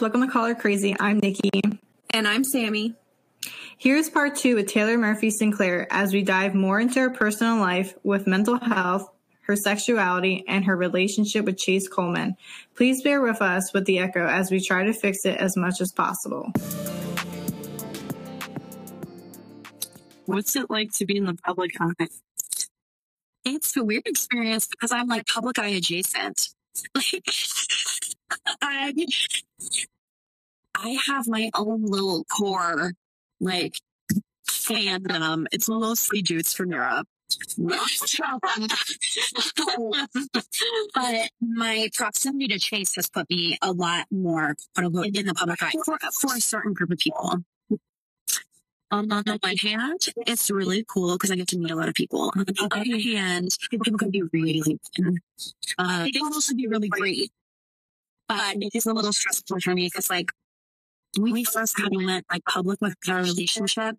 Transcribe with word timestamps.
Welcome 0.00 0.22
to 0.22 0.32
Caller 0.32 0.54
Crazy. 0.54 0.96
I'm 0.98 1.18
Nikki. 1.18 1.50
And 2.14 2.26
I'm 2.26 2.42
Sammy. 2.42 2.94
Here's 3.76 4.08
part 4.08 4.34
two 4.34 4.54
with 4.54 4.66
Taylor 4.66 4.96
Murphy 4.96 5.28
Sinclair 5.28 5.86
as 5.90 6.14
we 6.14 6.22
dive 6.22 6.54
more 6.54 6.80
into 6.80 7.00
her 7.00 7.10
personal 7.10 7.58
life 7.58 7.94
with 8.02 8.26
mental 8.26 8.58
health, 8.58 9.06
her 9.42 9.56
sexuality, 9.56 10.42
and 10.48 10.64
her 10.64 10.74
relationship 10.74 11.44
with 11.44 11.58
Chase 11.58 11.86
Coleman. 11.86 12.36
Please 12.74 13.02
bear 13.02 13.20
with 13.20 13.42
us 13.42 13.74
with 13.74 13.84
the 13.84 13.98
echo 13.98 14.26
as 14.26 14.50
we 14.50 14.58
try 14.58 14.84
to 14.84 14.94
fix 14.94 15.26
it 15.26 15.36
as 15.36 15.54
much 15.58 15.82
as 15.82 15.92
possible. 15.92 16.50
What's 20.24 20.56
it 20.56 20.70
like 20.70 20.92
to 20.92 21.04
be 21.04 21.18
in 21.18 21.26
the 21.26 21.34
public 21.34 21.72
eye? 21.78 22.08
It's 23.44 23.76
a 23.76 23.84
weird 23.84 24.06
experience 24.06 24.66
because 24.66 24.92
I'm 24.92 25.08
like 25.08 25.26
public 25.26 25.58
eye 25.58 25.68
adjacent. 25.68 26.48
Like, 26.94 27.24
I, 28.62 28.92
I 30.82 30.98
have 31.06 31.28
my 31.28 31.50
own 31.54 31.84
little 31.84 32.24
core, 32.24 32.92
like, 33.38 33.74
fandom. 34.48 35.46
It's 35.52 35.68
mostly 35.68 36.22
dudes 36.22 36.54
from 36.54 36.70
Europe. 36.70 37.06
but 40.94 41.30
my 41.40 41.88
proximity 41.94 42.48
to 42.48 42.58
Chase 42.58 42.96
has 42.96 43.08
put 43.08 43.30
me 43.30 43.56
a 43.62 43.70
lot 43.72 44.06
more 44.10 44.56
quote 44.74 44.86
unquote, 44.86 45.16
in 45.16 45.26
the 45.26 45.34
public 45.34 45.62
eye 45.62 45.70
for, 45.84 45.96
for 46.20 46.34
a 46.34 46.40
certain 46.40 46.72
group 46.72 46.90
of 46.90 46.98
people. 46.98 47.44
Um, 48.92 49.12
on 49.12 49.22
the 49.24 49.38
one 49.40 49.56
hand, 49.58 50.06
it's 50.26 50.50
really 50.50 50.84
cool 50.88 51.12
because 51.12 51.30
I 51.30 51.36
get 51.36 51.46
to 51.48 51.58
meet 51.58 51.70
a 51.70 51.76
lot 51.76 51.88
of 51.88 51.94
people. 51.94 52.32
On 52.36 52.44
the 52.44 52.68
other 52.72 52.98
hand, 52.98 53.56
people 53.70 53.96
can 53.96 54.10
be 54.10 54.22
really, 54.32 54.80
uh, 55.78 56.02
they 56.02 56.10
can 56.10 56.24
also 56.24 56.56
be 56.56 56.66
really 56.66 56.88
great. 56.88 57.30
But 58.28 58.56
it 58.56 58.74
is 58.74 58.86
a 58.86 58.92
little 58.92 59.12
stressful 59.12 59.60
for 59.60 59.74
me 59.74 59.86
because, 59.86 60.10
like, 60.10 60.30
we 61.18 61.44
first 61.44 61.76
kind 61.76 61.94
of 61.94 62.02
went 62.04 62.26
like 62.30 62.44
public 62.44 62.80
with 62.80 62.94
our 63.08 63.22
relationship, 63.22 63.96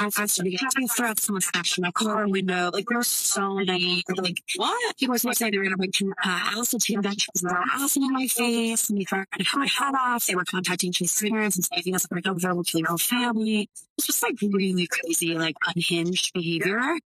I 0.00 0.08
started 0.10 0.50
getting 0.50 0.86
threats, 0.86 1.24
someone 1.24 1.40
smashed 1.40 1.80
my 1.80 1.90
car 1.90 2.28
window. 2.28 2.70
Like, 2.72 2.86
there 2.86 2.98
were 2.98 3.02
so 3.02 3.54
many, 3.54 4.04
like, 4.16 4.38
what? 4.54 4.96
People 4.96 5.14
were 5.14 5.34
saying 5.34 5.50
they 5.50 5.58
were 5.58 5.64
going 5.64 5.76
to 5.76 5.76
bring 5.76 6.12
uh, 6.24 6.52
acid 6.56 6.80
to 6.82 7.02
that 7.02 7.68
acid 7.74 8.02
in 8.02 8.12
my 8.12 8.28
face, 8.28 8.90
and 8.90 9.00
they 9.00 9.04
threatened 9.04 9.26
to 9.38 9.44
cut 9.44 9.58
my 9.58 9.66
head 9.66 9.94
off. 9.96 10.26
They 10.26 10.36
were 10.36 10.44
contacting 10.44 10.92
Chase's 10.92 11.28
parents 11.28 11.56
and 11.56 11.64
saying 11.64 11.96
us 11.96 12.06
break 12.06 12.28
up 12.28 12.38
their 12.38 12.54
whole 12.54 12.98
family. 12.98 13.68
It's 13.96 14.06
just 14.06 14.22
like 14.22 14.36
really 14.40 14.86
crazy, 14.86 15.34
like 15.34 15.56
unhinged 15.66 16.32
behavior. 16.32 16.98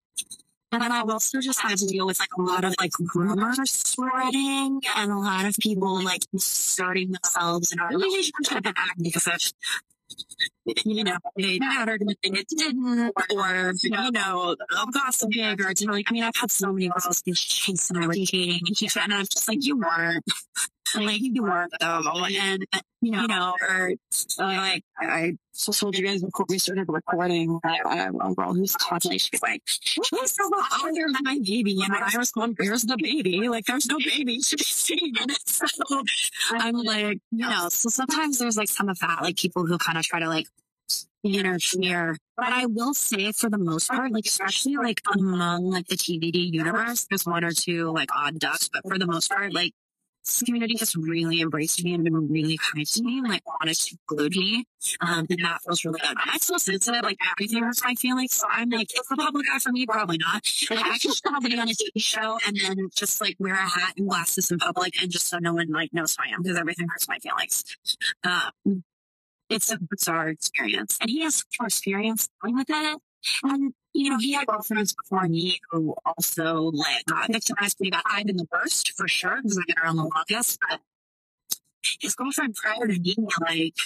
And 0.73 0.83
then 0.83 0.91
I've 0.91 1.11
also 1.11 1.41
just 1.41 1.61
had 1.61 1.77
to 1.77 1.87
deal 1.87 2.07
with 2.07 2.19
like 2.19 2.33
a 2.39 2.43
lot 2.43 2.65
of 2.65 2.75
like 2.81 2.93
rumors 3.15 3.71
spreading 3.71 4.81
and 4.97 5.13
a 5.13 5.17
lot 5.17 5.45
of 5.45 5.55
people 5.59 6.03
like 6.03 6.23
inserting 6.33 7.13
themselves 7.13 7.73
in 7.73 7.79
our 7.79 7.91
relationship 7.91 8.65
and 8.65 8.75
acting 8.77 9.13
as 9.15 9.53
you 10.65 11.05
know, 11.05 11.17
it 11.37 11.61
mattered 11.61 12.03
and 12.03 12.17
it 12.23 12.47
didn't, 12.49 13.13
or, 13.31 13.73
you 13.83 13.91
know, 13.91 14.57
gossiping, 14.93 15.61
or 15.61 15.73
like, 15.93 16.07
I 16.09 16.13
mean, 16.13 16.23
I've 16.23 16.37
had 16.37 16.51
so 16.51 16.73
many 16.73 16.89
girls 16.89 17.21
think 17.21 17.37
Chase 17.37 17.91
and 17.91 18.03
I 18.03 18.07
were 18.07 18.15
dating, 18.15 18.61
and 18.67 19.13
I'm 19.13 19.25
just 19.25 19.49
like, 19.49 19.65
you 19.65 19.77
weren't. 19.79 20.25
Like, 20.95 21.23
you 21.23 21.43
weren't, 21.43 21.73
though. 21.81 22.03
And, 22.39 22.67
you 23.01 23.13
know, 23.13 23.23
you 23.23 23.29
know 23.29 23.55
or, 23.63 23.93
uh, 24.39 24.45
like, 24.45 24.85
I 25.01 25.39
so 25.53 25.73
told 25.73 25.97
you 25.97 26.07
guys 26.07 26.23
before 26.23 26.45
we 26.51 26.59
started 26.59 26.85
recording, 26.87 27.59
I, 27.65 27.79
I, 27.85 28.09
a 28.09 28.35
girl 28.35 28.53
who's 28.53 28.77
constantly, 28.77 29.17
she's 29.19 29.43
like, 29.43 29.63
she's 29.67 30.03
so 30.11 30.51
under 30.85 31.07
my 31.23 31.39
baby. 31.43 31.81
And 31.83 31.95
I 31.95 32.11
respond, 32.15 32.57
where's 32.59 32.83
the 32.83 32.99
baby? 32.99 33.49
Like, 33.49 33.65
there's 33.65 33.87
no 33.87 33.97
baby 33.99 34.39
to 34.41 34.57
be 34.57 34.65
seen. 34.65 35.15
So 35.47 35.67
I'm 36.53 36.77
like, 36.77 37.21
you 37.31 37.49
know, 37.49 37.69
so 37.71 37.89
sometimes 37.89 38.39
there's 38.39 38.59
like 38.59 38.69
some 38.69 38.91
of 38.91 38.99
that, 38.99 39.23
like 39.23 39.37
people 39.37 39.65
who 39.67 39.79
kind 39.79 39.97
of 39.97 40.05
try 40.05 40.21
to 40.21 40.29
like 40.29 40.47
interfere. 41.25 42.17
But 42.37 42.49
I 42.49 42.67
will 42.67 42.95
say 42.95 43.33
for 43.33 43.49
the 43.49 43.59
most 43.59 43.89
part, 43.89 44.13
like 44.13 44.27
especially 44.27 44.77
like 44.77 45.01
among 45.15 45.71
like 45.71 45.87
the 45.87 45.97
TVD 45.97 46.53
universe, 46.53 47.07
there's 47.09 47.27
one 47.27 47.45
or 47.45 47.53
two 47.53 47.91
like 47.93 48.09
odd 48.15 48.39
ducks, 48.39 48.69
but 48.73 48.83
for 48.87 48.99
the 48.99 49.07
most 49.07 49.31
part, 49.31 49.53
like 49.53 49.73
this 50.25 50.43
community 50.43 50.77
has 50.79 50.95
really 50.95 51.41
embraced 51.41 51.83
me 51.83 51.95
and 51.95 52.05
been 52.05 52.29
really 52.29 52.57
kind 52.57 52.87
to 52.87 53.03
me, 53.03 53.19
and 53.19 53.29
like 53.29 53.43
honest 53.61 53.93
include 53.93 54.37
me. 54.37 54.65
Um, 55.01 55.27
and 55.29 55.45
that 55.45 55.63
feels 55.63 55.85
really 55.85 55.99
good. 56.01 56.17
I'm 56.17 56.39
so 56.39 56.59
sensitive, 56.59 57.03
like 57.03 57.19
everything 57.33 57.63
hurts 57.63 57.83
my 57.85 57.95
feelings. 57.95 58.35
So 58.35 58.47
I'm 58.51 58.71
like, 58.71 58.89
it's 58.95 59.09
the 59.09 59.17
public 59.17 59.47
eye 59.53 59.59
for 59.59 59.73
me, 59.73 59.85
probably 59.87 60.19
not. 60.19 60.49
Like 60.71 60.85
I 60.85 60.99
can 60.99 61.13
probably 61.25 61.59
on 61.59 61.69
a 61.69 61.73
TV 61.73 61.91
show 61.97 62.39
and 62.47 62.57
then 62.57 62.89
just 62.95 63.21
like 63.21 63.37
wear 63.39 63.55
a 63.55 63.69
hat 63.69 63.95
and 63.97 64.09
glasses 64.09 64.51
in 64.51 64.59
public 64.59 64.95
and 65.03 65.11
just 65.11 65.29
so 65.29 65.39
no 65.39 65.55
one 65.55 65.71
like 65.71 65.93
knows 65.93 66.17
who 66.17 66.25
I 66.25 66.35
am 66.35 66.43
because 66.43 66.57
everything 66.57 66.87
hurts 66.89 67.09
my 67.09 67.19
feelings. 67.19 67.65
Um, 68.23 68.85
it's 69.53 69.71
a 69.71 69.79
bizarre 69.79 70.29
experience. 70.29 70.99
And 71.01 71.11
he 71.11 71.21
has 71.23 71.45
more 71.59 71.67
experience 71.67 72.29
dealing 72.43 72.57
with 72.57 72.71
it. 72.71 72.99
And, 73.45 73.73
you 73.95 74.11
know, 74.11 74.19
he 74.19 74.33
had 74.33 74.47
girlfriends 74.47 74.95
before 74.95 75.29
me 75.29 75.59
who 75.71 75.95
also 76.05 76.71
like 76.73 77.05
got 77.07 77.31
victimized 77.31 77.79
pretty 77.79 77.91
bad. 77.91 78.03
I've 78.05 78.27
been 78.27 78.37
the 78.37 78.49
worst 78.53 78.93
for 78.97 79.07
sure 79.07 79.37
because 79.37 79.59
I've 79.59 79.67
been 79.67 79.79
around 79.83 79.97
the 79.97 80.11
longest. 80.15 80.59
But 80.69 80.81
his 82.01 82.15
girlfriend 82.15 82.55
prior 82.55 82.87
to 82.87 82.99
me, 82.99 83.17
like, 83.41 83.77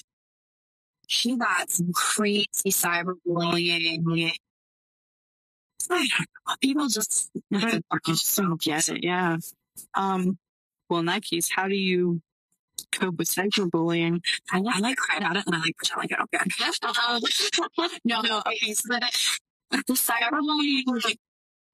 she 1.07 1.37
got 1.37 1.71
some 1.71 1.93
crazy 1.93 2.47
cyberbullying. 2.67 4.33
I 5.89 5.97
don't 5.99 6.09
know. 6.49 6.55
People 6.61 6.89
just, 6.89 7.31
people 7.53 7.81
just 8.07 8.37
don't 8.37 8.61
get 8.61 8.89
it. 8.89 9.05
Yeah. 9.05 9.37
Um, 9.95 10.39
well, 10.89 11.01
in 11.01 11.07
that 11.07 11.23
case, 11.23 11.51
how 11.51 11.69
do 11.69 11.77
you 11.77 12.23
cope 12.99 13.19
with 13.19 13.29
cyberbullying. 13.29 14.21
I, 14.53 14.59
I 14.59 14.79
like 14.81 14.97
cry 14.97 15.19
about 15.19 15.37
it 15.37 15.45
and 15.47 15.55
I 15.55 15.61
like 15.61 15.77
pretend 15.77 16.01
like 16.01 16.13
I 16.13 16.17
don't 16.17 16.31
care. 16.33 17.89
no, 18.05 18.21
no, 18.23 18.43
okay. 18.47 18.73
So 18.73 18.89
the, 18.89 19.01
the 19.87 19.93
cyberbullying 19.93 20.83
was 20.87 21.05
like 21.05 21.19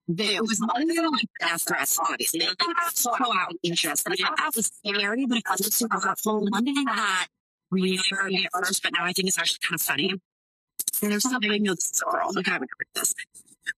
it 0.09 0.41
was 0.41 0.61
even 0.81 1.11
like 1.11 1.29
death 1.41 1.63
threats, 1.67 1.99
obviously. 1.99 2.41
Like, 2.41 2.57
so 2.93 3.13
out 3.13 3.55
interest. 3.63 4.07
And 4.07 4.17
that 4.19 4.53
was 4.55 4.67
scary, 4.67 5.27
but 5.27 5.39
it 5.39 5.45
wasn't 5.49 5.73
super 5.73 6.01
helpful. 6.01 6.47
One 6.49 6.65
thing 6.65 6.85
that 6.85 7.29
really 7.71 7.99
hurt 8.11 8.31
me 8.31 8.45
at 8.45 8.51
first, 8.53 8.83
but 8.83 8.93
now 8.93 9.05
I 9.05 9.13
think 9.13 9.29
it's 9.29 9.39
actually 9.39 9.61
kind 9.63 9.75
of 9.75 9.81
funny. 9.81 10.11
And 11.03 11.13
there's 11.13 11.23
something 11.23 11.51
I 11.51 11.59
know 11.59 11.75
this 11.75 11.93
is 11.93 12.03
girl. 12.03 12.31
Like 12.35 12.49
I 12.49 12.59
would 12.59 12.69
read 12.79 12.89
this. 12.95 13.15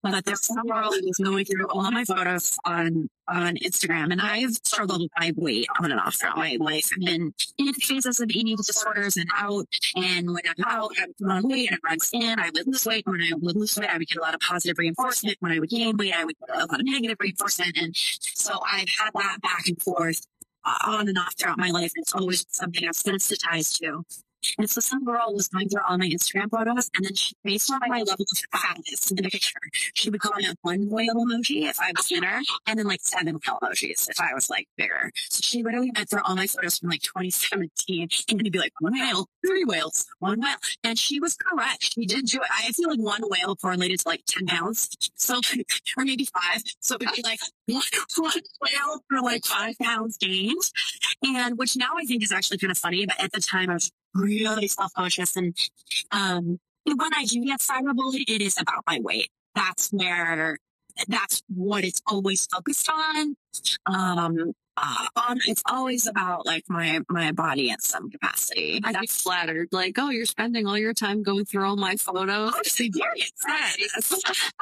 But 0.03 0.25
there's 0.25 0.47
some 0.47 0.67
girl 0.67 0.91
was 0.91 1.19
going 1.22 1.45
through 1.45 1.67
all 1.69 1.91
my 1.91 2.05
photos 2.05 2.56
on 2.65 3.09
on 3.27 3.56
Instagram, 3.56 4.12
and 4.12 4.21
I've 4.21 4.53
struggled 4.65 5.00
with 5.00 5.11
my 5.19 5.33
weight 5.37 5.67
on 5.81 5.91
and 5.91 5.99
off 5.99 6.17
throughout 6.17 6.37
my 6.37 6.59
life. 6.61 6.91
I've 6.93 7.05
been 7.05 7.33
in 7.59 7.72
phases 7.75 8.21
of 8.21 8.31
eating 8.31 8.56
disorders 8.56 9.17
and 9.17 9.28
out, 9.34 9.67
and 9.97 10.28
when 10.28 10.43
I'm 10.47 10.65
out, 10.67 10.93
I 11.00 11.06
put 11.19 11.31
on 11.31 11.49
weight 11.49 11.71
and 11.71 11.78
it 11.78 11.84
runs 11.84 12.11
in. 12.12 12.39
I 12.39 12.50
would 12.50 12.67
lose 12.67 12.84
weight. 12.84 13.06
When 13.06 13.23
I 13.23 13.31
would 13.34 13.56
lose 13.56 13.77
weight, 13.78 13.89
I 13.89 13.99
would 13.99 14.09
get 14.09 14.19
a 14.19 14.21
lot 14.21 14.34
of 14.34 14.41
positive 14.41 14.78
reinforcement. 14.78 15.37
When 15.41 15.53
I 15.53 15.59
would 15.59 15.71
gain 15.71 15.97
weight, 15.97 16.15
I 16.15 16.25
would 16.25 16.37
get 16.39 16.56
a 16.56 16.67
lot 16.67 16.81
of 16.81 16.87
negative 16.87 17.17
reinforcement. 17.21 17.78
And 17.78 17.97
so 17.97 18.61
I've 18.71 18.89
had 18.99 19.11
that 19.15 19.39
back 19.43 19.67
and 19.67 19.81
forth 19.81 20.27
uh, 20.65 20.78
on 20.87 21.09
and 21.09 21.19
off 21.19 21.34
throughout 21.39 21.59
my 21.59 21.71
life. 21.71 21.93
It's 21.97 22.15
always 22.15 22.47
something 22.50 22.87
I've 22.87 22.97
sensitized 22.97 23.81
to. 23.83 24.05
And 24.59 24.69
so 24.69 24.81
some 24.81 25.05
girl 25.05 25.32
was 25.34 25.49
going 25.49 25.69
through 25.69 25.82
all 25.88 25.99
my 25.99 26.09
Instagram 26.09 26.50
photos, 26.50 26.91
and 26.94 27.05
then 27.05 27.15
she, 27.15 27.34
based 27.44 27.71
on 27.71 27.81
my 27.88 27.99
level 27.99 28.27
of 28.31 28.60
fatness 28.60 29.10
in 29.10 29.16
the 29.16 29.22
picture, 29.22 29.60
she 29.94 30.10
would 30.10 30.21
comment 30.21 30.59
one 30.62 30.88
whale 30.88 31.15
emoji 31.15 31.69
if 31.69 31.81
I 31.81 31.93
was 31.97 32.06
thinner, 32.06 32.41
and 32.66 32.78
then 32.78 32.87
like 32.87 33.00
seven 33.03 33.38
whale 33.47 33.59
emojis 33.62 34.09
if 34.09 34.21
I 34.21 34.34
was 34.34 34.50
like 34.50 34.69
bigger. 34.77 35.10
So 35.31 35.41
she 35.43 35.62
literally 35.62 35.91
went 35.94 36.09
through 36.09 36.22
all 36.25 36.37
my 36.37 36.47
photos 36.47 36.78
from 36.78 36.91
like 36.91 37.03
2017, 37.03 38.09
and 38.31 38.41
it'd 38.41 38.53
be 38.53 38.59
like 38.59 38.72
one 38.81 38.93
whale, 38.93 39.29
three 39.46 39.64
whales, 39.64 40.06
one 40.19 40.41
whale. 40.41 40.56
And 40.82 40.99
she 40.99 41.20
was 41.20 41.37
correct. 41.37 41.94
She 41.94 42.06
did 42.06 42.26
do 42.26 42.38
it. 42.38 42.49
I 42.50 42.73
feel 42.73 42.90
like 42.90 43.00
one 43.00 43.23
whale 43.25 43.56
correlated 43.56 44.00
to 44.00 44.08
like 44.08 44.23
10 44.26 44.47
pounds. 44.47 44.88
So, 45.17 45.40
or 45.97 46.05
maybe 46.05 46.25
five. 46.25 46.62
So 46.81 46.97
it 46.97 47.00
would 47.00 47.14
be 47.14 47.23
like 47.23 47.40
one, 47.67 47.82
one 48.17 48.32
whale 48.62 49.00
for 49.08 49.20
like 49.20 49.44
five 49.44 49.79
pounds 49.81 50.17
gained. 50.19 50.62
And 51.25 51.58
which 51.58 51.76
now 51.76 51.93
I 51.97 52.05
think 52.05 52.23
is 52.23 52.32
actually 52.32 52.58
kind 52.58 52.70
of 52.70 52.79
funny, 52.79 53.06
but 53.06 53.23
at 53.23 53.32
the 53.32 53.40
time 53.40 53.70
I 53.70 53.75
was 53.75 53.90
really 54.14 54.69
self-conscious. 54.69 55.37
And 55.37 55.56
um, 56.11 56.58
when 56.84 57.14
I 57.14 57.25
do 57.25 57.44
get 57.44 57.61
cyberbullied, 57.61 58.28
it 58.28 58.40
is 58.40 58.56
about 58.61 58.84
my 58.87 59.00
weight. 59.02 59.31
That's 59.55 59.90
where, 59.90 60.58
that's 61.08 61.43
what 61.49 61.84
it's 61.84 62.00
always 62.06 62.46
focused 62.46 62.88
on. 62.90 63.37
Um, 63.87 64.55
uh, 64.76 65.06
on 65.17 65.38
it's 65.47 65.62
always 65.67 66.06
about 66.06 66.47
like 66.47 66.65
my 66.69 67.00
my 67.09 67.32
body 67.32 67.71
in 67.71 67.79
some 67.79 68.11
capacity. 68.11 68.81
I 68.82 68.93
get 68.93 69.09
flattered, 69.09 69.69
like, 69.73 69.97
oh, 69.99 70.11
you're 70.11 70.26
spending 70.26 70.67
all 70.67 70.79
your 70.79 70.94
time 70.94 71.23
going 71.23 71.44
through 71.44 71.65
all 71.65 71.76
my 71.76 71.97
photos. 71.97 72.53
Honestly, 72.55 72.93
like, 72.94 73.32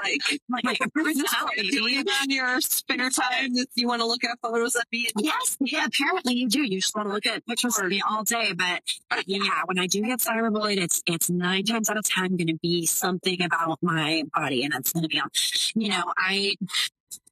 like 0.03 0.20
my 0.49 0.75
personality. 0.94 2.05
On 2.23 2.31
your 2.31 2.61
spare 2.61 3.11
time 3.11 3.50
if 3.55 3.69
you 3.75 3.88
want 3.88 4.00
to 4.00 4.06
look 4.06 4.25
at 4.25 4.38
photos 4.43 4.75
of 4.76 4.85
me. 4.93 5.09
Yes, 5.19 5.56
yeah, 5.61 5.87
apparently 5.87 6.35
you 6.35 6.49
do. 6.49 6.62
You 6.62 6.81
just 6.81 6.94
want 6.94 7.09
to 7.09 7.14
look 7.14 7.26
at 7.26 7.47
pictures 7.47 7.79
of 7.79 7.87
me 7.87 8.03
all 8.09 8.25
day. 8.25 8.53
But 8.53 8.82
yeah, 9.26 9.62
when 9.64 9.79
I 9.79 9.87
do 9.87 10.03
get 10.03 10.20
cyberbullied, 10.20 10.79
it's 10.79 11.03
it's 11.06 11.31
nine 11.31 11.64
times 11.64 11.88
out 11.88 11.97
of 11.97 12.05
ten 12.05 12.37
going 12.37 12.49
to 12.49 12.59
be 12.59 12.87
something 12.87 13.43
about 13.43 13.79
my 13.82 14.25
body, 14.35 14.64
and 14.64 14.75
it's 14.75 14.93
going 14.93 15.05
to 15.05 15.09
be 15.09 15.20
on. 15.20 15.31
You 15.75 15.88
know, 15.91 16.12
I 16.19 16.56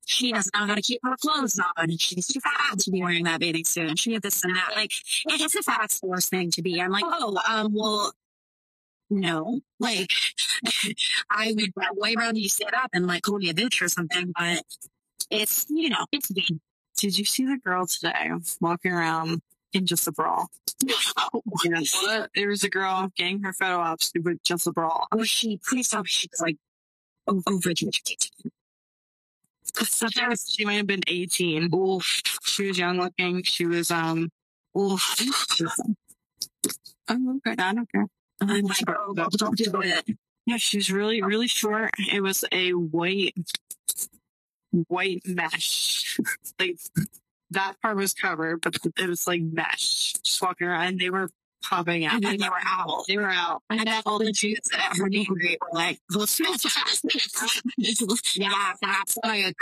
she 0.05 0.33
doesn't 0.33 0.55
know 0.55 0.67
how 0.67 0.75
to 0.75 0.83
keep 0.83 1.01
her 1.05 1.17
clothes 1.17 1.59
on, 1.59 1.91
and 1.91 2.01
she's 2.01 2.27
too 2.27 2.41
fat 2.41 2.79
to 2.79 2.91
be 2.91 3.03
wearing 3.03 3.25
that 3.25 3.41
bathing 3.41 3.65
suit, 3.65 3.89
and 3.89 3.99
she 3.99 4.13
had 4.13 4.23
this 4.23 4.43
and 4.45 4.55
that. 4.57 4.73
Like, 4.75 4.93
it 5.27 5.41
is 5.41 5.55
a 5.55 5.63
fast 5.63 6.01
force 6.01 6.29
thing 6.29 6.51
to 6.53 6.63
be. 6.63 6.81
I'm 6.81 6.91
like, 6.91 7.05
oh, 7.07 7.39
um, 7.49 7.73
well, 7.75 8.13
no, 9.09 9.61
like, 9.79 10.11
I 11.31 11.55
would 11.57 11.73
way 11.95 12.15
rather 12.17 12.39
you 12.39 12.49
sit 12.49 12.73
up 12.75 12.91
and 12.93 13.07
like 13.07 13.23
call 13.23 13.39
me 13.39 13.51
a 13.51 13.55
bitch 13.55 13.83
or 13.83 13.89
something, 13.89 14.33
but 14.39 14.63
it's, 15.31 15.67
you 15.69 15.91
know, 15.91 16.07
it's. 16.13 16.29
Did 16.29 17.19
you 17.19 17.25
see 17.25 17.47
the 17.47 17.57
girl 17.57 17.87
today 17.87 18.31
walking 18.61 18.93
around 18.93 19.41
in 19.73 19.87
just 19.87 20.07
a 20.07 20.13
bra? 20.13 20.47
yes. 21.65 22.29
There 22.35 22.49
was 22.49 22.65
a 22.65 22.69
girl 22.69 23.11
getting 23.17 23.43
her 23.43 23.53
photo 23.53 23.79
ops 23.79 24.13
with 24.23 24.43
just 24.43 24.67
a 24.67 24.73
bra. 24.73 25.07
Oh, 25.13 25.23
she, 25.23 25.59
please 25.67 25.89
tell 25.89 26.03
me 26.03 26.09
was 26.31 26.41
like 26.41 26.57
over 27.27 27.71
educated. 27.71 28.31
She 30.47 30.65
might 30.65 30.75
have 30.75 30.87
been 30.87 31.03
18. 31.07 31.75
Oof. 31.75 32.23
She 32.45 32.69
was 32.69 32.79
young 32.79 32.99
looking. 32.99 33.43
She 33.43 33.67
was, 33.67 33.91
um, 33.91 34.31
oof. 34.79 35.17
Oh, 37.09 37.41
okay. 37.47 37.63
I 37.63 37.75
don't 37.75 37.91
care. 37.91 38.07
I'm 38.41 38.65
like, 38.65 38.89
oh, 38.89 39.15
don't 39.15 39.57
do 39.57 39.81
it. 39.83 40.17
Yeah, 40.47 40.57
she's 40.57 40.91
really, 40.91 41.23
really 41.23 41.49
short. 41.49 41.91
It 42.13 42.23
was 42.23 42.45
a 42.53 42.71
white, 42.71 43.35
white 44.89 45.23
mesh. 45.27 46.19
like 46.59 46.79
that 47.51 47.81
part 47.83 47.97
was 47.97 48.15
covered, 48.15 48.61
but 48.63 48.77
it 48.97 49.09
was 49.09 49.27
like 49.27 49.43
mesh. 49.43 50.15
Just 50.23 50.41
walking 50.41 50.69
around, 50.69 50.87
and 50.87 50.99
they 50.99 51.11
were 51.11 51.29
popping 51.63 52.05
out. 52.05 52.15
And 52.15 52.41
they 52.41 52.49
were 52.49 52.61
out. 52.65 53.05
They 53.07 53.17
were 53.17 53.31
out. 53.31 53.63
And 53.71 53.81
then 53.81 54.03
all 54.07 54.19
the 54.19 54.33
Jews 54.33 54.61
at 54.75 54.97
her 54.97 55.09
name 55.09 55.27
were 55.29 55.39
like, 55.73 56.01
those 56.09 56.41
Yeah, 58.37 58.73
that's 58.81 59.19
like, 59.25 59.57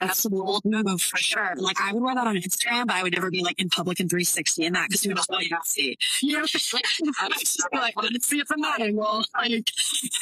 that's 0.00 0.24
a 0.24 0.30
bold 0.30 0.64
move 0.64 1.02
for 1.02 1.16
sure. 1.16 1.54
Like, 1.56 1.80
I 1.80 1.92
would 1.92 2.02
wear 2.02 2.14
that 2.14 2.26
on 2.26 2.36
Instagram, 2.36 2.86
but 2.86 2.96
I 2.96 3.02
would 3.02 3.14
never 3.14 3.30
be 3.30 3.42
like 3.42 3.60
in 3.60 3.68
public 3.68 3.98
in 4.00 4.08
360 4.08 4.64
in 4.64 4.72
that 4.74 4.88
because 4.88 5.04
you 5.04 5.14
know 5.14 5.22
what 5.28 5.44
you 5.44 5.56
see. 5.64 5.96
You 6.22 6.38
know, 6.38 6.46
just 6.46 6.72
like, 6.72 6.84
I 7.20 7.28
would 7.28 7.38
just 7.38 7.60
be 7.70 7.78
like, 7.78 7.94
didn't 8.00 8.22
see 8.22 8.38
it 8.38 8.46
from 8.46 8.60
that 8.60 8.80
angle. 8.80 9.24
Like, 9.36 9.64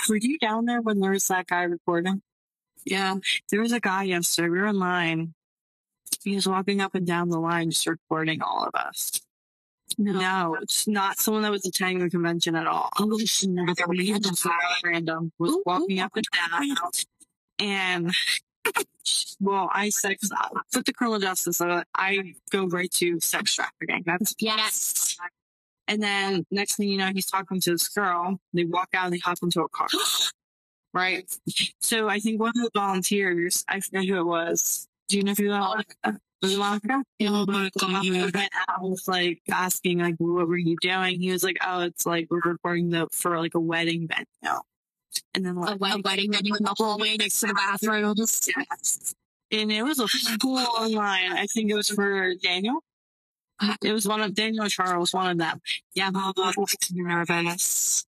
Were 0.08 0.17
you 0.17 0.38
down 0.38 0.64
there 0.64 0.81
when 0.81 1.00
there 1.00 1.11
was 1.11 1.29
that 1.29 1.46
guy 1.46 1.64
recording? 1.64 2.22
Yeah, 2.84 3.17
there 3.50 3.61
was 3.61 3.72
a 3.72 3.81
guy 3.81 4.05
yesterday. 4.05 4.49
We 4.49 4.61
were 4.61 4.69
in 4.69 4.79
line. 4.79 5.34
He 6.22 6.34
was 6.34 6.46
walking 6.46 6.81
up 6.81 6.94
and 6.94 7.06
down 7.06 7.29
the 7.29 7.38
line, 7.38 7.70
just 7.70 7.87
recording 7.87 8.43
all 8.43 8.64
of 8.64 8.75
us. 8.75 9.20
No, 9.98 10.56
it's 10.60 10.86
not 10.86 11.18
someone 11.18 11.42
that 11.42 11.52
was 11.52 11.64
attending 11.66 12.00
the 12.00 12.10
convention 12.10 12.54
at 12.56 12.66
all. 12.66 12.90
oh, 12.98 13.18
is 13.18 13.46
never 13.46 13.72
random. 13.86 14.20
Just 14.22 14.46
random 14.84 15.32
was 15.38 15.52
Ooh, 15.52 15.62
walking 15.64 16.00
ooh, 16.00 16.04
up 16.04 16.12
and 16.16 16.26
down, 16.32 16.76
and 17.58 18.14
well, 19.40 19.70
I 19.72 19.88
said, 19.90 20.20
cause 20.20 20.32
I- 20.36 20.48
with 20.74 20.86
the 20.86 20.92
criminal 20.92 21.20
justice, 21.20 21.60
uh, 21.60 21.82
I 21.94 22.34
go 22.50 22.66
right 22.66 22.90
to 22.92 23.20
sex 23.20 23.54
trafficking. 23.54 24.02
That's 24.04 24.34
Yes. 24.38 25.16
and 25.88 26.02
then 26.02 26.44
next 26.50 26.76
thing 26.76 26.88
you 26.88 26.98
know, 26.98 27.10
he's 27.14 27.26
talking 27.26 27.60
to 27.60 27.70
this 27.72 27.88
girl. 27.88 28.38
They 28.52 28.64
walk 28.64 28.88
out 28.94 29.06
and 29.06 29.14
they 29.14 29.18
hop 29.18 29.38
into 29.42 29.60
a 29.62 29.68
car. 29.68 29.86
right. 30.92 31.24
So 31.80 32.08
I 32.08 32.18
think 32.18 32.40
one 32.40 32.50
of 32.50 32.54
the 32.56 32.70
volunteers, 32.74 33.64
I 33.68 33.80
forget 33.80 34.04
who 34.06 34.18
it 34.18 34.24
was. 34.26 34.88
Do 35.08 35.16
you 35.16 35.22
know 35.22 35.34
who 35.36 35.48
that 35.48 35.60
was? 36.04 36.14
Was 36.42 36.56
Monica? 36.56 37.02
went 38.34 38.50
out 38.68 38.82
was 38.82 39.08
like 39.08 39.40
asking 39.50 39.98
like 40.00 40.16
what 40.18 40.46
were 40.46 40.56
you 40.58 40.76
doing? 40.80 41.20
He 41.20 41.32
was 41.32 41.42
like, 41.42 41.56
Oh, 41.66 41.80
it's 41.80 42.04
like 42.06 42.28
we're 42.30 42.40
recording 42.44 42.90
the 42.90 43.08
for 43.10 43.38
like 43.38 43.54
a 43.54 43.60
wedding 43.60 44.06
venue. 44.08 44.58
And 45.34 45.44
then 45.46 45.56
A 45.56 45.60
like 45.60 45.80
wed- 45.80 46.04
wedding 46.04 46.32
venue 46.32 46.54
in 46.54 46.64
the 46.64 46.74
hallway 46.76 47.16
next 47.16 47.40
to 47.40 47.46
the 47.46 47.54
bathrooms. 47.54 48.48
yes. 48.56 49.14
And 49.50 49.70
it 49.72 49.82
was 49.82 49.98
a 49.98 50.08
full 50.08 50.54
line. 50.92 51.32
I 51.32 51.46
think 51.46 51.70
it 51.70 51.74
was 51.74 51.88
for 51.88 52.34
Daniel. 52.42 52.80
It 53.82 53.92
was 53.92 54.06
one 54.06 54.20
of 54.20 54.34
Daniel 54.34 54.66
Charles, 54.68 55.14
one 55.14 55.30
of 55.30 55.38
them. 55.38 55.60
Yeah, 55.94 56.10
blah, 56.10 56.32
nervous. 56.92 58.04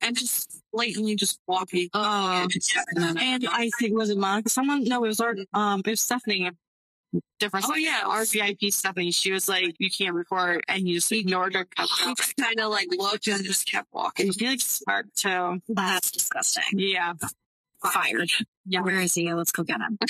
And 0.00 0.16
just 0.16 0.60
blatantly 0.72 1.16
just 1.16 1.38
walking. 1.46 1.88
Oh, 1.94 2.46
And 3.18 3.46
I 3.50 3.70
think 3.78 3.96
was 3.96 4.10
it 4.10 4.18
Monica? 4.18 4.48
Someone? 4.50 4.84
No, 4.84 5.04
it 5.04 5.08
was 5.08 5.20
our 5.20 5.34
um, 5.54 5.80
it 5.84 5.90
was 5.90 6.00
Stephanie. 6.02 6.50
Different. 7.40 7.66
Oh, 7.68 7.74
yeah. 7.74 8.02
our 8.04 8.24
VIP 8.24 8.64
Stephanie. 8.70 9.10
She 9.12 9.32
was 9.32 9.48
like, 9.48 9.76
"You 9.78 9.88
can't 9.90 10.14
record," 10.14 10.62
and 10.68 10.86
you 10.86 10.94
just 10.96 11.10
ignored 11.10 11.54
her. 11.54 11.64
Kept 11.64 11.88
he 11.98 12.04
going. 12.04 12.16
just 12.16 12.36
kind 12.36 12.60
of 12.60 12.70
like 12.70 12.88
looked 12.96 13.26
and 13.28 13.42
just 13.44 13.66
kept 13.70 13.88
walking. 13.92 14.26
And 14.26 14.34
he 14.38 14.46
like 14.46 14.60
smart 14.60 15.06
too. 15.14 15.60
That's 15.68 16.10
disgusting. 16.10 16.64
Yeah, 16.78 17.14
Fired. 17.82 18.30
Yeah. 18.66 18.80
Where 18.82 19.00
is 19.00 19.14
he? 19.14 19.32
Let's 19.32 19.52
go 19.52 19.62
get 19.62 19.80
him. 19.80 19.98
I 20.02 20.06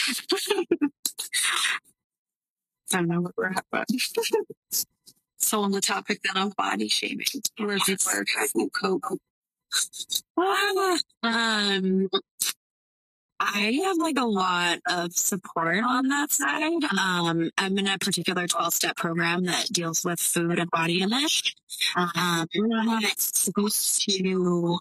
don't 2.91 3.09
know 3.09 3.21
what 3.21 3.33
we're 3.37 3.51
at, 3.51 3.65
but 3.71 3.87
So 5.39 5.63
on 5.63 5.71
the 5.71 5.81
topic 5.81 6.21
then 6.23 6.43
of 6.43 6.57
body 6.57 6.89
shaming, 6.89 7.27
where 7.59 7.79
people 7.79 8.11
are 8.13 8.25
trying 8.25 8.49
to 8.49 8.71
cope. 8.71 9.05
Um, 11.23 12.09
I 13.41 13.81
have 13.85 13.99
like 13.99 14.19
a 14.19 14.25
lot 14.25 14.79
of 14.87 15.13
support 15.13 15.83
on 15.85 16.09
that 16.09 16.33
side. 16.33 16.83
Um, 16.85 17.51
I'm 17.57 17.79
in 17.79 17.87
a 17.87 17.99
particular 17.99 18.49
12 18.49 18.75
step 18.75 18.97
program 18.97 19.45
that 19.45 19.67
deals 19.67 20.05
with 20.05 20.19
food 20.19 20.59
and 20.59 20.71
body 20.71 21.03
image. 21.03 21.55
Um, 21.95 22.49
it's 22.55 23.39
supposed 23.39 24.03
to 24.09 24.79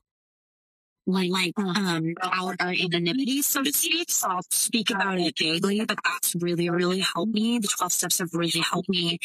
like, 1.07 1.31
like, 1.31 1.53
um, 1.57 2.13
out 2.21 2.55
our 2.59 2.69
anonymity, 2.69 3.41
so 3.41 3.63
to 3.63 3.71
speak. 3.71 4.11
So 4.11 4.27
I'll 4.27 4.41
speak 4.51 4.89
about 4.91 5.19
it 5.19 5.37
vaguely, 5.39 5.83
but 5.85 5.97
that's 6.03 6.35
really, 6.35 6.69
really 6.69 6.99
helped 6.99 7.33
me. 7.33 7.59
The 7.59 7.67
12 7.67 7.91
steps 7.91 8.19
have 8.19 8.33
really 8.33 8.59
helped 8.59 8.89
me. 8.89 9.19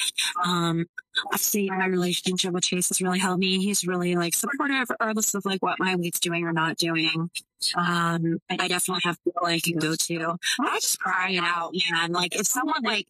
Um, 0.45 0.87
I've 1.33 1.41
seen 1.41 1.77
my 1.77 1.87
relationship 1.87 2.53
with 2.53 2.65
Chase 2.65 2.89
has 2.89 3.03
really 3.03 3.19
helped 3.19 3.41
me. 3.41 3.63
He's 3.63 3.87
really 3.87 4.15
like 4.15 4.35
supportive 4.35 4.89
regardless 4.91 5.35
of 5.35 5.45
like 5.45 5.63
what 5.63 5.79
my 5.79 5.97
week's 5.97 6.21
doing 6.21 6.45
or 6.45 6.53
not 6.53 6.79
doing. 6.79 7.31
Um, 7.77 8.41
I 8.49 8.57
I 8.61 8.69
definitely 8.69 9.03
have 9.05 9.23
people 9.25 9.45
I 9.45 9.61
can 9.61 9.79
go 9.79 9.95
to. 9.95 10.37
I 10.61 10.79
just 10.79 11.01
cry 11.01 11.31
it 11.31 11.43
out, 11.43 11.75
man. 11.91 12.13
Like 12.13 12.35
if 12.35 12.47
someone 12.47 12.83
like, 12.83 13.07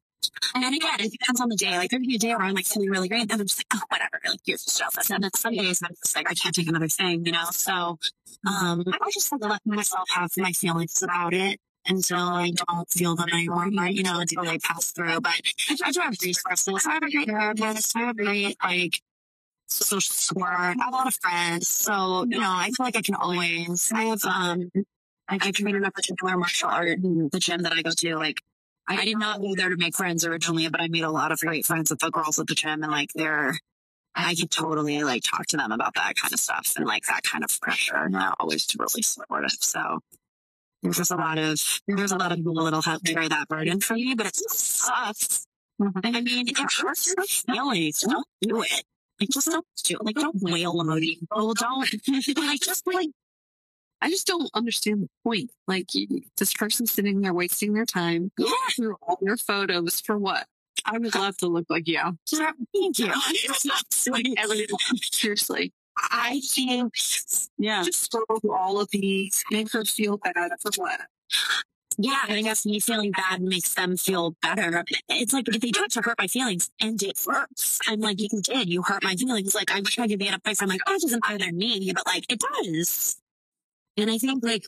and 0.54 0.62
then 0.64 0.74
again, 0.74 1.00
it 1.00 1.12
depends 1.12 1.40
on 1.40 1.48
the 1.48 1.56
day. 1.56 1.76
Like 1.76 1.90
there 1.90 1.98
can 1.98 2.08
be 2.08 2.16
a 2.16 2.18
day 2.18 2.34
where 2.34 2.42
I'm 2.42 2.54
like 2.54 2.66
feeling 2.66 2.90
really 2.90 3.08
great, 3.08 3.22
and 3.22 3.32
I'm 3.32 3.46
just 3.46 3.58
like, 3.58 3.66
oh, 3.74 3.82
whatever. 3.88 4.20
Like 4.26 4.40
here's 4.44 4.64
just 4.64 4.78
jealous. 4.78 5.10
And 5.10 5.24
then 5.24 5.30
some 5.34 5.54
days 5.54 5.82
I'm 5.82 5.94
just 6.02 6.16
like, 6.16 6.30
I 6.30 6.34
can't 6.34 6.54
take 6.54 6.68
another 6.68 6.88
thing, 6.88 7.26
you 7.26 7.32
know. 7.32 7.46
So, 7.50 7.98
um, 8.46 8.84
I 8.86 9.10
just 9.12 9.30
like 9.32 9.40
to 9.40 9.48
let 9.48 9.66
myself 9.66 10.08
have 10.10 10.30
my 10.36 10.52
feelings 10.52 11.02
about 11.02 11.34
it 11.34 11.60
until 11.86 12.18
I 12.18 12.50
don't 12.50 12.88
feel 12.90 13.16
them 13.16 13.28
anymore, 13.32 13.66
you 13.88 14.02
know, 14.02 14.20
until 14.20 14.44
they 14.44 14.58
pass 14.58 14.90
through. 14.92 15.20
But 15.20 15.32
I, 15.70 15.76
I 15.84 15.90
do 15.90 16.00
have 16.00 16.16
resources. 16.22 16.86
I 16.86 16.92
have 16.92 17.02
a 17.02 17.10
great 17.10 17.28
therapist. 17.28 17.96
I 17.96 18.00
have 18.00 18.10
a 18.10 18.22
great 18.22 18.56
like 18.62 19.00
social 19.66 20.14
support. 20.14 20.50
I 20.50 20.74
have 20.78 20.88
a 20.88 20.96
lot 20.96 21.06
of 21.06 21.14
friends. 21.14 21.68
So, 21.68 22.24
you 22.28 22.38
know, 22.38 22.50
I 22.50 22.70
feel 22.76 22.86
like 22.86 22.96
I 22.96 23.02
can 23.02 23.14
always, 23.14 23.90
I 23.92 24.04
have, 24.04 24.24
um, 24.24 24.70
I, 25.28 25.38
I 25.40 25.50
train 25.50 25.76
in 25.76 25.84
a 25.84 25.90
particular 25.90 26.36
martial 26.36 26.68
art 26.68 26.88
in 26.88 27.28
the 27.32 27.38
gym 27.38 27.62
that 27.62 27.72
I 27.72 27.82
go 27.82 27.90
to. 27.90 28.16
Like, 28.16 28.40
I 28.88 29.04
did 29.04 29.18
not 29.18 29.40
go 29.40 29.54
there 29.54 29.68
to 29.68 29.76
make 29.76 29.94
friends 29.94 30.24
originally, 30.24 30.68
but 30.68 30.80
I 30.80 30.88
made 30.88 31.04
a 31.04 31.10
lot 31.10 31.32
of 31.32 31.40
great 31.40 31.64
friends 31.64 31.90
with 31.90 32.00
the 32.00 32.10
girls 32.10 32.38
at 32.38 32.46
the 32.46 32.54
gym 32.54 32.82
and 32.82 32.90
like 32.90 33.10
they're, 33.14 33.56
I 34.14 34.34
can 34.34 34.48
totally 34.48 35.02
like 35.02 35.22
talk 35.22 35.46
to 35.48 35.56
them 35.56 35.72
about 35.72 35.94
that 35.94 36.16
kind 36.16 36.32
of 36.32 36.40
stuff 36.40 36.74
and 36.76 36.86
like 36.86 37.04
that 37.04 37.22
kind 37.22 37.44
of 37.44 37.60
pressure. 37.60 37.96
And 37.96 38.14
they're 38.14 38.32
always 38.38 38.66
really 38.78 39.02
supportive. 39.02 39.52
So 39.60 40.00
there's 40.82 40.96
just 40.96 41.12
a 41.12 41.16
lot 41.16 41.38
of, 41.38 41.60
there's 41.86 42.12
a 42.12 42.16
lot 42.16 42.32
of 42.32 42.38
people 42.38 42.64
that'll 42.64 42.82
help 42.82 43.04
carry 43.04 43.28
that 43.28 43.48
burden 43.48 43.80
for 43.80 43.96
you, 43.96 44.16
but 44.16 44.26
it 44.26 44.36
sucks. 44.36 45.46
Mm-hmm. 45.80 46.00
I 46.04 46.20
mean, 46.20 46.48
it 46.48 46.58
hurts 46.58 47.14
your 47.16 47.24
feelings. 47.24 48.00
Don't 48.00 48.26
do 48.40 48.62
it. 48.62 48.84
Like, 49.20 49.30
just 49.30 49.46
don't 49.46 49.64
do 49.84 49.94
it. 49.94 50.04
Like, 50.04 50.16
don't 50.16 50.42
wail 50.42 50.78
on 50.80 51.00
people. 51.00 51.28
Oh, 51.30 51.54
don't, 51.54 51.88
like, 52.36 52.60
just 52.60 52.86
like, 52.86 53.08
I 54.02 54.10
just 54.10 54.26
don't 54.26 54.50
understand 54.52 55.04
the 55.04 55.08
point. 55.24 55.52
Like, 55.68 55.94
you, 55.94 56.22
this 56.36 56.52
person 56.52 56.86
sitting 56.86 57.20
there 57.20 57.32
wasting 57.32 57.72
their 57.72 57.86
time 57.86 58.32
going 58.36 58.52
through 58.76 58.96
all 59.00 59.18
your 59.22 59.36
photos 59.36 60.00
for 60.00 60.18
what? 60.18 60.46
I 60.84 60.98
would 60.98 61.14
love 61.14 61.36
to 61.38 61.46
look 61.46 61.66
like 61.70 61.86
you. 61.86 62.00
thank 62.28 62.98
you. 62.98 63.12
It's 63.30 63.64
not 63.64 63.84
sweet. 63.92 64.36
Seriously. 65.12 65.72
I 65.96 66.40
think 66.40 66.94
Yeah. 67.58 67.84
Just 67.84 68.04
scroll 68.04 68.40
through 68.40 68.54
all 68.54 68.80
of 68.80 68.88
these, 68.90 69.44
make 69.50 69.70
her 69.72 69.84
feel 69.84 70.16
bad 70.16 70.50
for 70.60 70.70
what? 70.76 71.00
Yeah, 71.98 72.20
and 72.26 72.38
I 72.38 72.42
guess 72.42 72.64
me 72.64 72.80
feeling 72.80 73.12
bad 73.12 73.42
makes 73.42 73.74
them 73.74 73.96
feel 73.96 74.34
better. 74.42 74.84
It's 75.08 75.32
like 75.32 75.46
if 75.48 75.60
they 75.60 75.70
do 75.70 75.84
it 75.84 75.92
to 75.92 76.00
hurt 76.00 76.18
my 76.18 76.26
feelings 76.26 76.70
and 76.80 77.00
it 77.02 77.20
works, 77.26 77.78
I'm 77.86 78.00
like, 78.00 78.20
you 78.20 78.28
did, 78.42 78.68
you 78.68 78.82
hurt 78.82 79.04
my 79.04 79.14
feelings. 79.14 79.54
Like 79.54 79.70
I'm 79.70 79.84
trying 79.84 80.08
to 80.08 80.16
be 80.16 80.28
advice. 80.28 80.62
I'm 80.62 80.68
like, 80.68 80.80
oh, 80.86 80.94
it 80.94 81.02
doesn't 81.02 81.22
bother 81.22 81.52
me, 81.52 81.92
but 81.94 82.06
like 82.06 82.24
it 82.32 82.40
does. 82.40 83.21
And 83.96 84.10
I 84.10 84.18
think 84.18 84.44
like, 84.44 84.66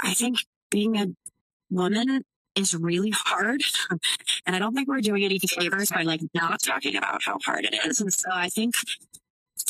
I 0.00 0.14
think 0.14 0.38
being 0.70 0.96
a 0.96 1.08
woman 1.70 2.24
is 2.54 2.74
really 2.74 3.12
hard. 3.14 3.62
And 4.44 4.56
I 4.56 4.58
don't 4.58 4.74
think 4.74 4.88
we're 4.88 5.00
doing 5.00 5.24
any 5.24 5.38
favors 5.38 5.90
by 5.90 6.02
like 6.02 6.20
not 6.34 6.60
talking 6.60 6.96
about 6.96 7.22
how 7.22 7.38
hard 7.44 7.64
it 7.64 7.76
is. 7.86 8.00
And 8.00 8.12
so 8.12 8.28
I 8.32 8.48
think 8.48 8.74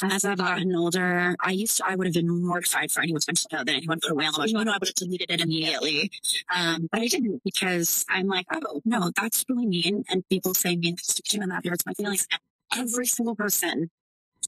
as 0.03 0.25
I've 0.25 0.39
gotten 0.39 0.75
older, 0.75 1.37
I 1.41 1.51
used 1.51 1.77
to, 1.77 1.87
I 1.87 1.95
would 1.95 2.07
have 2.07 2.15
been 2.15 2.43
mortified 2.43 2.91
for 2.91 3.03
anyone 3.03 3.21
to 3.21 3.27
mention 3.29 3.67
than 3.67 3.69
anyone 3.77 4.01
put 4.01 4.13
on 4.13 4.17
the 4.17 4.25
motion. 4.25 4.57
No, 4.57 4.63
no, 4.63 4.73
I 4.73 4.79
would 4.81 4.89
have 4.89 4.95
deleted 4.95 5.31
it 5.31 5.41
immediately. 5.43 6.11
Um, 6.57 6.89
but 6.91 7.03
I 7.03 7.09
didn't 7.09 7.43
because 7.45 8.07
I'm 8.09 8.29
like, 8.29 8.47
oh, 8.51 8.81
no, 8.87 9.11
that's 9.15 9.45
really 9.49 9.67
mean. 9.67 10.05
And 10.09 10.27
people 10.31 10.55
say 10.55 10.77
mean 10.77 10.97
things 10.97 11.15
to 11.15 11.39
me 11.39 11.43
and 11.43 11.53
that 11.53 11.67
hurts 11.67 11.85
my 11.85 11.93
feelings. 11.93 12.27
Every 12.75 13.07
single 13.07 13.37
person 13.37 13.91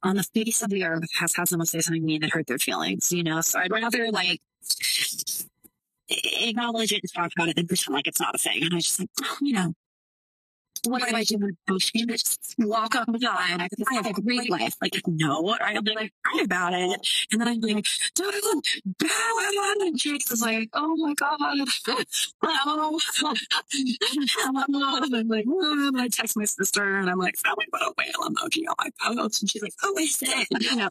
on 0.04 0.16
the 0.16 0.22
face 0.22 0.62
of 0.62 0.70
the 0.70 0.84
earth 0.84 1.08
has 1.18 1.34
had 1.34 1.48
someone 1.48 1.66
say 1.66 1.80
something 1.80 2.04
mean 2.04 2.20
that 2.20 2.30
hurt 2.30 2.46
their 2.46 2.58
feelings, 2.58 3.10
you 3.10 3.22
know? 3.24 3.40
So 3.40 3.58
I'd 3.58 3.72
rather 3.72 4.10
like 4.10 4.40
acknowledge 6.08 6.92
it 6.92 7.00
and 7.02 7.12
talk 7.12 7.32
about 7.36 7.48
it 7.48 7.56
than 7.56 7.66
pretend 7.66 7.94
like 7.94 8.06
it's 8.06 8.20
not 8.20 8.34
a 8.34 8.38
thing. 8.38 8.62
And 8.62 8.74
I 8.74 8.78
just 8.78 9.00
like, 9.00 9.08
oh, 9.22 9.36
you 9.40 9.54
know, 9.54 9.74
what 10.86 11.08
do 11.08 11.16
I 11.16 11.24
do 11.24 11.38
potion? 11.68 12.08
Just 12.08 12.54
walk 12.58 12.94
up 12.94 13.08
and. 13.08 13.24
And 13.24 13.62
I 13.90 13.94
have 13.94 14.06
a 14.06 14.12
great 14.12 14.50
life. 14.50 14.74
Like, 14.80 15.00
no, 15.06 15.56
I'll 15.60 15.82
be 15.82 15.94
like, 15.94 16.12
cry 16.24 16.42
about 16.44 16.72
it. 16.74 17.08
And 17.32 17.40
then 17.40 17.48
I'm 17.48 17.60
like, 17.60 17.86
Donovan, 18.14 18.62
bad. 18.98 19.76
And 19.80 19.98
Jake's 19.98 20.30
is 20.30 20.42
like, 20.42 20.70
oh 20.72 20.96
my 20.96 21.14
God. 21.14 21.68
Oh. 22.46 23.00
and 23.72 24.30
I'm 25.14 25.28
like, 25.28 25.44
oh. 25.48 25.88
and 25.88 26.00
I 26.00 26.08
text 26.08 26.36
my 26.36 26.44
sister 26.44 26.96
and 26.98 27.08
I'm 27.08 27.18
like, 27.18 27.36
family 27.36 27.66
put 27.72 27.82
a 27.82 27.92
whale 27.96 28.28
emoji 28.28 28.62
on 28.68 28.74
my 28.78 28.90
post. 29.22 29.42
And 29.42 29.50
she's 29.50 29.62
like, 29.62 29.72
oh, 29.82 29.96
is 29.98 30.22
it? 30.22 30.48
You 30.64 30.76
know, 30.76 30.88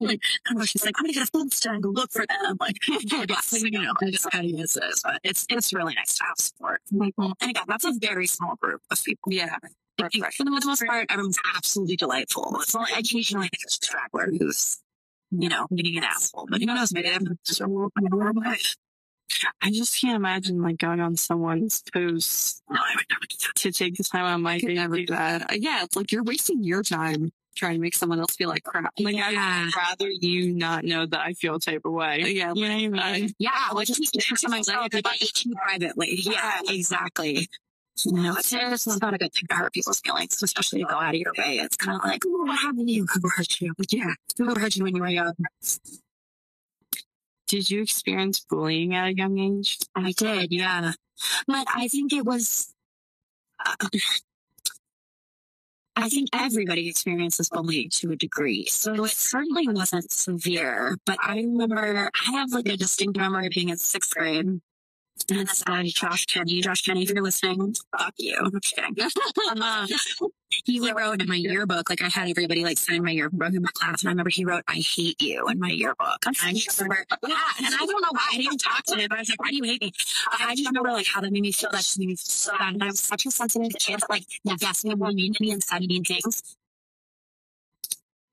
like, 0.00 0.20
and 0.48 0.68
she's 0.68 0.84
like, 0.84 0.94
I'm 0.98 1.04
going 1.04 1.12
to 1.12 1.20
get 1.20 1.28
a 1.34 1.70
and 1.70 1.82
go 1.82 1.90
look 1.90 2.10
for 2.10 2.24
them. 2.26 2.56
Like, 2.58 2.76
yes, 2.88 3.62
you 3.62 3.70
know, 3.70 3.92
I 4.02 4.10
just 4.10 4.30
kind 4.30 4.44
of 4.44 4.58
use 4.58 4.74
this, 4.74 5.02
but 5.02 5.20
it's, 5.22 5.46
it's 5.50 5.72
really 5.72 5.94
nice 5.94 6.16
to 6.18 6.24
have 6.24 6.38
support. 6.38 6.80
And 6.90 7.50
again, 7.50 7.64
that's 7.68 7.84
a 7.84 7.92
very 8.00 8.26
small 8.26 8.56
group 8.56 8.80
of 8.90 9.02
people. 9.04 9.32
Yeah. 9.32 9.56
Think 10.12 10.32
for 10.32 10.44
the 10.44 10.50
most 10.50 10.82
part, 10.86 11.06
everyone's 11.10 11.38
absolutely 11.54 11.96
delightful. 11.96 12.56
It's 12.62 12.74
only 12.74 12.90
occasionally 12.96 13.50
there's 13.52 13.76
a 13.76 13.80
traveler 13.86 14.30
who's, 14.38 14.78
you 15.30 15.48
know, 15.50 15.66
being 15.74 15.98
an 15.98 16.04
asshole. 16.04 16.46
But 16.50 16.60
who 16.60 16.66
knows? 16.66 16.92
Maybe 16.92 17.10
I'm 17.10 17.38
just 17.46 17.60
a 17.60 17.66
life. 17.66 18.76
I 19.62 19.70
just 19.70 20.00
can't 20.00 20.16
imagine 20.16 20.62
like 20.62 20.78
going 20.78 21.00
on 21.00 21.16
someone's 21.16 21.82
post 21.92 22.62
No, 22.68 22.76
I 22.76 22.94
would 22.96 23.04
never 23.10 23.26
to 23.56 23.72
take 23.72 23.96
the 23.96 24.04
time 24.04 24.24
on 24.24 24.42
my 24.42 24.58
could 24.58 24.70
never 24.70 24.96
do 24.96 25.06
that. 25.06 25.50
Uh, 25.50 25.54
yeah, 25.56 25.84
it's 25.84 25.96
like 25.96 26.12
you're 26.12 26.24
wasting 26.24 26.64
your 26.64 26.82
time 26.82 27.30
trying 27.56 27.74
to 27.74 27.80
make 27.80 27.94
someone 27.94 28.18
else 28.20 28.36
feel 28.36 28.48
like 28.48 28.64
crap. 28.64 28.92
Like, 28.98 29.14
Yeah. 29.14 29.28
I'd 29.28 29.70
rather 29.76 30.08
you 30.08 30.52
not 30.54 30.84
know 30.84 31.06
that 31.06 31.20
I 31.20 31.34
feel 31.34 31.58
type 31.60 31.82
of 31.84 31.92
way. 31.92 32.20
Yeah, 32.26 32.52
You 32.54 32.68
know 32.90 32.96
what 32.96 33.04
I 33.04 33.20
mean? 33.20 33.34
Yeah, 33.38 33.50
like 33.72 33.86
just 33.86 34.12
to 34.14 34.48
myself 34.48 34.92
about 34.94 35.20
eating 35.20 35.52
privately. 35.52 36.16
Yeah, 36.22 36.60
exactly. 36.68 37.48
You 38.04 38.22
know, 38.22 38.34
it's, 38.36 38.52
it's 38.52 38.86
not 39.00 39.14
a 39.14 39.18
good 39.18 39.32
thing 39.32 39.46
to 39.48 39.54
hurt 39.54 39.72
people's 39.72 40.00
feelings, 40.00 40.42
especially 40.42 40.80
to 40.80 40.86
go 40.86 40.96
out 40.96 41.14
of 41.14 41.20
your 41.20 41.32
way. 41.36 41.58
It's 41.58 41.76
kind 41.76 42.00
of 42.00 42.04
like, 42.04 42.22
oh, 42.26 42.44
what 42.44 42.58
happened 42.58 42.88
to 42.88 42.92
you? 42.92 43.06
Who 43.06 43.28
hurt 43.28 43.60
you? 43.60 43.74
Like, 43.78 43.92
yeah, 43.92 44.14
who 44.38 44.54
hurt 44.54 44.76
you 44.76 44.84
when 44.84 44.96
you 44.96 45.02
were 45.02 45.08
young? 45.08 45.34
Did 47.46 47.70
you 47.70 47.82
experience 47.82 48.40
bullying 48.40 48.94
at 48.94 49.08
a 49.08 49.14
young 49.14 49.38
age? 49.38 49.78
I 49.94 50.12
did, 50.12 50.52
yeah. 50.52 50.92
But 51.46 51.66
I 51.74 51.88
think 51.88 52.12
it 52.12 52.24
was. 52.24 52.72
Uh, 53.64 53.88
I 55.96 56.08
think 56.08 56.28
everybody 56.32 56.88
experiences 56.88 57.50
bullying 57.50 57.90
to 57.90 58.12
a 58.12 58.16
degree. 58.16 58.66
So 58.66 59.04
it 59.04 59.10
certainly 59.10 59.68
wasn't 59.68 60.10
severe. 60.10 60.96
But 61.04 61.18
I 61.22 61.36
remember, 61.36 62.10
I 62.14 62.30
have 62.30 62.52
like 62.52 62.68
a 62.68 62.76
distinct 62.76 63.18
memory 63.18 63.48
of 63.48 63.52
being 63.52 63.68
in 63.68 63.76
sixth 63.76 64.14
grade. 64.14 64.60
And 65.28 65.46
this 65.46 65.62
guy, 65.62 65.84
Josh 65.86 66.26
Kenny, 66.26 66.60
Josh 66.60 66.82
Kenny, 66.82 67.02
if 67.02 67.10
you're 67.10 67.22
listening, 67.22 67.74
fuck 67.96 68.14
you. 68.16 68.36
I'm 68.38 68.60
kidding. 68.60 68.96
he 70.64 70.92
wrote 70.92 71.22
in 71.22 71.28
my 71.28 71.36
yearbook, 71.36 71.88
like 71.90 72.02
I 72.02 72.08
had 72.08 72.28
everybody 72.28 72.64
like 72.64 72.78
sign 72.78 73.04
my 73.04 73.10
yearbook 73.10 73.54
in 73.54 73.62
my 73.62 73.68
class, 73.74 74.02
and 74.02 74.08
I 74.08 74.12
remember 74.12 74.30
he 74.30 74.44
wrote, 74.44 74.64
I 74.66 74.76
hate 74.76 75.20
you 75.20 75.46
in 75.48 75.58
my 75.60 75.70
yearbook. 75.70 76.24
And 76.26 76.36
I 76.42 76.52
just 76.52 76.80
remember, 76.80 77.04
yeah, 77.26 77.36
and 77.58 77.74
I 77.74 77.86
don't 77.86 78.02
know 78.02 78.08
why 78.10 78.28
I 78.32 78.36
didn't 78.36 78.58
talk 78.58 78.84
to 78.84 78.96
him, 78.96 79.06
but 79.08 79.18
I 79.18 79.20
was 79.20 79.30
like, 79.30 79.40
why 79.40 79.50
do 79.50 79.56
you 79.56 79.64
hate 79.64 79.82
me? 79.82 79.92
I 80.38 80.54
just 80.54 80.68
remember 80.68 80.90
like 80.90 81.06
how 81.06 81.20
that 81.20 81.32
made 81.32 81.42
me 81.42 81.52
feel, 81.52 81.70
that 81.70 81.78
just 81.78 81.98
made 81.98 82.08
me 82.08 82.16
feel 82.16 82.24
so 82.24 82.52
bad. 82.58 82.74
And 82.74 82.82
I 82.82 82.86
was 82.86 83.00
such 83.00 83.26
a 83.26 83.30
sensitive 83.30 83.72
kid, 83.78 84.00
like, 84.08 84.24
yes, 84.44 84.84
me 84.84 84.94
really 84.94 85.14
mean 85.14 85.34
to 85.34 85.42
me 85.42 85.52
and 85.52 85.62
said 85.62 85.82
mean 85.82 86.04
things. 86.04 86.56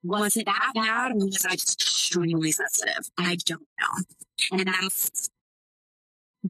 Was 0.04 0.38
it 0.38 0.46
that 0.46 0.72
bad, 0.74 1.12
or 1.12 1.26
was 1.26 1.46
I 1.46 1.56
just 1.56 1.82
extremely 1.82 2.52
sensitive? 2.52 3.10
I 3.18 3.36
don't 3.46 3.68
know. 3.80 4.04
And 4.52 4.68
that's 4.68 5.30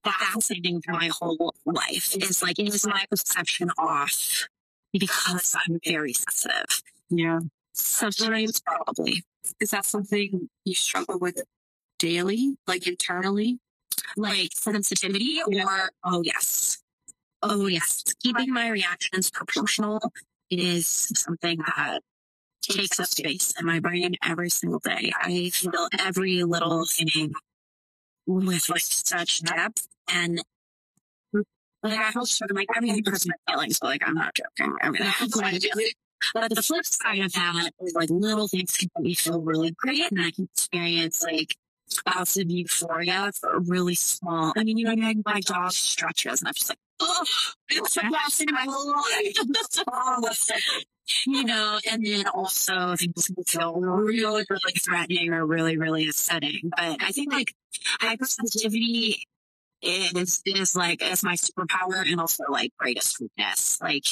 fascinating 0.03 0.81
through 0.81 0.95
my 0.95 1.09
whole 1.19 1.55
life 1.65 2.15
is 2.17 2.41
like, 2.41 2.59
is 2.59 2.85
my 2.85 3.05
perception 3.09 3.71
off 3.77 4.47
because 4.93 5.55
I'm 5.67 5.79
very 5.85 6.13
sensitive? 6.13 6.81
Yeah. 7.09 7.39
Sometimes 7.73 8.59
probably. 8.59 9.23
is 9.59 9.71
that 9.71 9.85
something 9.85 10.49
you 10.65 10.73
struggle 10.73 11.19
with 11.19 11.41
daily, 11.99 12.57
like 12.67 12.87
internally? 12.87 13.59
Like 14.15 14.51
sensitivity 14.53 15.41
or, 15.45 15.91
oh 16.03 16.21
yes. 16.23 16.79
Oh 17.43 17.67
yes. 17.67 18.03
Keeping 18.21 18.53
my 18.53 18.69
reactions 18.69 19.29
proportional 19.29 19.99
is 20.49 20.87
something 21.15 21.59
that 21.59 22.01
takes 22.61 22.99
up 22.99 23.07
space 23.07 23.53
in 23.59 23.65
my 23.65 23.79
brain 23.79 24.15
every 24.23 24.49
single 24.49 24.79
day. 24.79 25.11
I 25.21 25.49
feel 25.49 25.87
every 25.99 26.43
little 26.43 26.85
thing 26.85 27.33
with 28.27 28.69
like 28.69 28.81
such 28.81 29.41
depth 29.41 29.87
and 30.13 30.41
like 31.83 31.99
I 31.99 32.11
hope 32.11 32.27
sort 32.27 32.51
of 32.51 32.57
like 32.57 32.67
everything 32.75 33.03
hurts 33.05 33.27
my 33.27 33.35
feelings, 33.49 33.79
but 33.79 33.87
like 33.87 34.07
I'm 34.07 34.15
not 34.15 34.35
joking. 34.35 34.75
I 34.81 34.89
mean, 34.89 35.01
that's 35.03 35.35
what 35.35 35.45
I 35.45 35.57
do. 35.57 35.69
But 36.33 36.53
the 36.53 36.61
flip 36.61 36.85
side 36.85 37.19
of 37.19 37.31
that 37.33 37.71
is 37.81 37.93
like 37.93 38.09
little 38.09 38.47
things 38.47 38.75
can 38.75 38.89
make 38.97 39.05
me 39.05 39.13
feel 39.13 39.39
really 39.41 39.71
great 39.71 40.11
and 40.11 40.19
I 40.21 40.31
can 40.31 40.49
experience 40.53 41.23
like 41.23 41.55
bouts 42.05 42.37
of 42.37 42.49
euphoria 42.49 43.31
for 43.39 43.59
really 43.59 43.95
small. 43.95 44.53
I 44.57 44.63
mean, 44.63 44.77
you 44.77 44.85
know, 44.85 45.07
I 45.07 45.13
my 45.25 45.39
jaw 45.41 45.69
stretches 45.69 46.41
and 46.41 46.47
I'm 46.47 46.53
just 46.55 46.69
like, 46.69 46.79
oh, 46.99 47.25
it's 47.69 47.93
the 47.93 48.09
best 48.11 48.41
in 48.41 48.53
my 48.53 48.65
whole 48.67 48.91
life. 48.91 50.83
you 51.25 51.43
know, 51.43 51.79
and 51.89 52.05
then 52.05 52.27
also 52.27 52.95
things 52.95 53.27
can 53.27 53.43
feel 53.43 53.73
really, 53.75 54.45
really 54.49 54.73
threatening 54.73 55.33
or 55.33 55.45
really, 55.45 55.77
really 55.77 56.07
upsetting. 56.07 56.71
But 56.75 57.01
I 57.01 57.11
think 57.11 57.31
like 57.33 57.53
hypersensitivity 58.01 59.15
is 59.81 60.41
is 60.45 60.75
like 60.75 61.03
is 61.03 61.23
my 61.23 61.35
superpower 61.35 62.01
and 62.09 62.19
also 62.19 62.45
like 62.49 62.71
greatest 62.77 63.19
weakness. 63.19 63.79
Like 63.81 64.05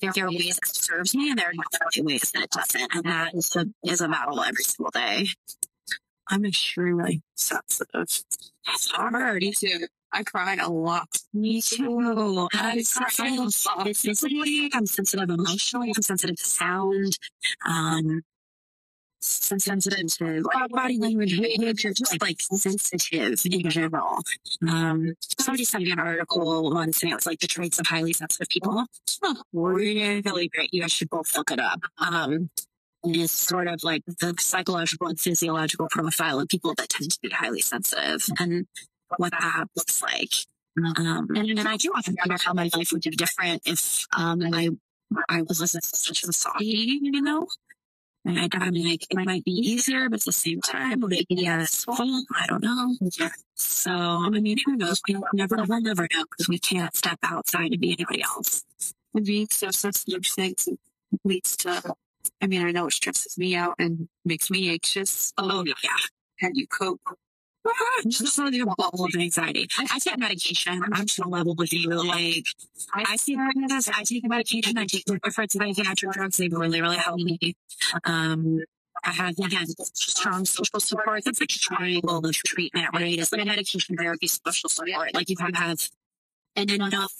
there, 0.00 0.12
there 0.14 0.26
are 0.26 0.30
ways 0.30 0.58
that 0.62 0.74
serves 0.74 1.14
me 1.14 1.30
and 1.30 1.38
there 1.38 1.48
are 1.48 1.52
definitely 1.72 2.14
ways 2.14 2.30
that 2.32 2.44
it 2.44 2.50
doesn't. 2.50 2.94
And 2.94 3.04
that 3.04 3.34
is 3.34 3.54
a 3.56 3.66
is 3.84 4.00
a 4.00 4.08
battle 4.08 4.40
every 4.42 4.64
single 4.64 4.90
day. 4.90 5.28
I'm 6.28 6.44
extremely 6.44 7.22
sensitive. 7.34 8.22
It's 8.68 8.90
hard. 8.90 9.42
Me 9.42 9.52
too. 9.52 9.86
I 10.12 10.22
cry 10.24 10.56
a 10.56 10.68
lot. 10.68 11.08
Me 11.32 11.60
too. 11.62 12.48
I'm 12.52 12.82
sensitive 12.82 13.96
physically. 13.96 14.70
I'm 14.72 14.86
sensitive 14.86 15.30
emotionally. 15.30 15.92
I'm 15.96 16.02
sensitive 16.02 16.36
to 16.36 16.46
sound. 16.46 17.18
Um, 17.66 18.22
sensitive 19.20 20.06
to 20.16 20.42
body 20.70 20.98
language, 20.98 21.38
behavior, 21.38 21.92
just 21.92 22.20
like 22.20 22.40
sensitive 22.40 23.40
in 23.44 23.70
general. 23.70 24.18
Um, 24.68 25.14
somebody 25.38 25.64
sent 25.64 25.84
me 25.84 25.92
an 25.92 25.98
article 25.98 26.72
once 26.72 27.02
and 27.02 27.12
it 27.12 27.14
was 27.14 27.26
like 27.26 27.40
the 27.40 27.46
traits 27.46 27.78
of 27.78 27.86
highly 27.86 28.12
sensitive 28.12 28.48
people. 28.48 28.86
Oh, 29.22 29.36
really 29.52 30.48
great. 30.48 30.72
You 30.72 30.82
guys 30.82 30.92
should 30.92 31.10
both 31.10 31.36
look 31.36 31.50
it 31.50 31.60
up. 31.60 31.80
Um, 31.98 32.50
it's 33.02 33.32
sort 33.32 33.66
of 33.66 33.82
like 33.82 34.02
the 34.06 34.34
psychological 34.38 35.06
and 35.08 35.18
physiological 35.18 35.88
profile 35.90 36.40
of 36.40 36.48
people 36.48 36.74
that 36.74 36.88
tend 36.88 37.10
to 37.10 37.18
be 37.22 37.30
highly 37.30 37.60
sensitive 37.60 38.26
and 38.38 38.66
what 39.16 39.32
that 39.32 39.66
looks 39.76 40.02
like. 40.02 40.34
Um, 40.78 41.28
and, 41.34 41.50
and 41.58 41.68
I 41.68 41.76
do 41.76 41.92
often 41.96 42.16
wonder 42.18 42.42
how 42.42 42.54
my 42.54 42.70
life 42.74 42.92
would 42.92 43.02
be 43.02 43.10
different 43.10 43.62
if 43.66 44.06
um, 44.16 44.40
I 44.54 44.70
I 45.28 45.42
was 45.42 45.60
listening 45.60 45.82
to 45.82 45.88
such 45.88 46.22
a 46.22 46.26
society, 46.26 46.98
you 47.02 47.20
know? 47.20 47.48
And 48.24 48.38
I, 48.38 48.48
I 48.52 48.70
mean, 48.70 48.88
like, 48.88 49.06
it 49.10 49.16
might 49.16 49.44
be 49.44 49.52
easier, 49.52 50.08
but 50.08 50.20
at 50.20 50.26
the 50.26 50.32
same 50.32 50.60
time, 50.60 51.00
would 51.00 51.12
it 51.12 51.26
be 51.26 51.46
as 51.46 51.84
full? 51.84 52.22
I 52.36 52.46
don't 52.46 52.62
know. 52.62 52.94
So, 53.54 53.90
I 53.90 54.28
mean, 54.28 54.58
who 54.64 54.76
knows? 54.76 55.00
We'll 55.08 55.22
never, 55.32 55.56
we'll 55.66 55.80
never 55.80 56.06
know 56.12 56.24
because 56.30 56.48
we 56.48 56.58
can't 56.58 56.94
step 56.94 57.18
outside 57.22 57.72
and 57.72 57.80
be 57.80 57.92
anybody 57.92 58.22
else. 58.22 58.62
And 59.14 59.24
being 59.24 59.48
so 59.50 59.70
sensitive 59.70 60.22
to 60.22 60.30
things 60.30 60.68
leads 61.24 61.56
to, 61.58 61.94
I 62.40 62.46
mean, 62.46 62.64
I 62.64 62.70
know 62.72 62.86
it 62.86 62.92
stresses 62.92 63.38
me 63.38 63.56
out 63.56 63.74
and 63.78 64.08
makes 64.24 64.50
me 64.50 64.70
anxious. 64.70 65.32
Oh, 65.38 65.64
yeah. 65.64 65.90
How 66.40 66.48
do 66.48 66.60
you 66.60 66.66
cope? 66.66 67.00
Just 68.08 68.38
a 68.38 68.66
bubble 68.76 69.04
of 69.04 69.14
anxiety. 69.14 69.68
I, 69.78 69.98
take 69.98 70.18
medication. 70.18 70.82
I'm 70.92 71.06
just 71.06 71.20
gonna 71.20 71.30
level 71.30 71.54
with 71.54 71.72
you. 71.72 71.90
Like, 71.90 72.46
I, 72.94 73.16
see 73.16 73.36
this. 73.68 73.88
I 73.88 74.02
take 74.04 74.26
medication. 74.28 74.78
I 74.78 74.86
take 74.86 75.04
different 75.04 75.52
psychiatric 75.52 76.12
drugs. 76.12 76.36
They 76.38 76.48
really, 76.48 76.80
really 76.80 76.96
help 76.96 77.20
me. 77.20 77.38
Um, 78.04 78.60
I 79.04 79.10
have, 79.10 79.38
again, 79.38 79.66
strong 79.94 80.44
social 80.44 80.80
support. 80.80 81.22
It's 81.26 81.40
like 81.40 81.50
a 81.50 81.58
triangle 81.58 82.24
of 82.24 82.34
treatment, 82.34 82.88
right? 82.94 83.18
It's 83.18 83.32
like 83.32 83.42
a 83.42 83.44
medication, 83.44 83.96
therapy, 83.96 84.26
social 84.26 84.68
support. 84.68 85.14
Like, 85.14 85.28
you 85.28 85.36
have 85.40 85.54
have 85.54 85.88
and 86.56 86.70
enough 86.70 87.12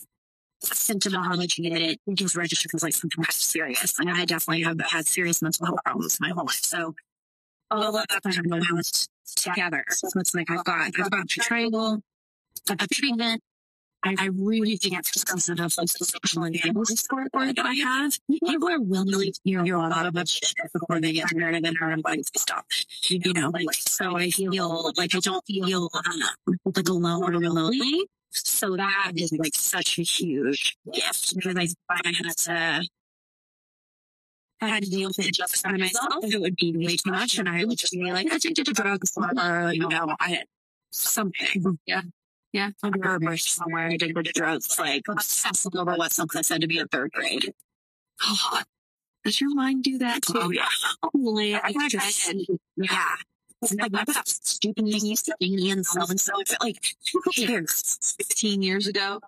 symptomology 0.65 1.71
that 1.71 1.81
it 1.81 2.23
was 2.23 2.37
registered 2.37 2.75
as 2.75 2.83
like 2.83 2.93
something 2.93 3.23
that's 3.23 3.37
serious. 3.37 3.99
And 3.99 4.11
I 4.11 4.25
definitely 4.25 4.63
have 4.65 4.81
had 4.81 5.07
serious 5.07 5.41
mental 5.41 5.67
health 5.67 5.81
problems 5.85 6.19
my 6.21 6.31
whole 6.31 6.45
life. 6.45 6.61
So 6.63 6.95
all 7.71 7.83
of 7.83 7.95
that 7.95 8.21
I 8.25 8.35
have 8.35 8.47
no 8.47 8.61
balance 8.61 9.09
together. 9.37 9.85
So 9.91 10.09
it's 10.17 10.35
like 10.35 10.51
I've 10.51 10.65
got 10.65 10.81
I've 10.81 11.11
got 11.11 11.13
a 11.13 11.25
triangle 11.27 12.03
of 12.69 12.89
treatment. 12.91 13.43
I, 14.03 14.15
I 14.19 14.27
really 14.27 14.77
think 14.77 14.99
it's 14.99 15.25
because 15.25 15.49
of 15.51 15.59
the 15.59 15.69
social 15.69 16.45
and 16.45 16.59
family 16.59 16.85
support 16.87 17.29
that 17.35 17.59
I 17.59 17.75
have. 17.75 18.19
People 18.31 18.71
are 18.71 18.81
willing 18.81 19.33
to 19.33 19.41
hear 19.45 19.75
a 19.75 19.89
lot 19.89 20.07
of 20.07 20.29
shit 20.29 20.55
before 20.73 21.01
they 21.01 21.13
get 21.13 21.35
married 21.35 21.57
and 21.57 21.65
then 21.67 21.75
are 21.83 21.93
invited 21.93 22.27
to 22.33 22.39
stop. 22.39 22.65
You 23.03 23.33
know, 23.35 23.51
like 23.51 23.75
so 23.75 24.17
I 24.17 24.31
feel 24.31 24.93
like 24.97 25.15
I 25.15 25.19
don't 25.19 25.45
feel 25.47 25.91
um, 25.95 26.57
like 26.65 26.89
alone 26.89 27.35
or 27.35 27.41
lonely. 27.41 28.07
So 28.31 28.77
that 28.77 29.13
is 29.17 29.33
like 29.33 29.55
such 29.55 29.99
a 29.99 30.03
huge 30.03 30.77
gift 30.93 31.35
because 31.35 31.57
I, 31.57 31.69
I 31.91 32.13
had 32.17 32.37
to 32.37 32.89
I 34.61 34.69
had 34.69 34.85
to 34.85 34.91
deal 34.91 35.09
with 35.09 35.19
it 35.19 35.35
just 35.35 35.63
by 35.63 35.73
myself. 35.73 36.23
It 36.23 36.41
would 36.41 36.57
be 36.57 36.77
way 36.77 36.97
too 36.97 37.11
much, 37.11 37.39
and 37.39 37.49
I 37.49 37.65
would 37.65 37.79
just 37.79 37.93
be 37.93 38.13
like 38.13 38.27
addicted 38.27 38.67
to 38.67 38.73
drugs 38.73 39.17
or 39.17 39.73
you 39.73 39.89
know, 39.89 40.15
I 40.21 40.29
had 40.31 40.47
something. 40.91 41.79
Yeah. 41.87 42.03
Yeah, 42.53 42.71
under 42.83 43.15
a 43.15 43.21
bush 43.21 43.45
somewhere, 43.45 43.91
addicted 43.91 44.25
to 44.25 44.33
drugs, 44.33 44.77
like 44.77 45.03
obsessing 45.09 45.77
over 45.77 45.95
what 45.95 46.13
something 46.13 46.43
said 46.43 46.63
to 46.63 46.67
me 46.67 46.81
in 46.81 46.89
third 46.89 47.13
grade. 47.13 47.55
Oh, 48.23 48.63
does 49.25 49.41
your 49.41 49.55
mind 49.55 49.85
do 49.85 49.99
that 49.99 50.23
too? 50.23 50.33
Oh 50.35 50.51
yeah, 50.51 50.67
oh, 51.05 51.11
Holy, 51.15 51.55
I 51.55 51.61
I 51.65 51.89
just, 51.89 52.27
just 52.27 52.51
yeah. 52.77 53.15
It's 53.63 53.75
like 53.75 53.93
what 53.93 54.07
that 54.07 54.27
stupid 54.27 54.87
thing 54.87 55.05
you 55.05 55.17
said 55.17 55.35
to 55.41 55.71
and 55.71 55.85
so 55.85 56.01
and 56.09 56.19
so. 56.19 56.33
Like 56.63 56.95
who 57.13 57.21
cares? 57.33 58.17
15 58.19 58.63
years 58.63 58.87
ago. 58.87 59.21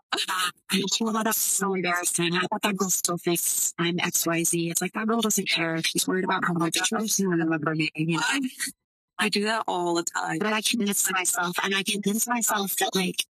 Well, 1.01 1.23
that's 1.23 1.37
so 1.39 1.75
embarrassing. 1.75 2.35
I 2.37 2.47
thought 2.47 2.63
that 2.63 2.77
girl 2.77 2.89
still 2.89 3.19
thinks 3.19 3.75
I'm 3.79 4.01
X 4.01 4.27
Y 4.27 4.43
Z. 4.45 4.71
It's 4.71 4.81
like 4.81 4.93
that 4.95 5.07
girl 5.07 5.21
doesn't 5.21 5.49
care. 5.49 5.83
She's 5.83 6.09
worried 6.09 6.25
about 6.25 6.45
how 6.47 6.55
much 6.55 6.79
she 7.09 7.27
remember 7.27 7.75
me. 7.75 7.91
You 7.95 8.17
know? 8.17 8.23
I, 9.19 9.29
do 9.29 9.45
that 9.45 9.65
all 9.69 9.95
the 9.95 10.03
time. 10.03 10.39
But 10.39 10.53
I 10.53 10.63
convince 10.63 11.11
myself, 11.13 11.57
and 11.63 11.75
I 11.75 11.83
convince 11.83 12.27
myself 12.27 12.75
that 12.77 12.95
like 12.95 13.25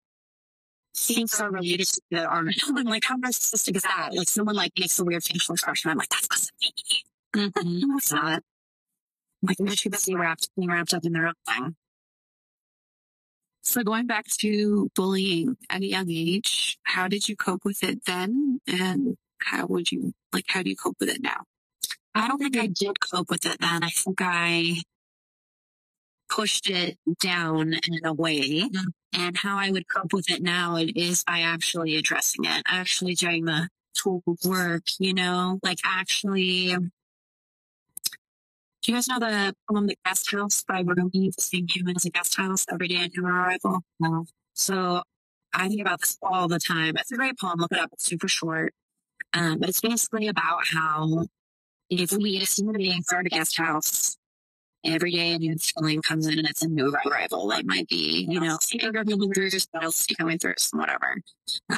things 0.95 1.40
are 1.40 1.50
related 1.50 1.87
to 1.87 2.00
that 2.11 2.26
aren't. 2.26 2.62
I'm 2.69 2.85
like, 2.85 3.04
how 3.04 3.16
narcissistic 3.16 3.76
is 3.76 3.83
that? 3.83 4.11
Like 4.12 4.28
someone 4.28 4.54
like 4.57 4.73
makes 4.78 4.99
a 4.99 5.04
weird 5.04 5.25
facial 5.25 5.54
expression. 5.54 5.90
I'm 5.90 5.99
like, 5.99 6.11
that's 6.11 6.50
be 6.61 6.73
me. 7.35 7.49
Mhm. 7.49 7.88
No, 7.88 7.97
it's 7.97 8.12
not. 8.12 8.42
Like 9.43 9.57
they're 9.59 9.75
too 9.75 9.91
busy 9.91 10.15
wrapped 10.15 10.51
being 10.57 10.71
wrapped 10.71 10.93
up 10.93 11.05
in 11.05 11.13
their 11.13 11.27
own 11.29 11.35
thing. 11.47 11.77
So 13.63 13.83
going 13.83 14.07
back 14.07 14.27
to 14.41 14.91
bullying 14.95 15.57
at 15.69 15.83
a 15.83 15.87
young 15.87 16.11
age, 16.11 16.79
how 16.83 17.09
did 17.09 17.29
you 17.29 17.37
cope 17.37 17.65
with 17.65 17.83
it 17.83 18.05
then? 18.07 18.61
And 18.67 19.17
how 19.43 19.67
would 19.67 19.93
you, 19.93 20.13
like, 20.33 20.47
how 20.49 20.63
do 20.63 20.71
you 20.71 20.77
cope 20.77 20.97
with 20.99 21.11
it 21.11 21.23
now? 21.23 21.45
I 22.15 22.27
don't 22.27 22.39
think 22.39 22.57
I 22.57 22.67
did 22.67 23.01
cope 23.01 23.31
with 23.31 23.47
it 23.47 23.59
then. 23.61 23.85
I 23.85 23.91
think 23.91 24.19
I 24.21 24.83
pushed 26.29 26.69
it 26.71 26.99
down 27.21 27.75
in 27.75 28.05
a 28.05 28.13
way. 28.13 28.69
And 29.13 29.37
how 29.37 29.59
I 29.59 29.71
would 29.71 29.89
cope 29.89 30.13
with 30.13 30.31
it 30.31 30.43
now 30.43 30.77
is 30.77 31.25
by 31.25 31.41
actually 31.41 31.97
addressing 31.97 32.45
it, 32.47 32.63
actually 32.67 33.15
doing 33.15 33.45
the 33.45 33.69
tool 33.95 34.23
work, 34.45 34.85
you 34.99 35.15
know, 35.15 35.59
like 35.63 35.79
actually. 35.85 36.77
Do 38.83 38.93
you 38.93 38.97
guys 38.97 39.09
know 39.09 39.19
the 39.19 39.55
poem 39.69 39.87
The 39.87 39.99
Guest 40.07 40.33
House 40.33 40.65
by 40.67 40.81
Rumi, 40.81 41.31
the 41.37 41.43
same 41.43 41.67
human 41.69 41.97
as 41.97 42.07
a 42.07 42.11
guest 42.11 42.37
house 42.37 42.65
every 42.73 42.89
day 42.89 42.97
at 42.97 43.11
new 43.15 43.27
arrival? 43.27 43.81
No. 43.99 44.25
So 44.55 45.03
I 45.53 45.69
think 45.69 45.83
about 45.83 46.01
this 46.01 46.17
all 46.23 46.49
the 46.49 46.59
time. 46.59 46.97
It's 46.97 47.13
a 47.13 47.17
great 47.17 47.39
poem. 47.39 47.59
Look 47.59 47.73
it 47.73 47.79
up. 47.79 47.91
It's 47.93 48.05
super 48.05 48.29
short. 48.29 48.73
Um, 49.35 49.59
but 49.59 49.69
it's 49.69 49.83
basically 49.83 50.29
about 50.29 50.61
how 50.73 51.27
if 51.91 52.13
we 52.13 52.41
as 52.41 52.57
human 52.57 52.77
beings 52.77 53.07
are 53.13 53.21
at 53.21 53.27
a 53.27 53.29
guest 53.29 53.59
house, 53.59 54.17
every 54.83 55.13
day 55.13 55.35
a 55.35 55.39
new 55.39 55.57
feeling 55.59 56.01
comes 56.01 56.27
in 56.27 56.39
and 56.39 56.49
it's 56.49 56.63
a 56.63 56.69
new 56.69 56.91
arrival. 57.04 57.47
Like 57.47 57.67
might 57.67 57.89
be, 57.89 58.26
you 58.28 58.41
know, 58.41 58.57
anger 58.73 59.04
coming 59.04 59.33
through, 59.33 59.50
jealousy 59.50 60.15
coming 60.15 60.39
through, 60.39 60.54
some 60.57 60.81
whatever. 60.81 61.21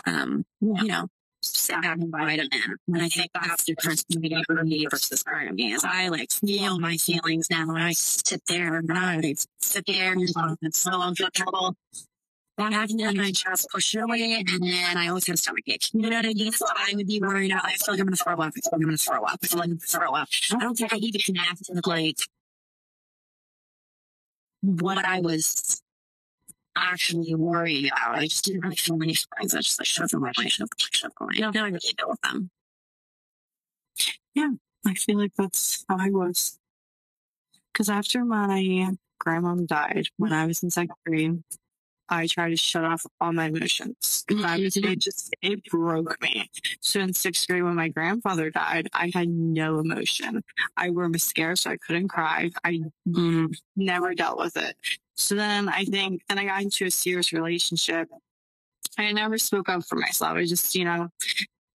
Um, 0.07 0.45
you 0.61 0.85
know, 0.85 1.09
sit 1.43 1.81
back 1.83 1.99
in. 1.99 2.49
And 2.89 3.03
I 3.03 3.09
think 3.09 3.31
that's 3.35 3.65
the 3.65 3.75
difference 3.75 4.05
between 4.05 4.69
me 4.69 4.87
versus 4.91 5.23
part 5.23 5.49
of 5.49 5.55
me 5.55 5.73
is 5.73 5.85
I 5.85 6.09
like 6.09 6.31
feel 6.31 6.79
my 6.79 6.97
feelings 6.97 7.49
now 7.51 7.75
I 7.75 7.93
sit 7.93 8.43
there 8.49 8.77
and 8.77 8.91
I 8.93 9.35
sit 9.61 9.85
there 9.87 10.13
and 10.13 10.23
it's 10.23 10.79
so 10.81 11.01
uncomfortable. 11.03 11.77
That 12.59 12.73
happened 12.73 13.01
and 13.01 13.21
I 13.21 13.33
just 13.33 13.69
push 13.71 13.95
away 13.95 14.45
and 14.47 14.63
then 14.63 14.97
I 14.97 15.09
always 15.09 15.27
have 15.27 15.35
a 15.35 15.37
stomach 15.39 15.65
ache. 15.67 15.89
You 15.93 16.03
know 16.03 16.17
what 16.17 16.27
I 16.27 16.33
mean? 16.35 16.53
So 16.53 16.67
I 16.69 16.93
would 16.95 17.07
be 17.07 17.21
worried 17.21 17.53
I 17.53 17.73
feel 17.73 17.95
like 17.95 18.01
I'm 18.01 18.07
gonna 18.07 18.17
throw 18.17 18.35
up. 18.35 18.41
I 18.41 18.51
feel 18.51 18.63
like 18.73 18.75
I'm 18.75 18.83
gonna 18.83 18.97
throw 18.97 19.23
up. 19.25 19.39
I 19.43 19.47
feel 19.47 19.59
like 19.59 19.69
I'm 19.69 19.77
gonna 19.77 19.81
throw 19.81 20.13
up. 20.15 20.29
I 20.53 20.59
don't 20.59 20.75
think 20.77 20.93
I 20.93 20.97
even 20.97 21.21
connected 21.21 21.87
like 21.87 22.19
what 24.61 25.05
I 25.05 25.21
was 25.21 25.82
actually 26.77 27.35
worry 27.35 27.89
about. 27.89 28.17
I 28.19 28.27
just 28.27 28.45
didn't 28.45 28.63
really 28.63 28.77
feel 28.77 28.97
any 29.03 29.15
feelings. 29.15 29.55
I 29.55 29.59
just 29.59 29.79
like 29.79 29.87
shoved 29.87 30.13
them 30.13 30.23
away, 30.23 30.33
shoved 30.49 30.73
them, 30.73 30.89
shoved 30.93 31.15
them 31.19 31.27
away. 31.27 31.35
I 31.37 31.41
don't 31.41 31.55
know 31.55 31.65
I 31.65 31.67
really 31.67 31.81
deal 31.97 32.09
with 32.09 32.21
them. 32.23 32.51
Yeah, 34.35 34.51
I 34.87 34.95
feel 34.95 35.19
like 35.19 35.35
that's 35.37 35.85
how 35.89 35.99
I 35.99 36.11
was. 36.11 36.59
Because 37.73 37.89
after 37.89 38.25
my 38.25 38.95
grandmom 39.25 39.67
died 39.67 40.09
when 40.17 40.33
I 40.33 40.47
was 40.47 40.63
in 40.63 40.71
second 40.71 40.97
grade, 41.07 41.43
I 42.13 42.27
tried 42.27 42.51
to 42.51 42.57
shut 42.57 42.85
off 42.85 43.07
all 43.21 43.33
my 43.33 43.47
emotions. 43.47 44.25
I 44.45 44.59
was, 44.59 44.77
it 44.77 44.99
just, 44.99 45.35
it 45.41 45.65
broke 45.65 46.21
me. 46.21 46.51
So 46.81 47.01
in 47.01 47.15
sixth 47.15 47.49
grade, 47.49 47.63
when 47.63 47.75
my 47.75 47.89
grandfather 47.89 48.51
died, 48.51 48.89
I 48.93 49.11
had 49.15 49.29
no 49.29 49.79
emotion. 49.79 50.45
I 50.77 50.91
wore 50.91 51.09
mascara, 51.09 51.57
so 51.57 51.71
I 51.71 51.79
couldn't 51.79 52.09
cry. 52.09 52.51
I 52.65 52.81
Mm. 53.09 53.55
never 53.77 54.15
dealt 54.15 54.39
with 54.39 54.57
it. 54.57 54.77
So 55.17 55.35
then 55.35 55.69
I 55.69 55.85
think, 55.85 56.23
then 56.29 56.39
I 56.39 56.45
got 56.45 56.63
into 56.63 56.85
a 56.87 56.91
serious 56.91 57.33
relationship. 57.33 58.09
I 58.99 59.11
never 59.13 59.39
spoke 59.39 59.69
up 59.69 59.85
for 59.85 59.97
myself. 59.97 60.37
I 60.37 60.45
just, 60.45 60.75
you 60.75 60.85
know, 60.85 61.09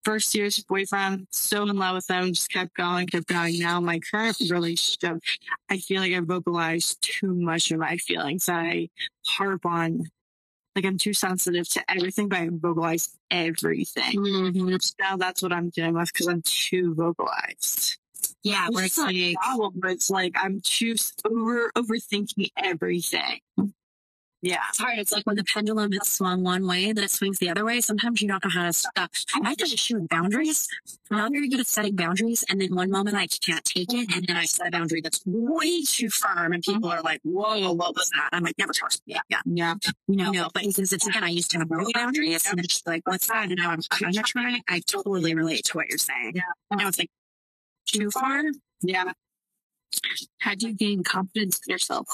first 0.06 0.34
year's 0.36 0.64
boyfriend, 0.64 1.28
so 1.32 1.64
in 1.64 1.76
love 1.76 1.96
with 1.96 2.10
him, 2.10 2.32
just 2.32 2.50
kept 2.52 2.76
going, 2.76 3.08
kept 3.08 3.28
going. 3.28 3.60
Now 3.60 3.82
my 3.82 4.00
current 4.00 4.38
relationship, 4.50 5.18
I 5.70 5.80
feel 5.80 6.02
like 6.02 6.14
I 6.14 6.20
vocalized 6.22 7.02
too 7.02 7.34
much 7.34 7.72
of 7.72 7.80
my 7.80 7.98
feelings. 7.98 8.48
I 8.48 8.90
harp 9.26 9.66
on, 9.66 10.04
like 10.78 10.86
I'm 10.86 10.98
too 11.00 11.14
sensitive 11.14 11.68
to 11.70 11.84
everything, 11.92 12.30
but 12.30 12.38
I 12.38 12.50
vocalize 12.52 13.10
everything. 13.32 14.14
Mhm. 14.14 14.82
So 14.82 14.94
now 15.00 15.18
that's 15.18 15.42
what 15.42 15.52
I'm 15.52 15.70
dealing 15.70 15.96
with 15.96 16.14
because 16.14 16.28
I'm 16.28 16.44
too 16.44 16.94
vocalized. 16.94 17.98
Yeah, 18.44 18.70
where 18.70 18.86
It's 18.86 18.98
it's 18.98 19.06
like, 19.06 19.36
problem, 19.36 19.74
but 19.78 19.92
it's 19.92 20.10
like 20.12 20.34
I'm 20.38 20.62
too 20.62 20.96
over 21.26 21.72
overthinking 21.76 22.52
everything. 22.56 23.40
Yeah. 24.42 24.60
it's 24.70 24.78
hard. 24.78 25.00
It's 25.00 25.12
like 25.12 25.26
when 25.26 25.36
the 25.36 25.44
pendulum 25.44 25.92
has 25.94 26.08
swung 26.08 26.44
one 26.44 26.68
way, 26.68 26.92
then 26.92 27.04
it 27.04 27.12
swings 27.12 27.40
the 27.40 27.50
other 27.50 27.66
way. 27.66 27.82
Sometimes 27.82 28.22
you 28.22 28.28
don't 28.28 28.44
know 28.44 28.52
how 28.52 28.66
to 28.66 28.74
stop. 28.74 29.10
I 29.44 29.50
have 29.50 29.58
to 29.58 29.66
issue 29.66 30.00
with 30.00 30.10
boundaries. 30.10 30.68
I'm 31.10 31.32
very 31.34 31.50
good 31.50 31.60
at 31.60 31.68
setting 31.68 31.96
boundaries. 31.96 32.46
And 32.50 32.62
then 32.62 32.76
one 32.76 32.92
moment 32.92 33.16
I 33.16 33.28
can't 33.28 33.66
take 33.66 33.94
it. 33.94 34.16
And 34.16 34.28
then 34.28 34.38
I 34.38 34.46
set 34.46 34.68
a 34.68 34.72
boundary 34.72 35.02
that's 35.02 35.22
way 35.26 35.82
too 35.84 36.10
firm. 36.10 36.54
And 36.54 36.62
people 36.62 36.90
are 36.90 37.02
like, 37.02 37.20
whoa, 37.24 37.72
what 37.74 37.96
was 37.96 38.10
that? 38.12 38.30
I'm 38.32 38.44
like, 38.44 38.58
never 38.60 38.74
trust. 38.74 39.02
Yeah, 39.06 39.22
yeah. 39.30 39.42
Yeah. 39.46 39.76
You 40.08 40.16
know, 40.18 40.32
no, 40.32 40.50
but 40.54 40.64
because 40.64 40.94
it's 40.94 41.08
again, 41.08 41.24
I 41.24 41.30
used 41.30 41.52
to 41.52 41.60
have 41.60 41.70
no 41.70 41.86
boundaries. 41.94 42.46
And 42.50 42.60
it's 42.60 42.86
like, 42.86 43.08
what's 43.08 43.28
that? 43.28 43.50
And 43.50 43.58
now 43.58 43.72
I'm 43.72 43.82
kind 43.90 44.16
of 44.16 44.24
trying. 44.24 44.62
I 44.70 44.82
totally 44.82 45.34
relate 45.34 45.64
to 45.66 45.78
what 45.78 45.90
you're 45.90 45.98
saying. 45.98 46.34
Yeah. 46.36 46.78
Now 46.78 46.88
it's 46.88 47.00
like 47.00 47.10
too 47.88 48.12
far. 48.12 48.44
Yeah. 48.82 49.14
How 50.40 50.54
do 50.54 50.68
you 50.68 50.74
gain 50.74 51.04
confidence 51.04 51.60
in 51.66 51.72
yourself? 51.72 52.08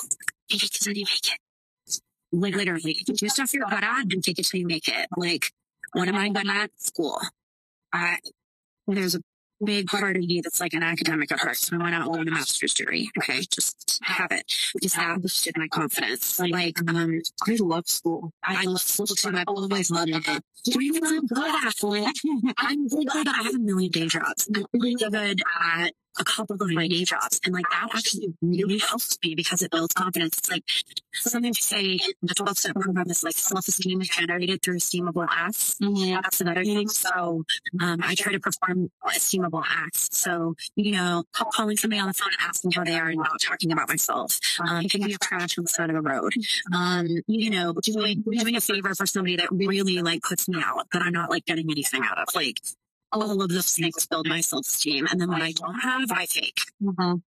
It 0.49 0.59
till 0.59 0.93
you 0.93 1.05
make 1.05 1.33
it. 1.33 1.39
Like 2.33 2.55
literally, 2.55 3.03
do 3.05 3.29
stuff 3.29 3.53
you're 3.53 3.65
good 3.65 3.83
at 3.83 4.11
and 4.11 4.23
take 4.23 4.39
it 4.39 4.45
till 4.45 4.59
you 4.59 4.67
make 4.67 4.87
it. 4.87 5.07
Like, 5.15 5.51
what 5.93 6.07
am 6.07 6.15
I 6.15 6.29
good 6.29 6.49
at? 6.49 6.71
School. 6.77 7.19
I 7.93 8.17
there's 8.87 9.15
a 9.15 9.21
big 9.63 9.87
part 9.87 10.17
of 10.17 10.23
me 10.23 10.41
that's 10.41 10.59
like 10.59 10.73
an 10.73 10.83
academic 10.83 11.31
at 11.31 11.39
heart, 11.39 11.57
so 11.57 11.77
not 11.77 12.09
want 12.09 12.27
a 12.27 12.31
master's 12.31 12.73
degree? 12.73 13.09
Okay, 13.17 13.41
just 13.41 13.99
have 14.03 14.31
it. 14.31 14.51
Just 14.81 14.95
have 14.95 15.21
boosted 15.21 15.57
my 15.57 15.67
confidence. 15.67 16.39
Like, 16.39 16.79
um, 16.89 17.21
I 17.47 17.55
love 17.59 17.87
school. 17.87 18.31
I 18.43 18.63
love 18.65 18.81
school 18.81 19.05
too. 19.05 19.31
I've 19.35 19.47
always 19.47 19.91
loved 19.91 20.09
it. 20.09 20.27
I'm 20.27 21.27
good 21.27 21.37
at? 21.37 22.15
I'm 22.57 22.87
good. 22.87 23.07
I 23.27 23.43
have 23.43 23.55
a 23.55 23.59
million 23.59 23.91
day 23.91 24.07
jobs. 24.07 24.49
I'm 24.53 24.65
really 24.73 24.95
good 24.95 25.13
at 25.15 25.91
a 26.19 26.23
couple 26.23 26.55
of 26.61 26.69
my 26.71 26.87
day 26.87 27.03
jobs. 27.03 27.39
And 27.45 27.53
like 27.53 27.65
that 27.71 27.89
actually 27.95 28.33
really 28.41 28.77
helps 28.79 29.17
me 29.23 29.35
because 29.35 29.61
it 29.61 29.71
builds 29.71 29.93
confidence. 29.93 30.37
It's 30.37 30.49
like 30.51 30.63
something 31.13 31.53
to 31.53 31.61
say 31.61 31.99
the 32.21 32.33
12 32.33 32.57
step 32.57 32.75
program 32.75 33.09
is 33.09 33.23
like 33.23 33.35
self 33.35 33.67
esteem 33.67 34.01
is 34.01 34.09
generated 34.09 34.61
through 34.61 34.77
esteemable 34.77 35.27
acts. 35.29 35.75
Mhm. 35.81 36.21
That's 36.21 36.41
another 36.41 36.63
thing. 36.63 36.87
So 36.89 37.43
um, 37.81 37.99
I 38.03 38.15
try 38.15 38.31
to 38.33 38.39
perform 38.39 38.91
esteemable 39.05 39.63
acts. 39.67 40.09
So, 40.11 40.55
you 40.75 40.91
know, 40.91 41.23
ca- 41.33 41.45
calling 41.51 41.77
somebody 41.77 41.99
on 41.99 42.07
the 42.07 42.13
phone 42.13 42.29
and 42.39 42.47
asking 42.49 42.71
how 42.71 42.83
they 42.83 42.97
are 42.99 43.07
and 43.09 43.17
not 43.17 43.39
talking 43.41 43.71
about 43.71 43.89
myself. 43.89 44.39
Um, 44.59 44.83
picking 44.83 45.13
up 45.13 45.21
trash 45.21 45.57
on 45.57 45.63
the 45.65 45.69
side 45.69 45.89
of 45.89 45.95
the 45.95 46.01
road. 46.01 46.33
Um, 46.73 47.07
you 47.27 47.49
know, 47.49 47.73
doing, 47.81 48.21
doing 48.29 48.55
a 48.55 48.61
favor 48.61 48.93
for 48.95 49.05
somebody 49.05 49.35
that 49.37 49.47
really 49.51 50.01
like 50.01 50.21
puts 50.21 50.47
me 50.47 50.61
out 50.63 50.87
that 50.91 51.01
I'm 51.01 51.13
not 51.13 51.29
like 51.29 51.45
getting 51.45 51.69
anything 51.71 52.01
out 52.03 52.17
of. 52.19 52.27
Like 52.35 52.59
all 53.13 53.41
of 53.41 53.49
those 53.49 53.71
things 53.73 54.05
build 54.07 54.27
my 54.27 54.41
self 54.41 54.65
esteem. 54.67 55.07
And 55.11 55.21
then 55.21 55.29
when 55.29 55.41
I 55.41 55.53
don't 55.53 55.79
have, 55.79 56.11
I 56.11 56.25
fake. 56.25 56.61
Mhm. 56.81 57.21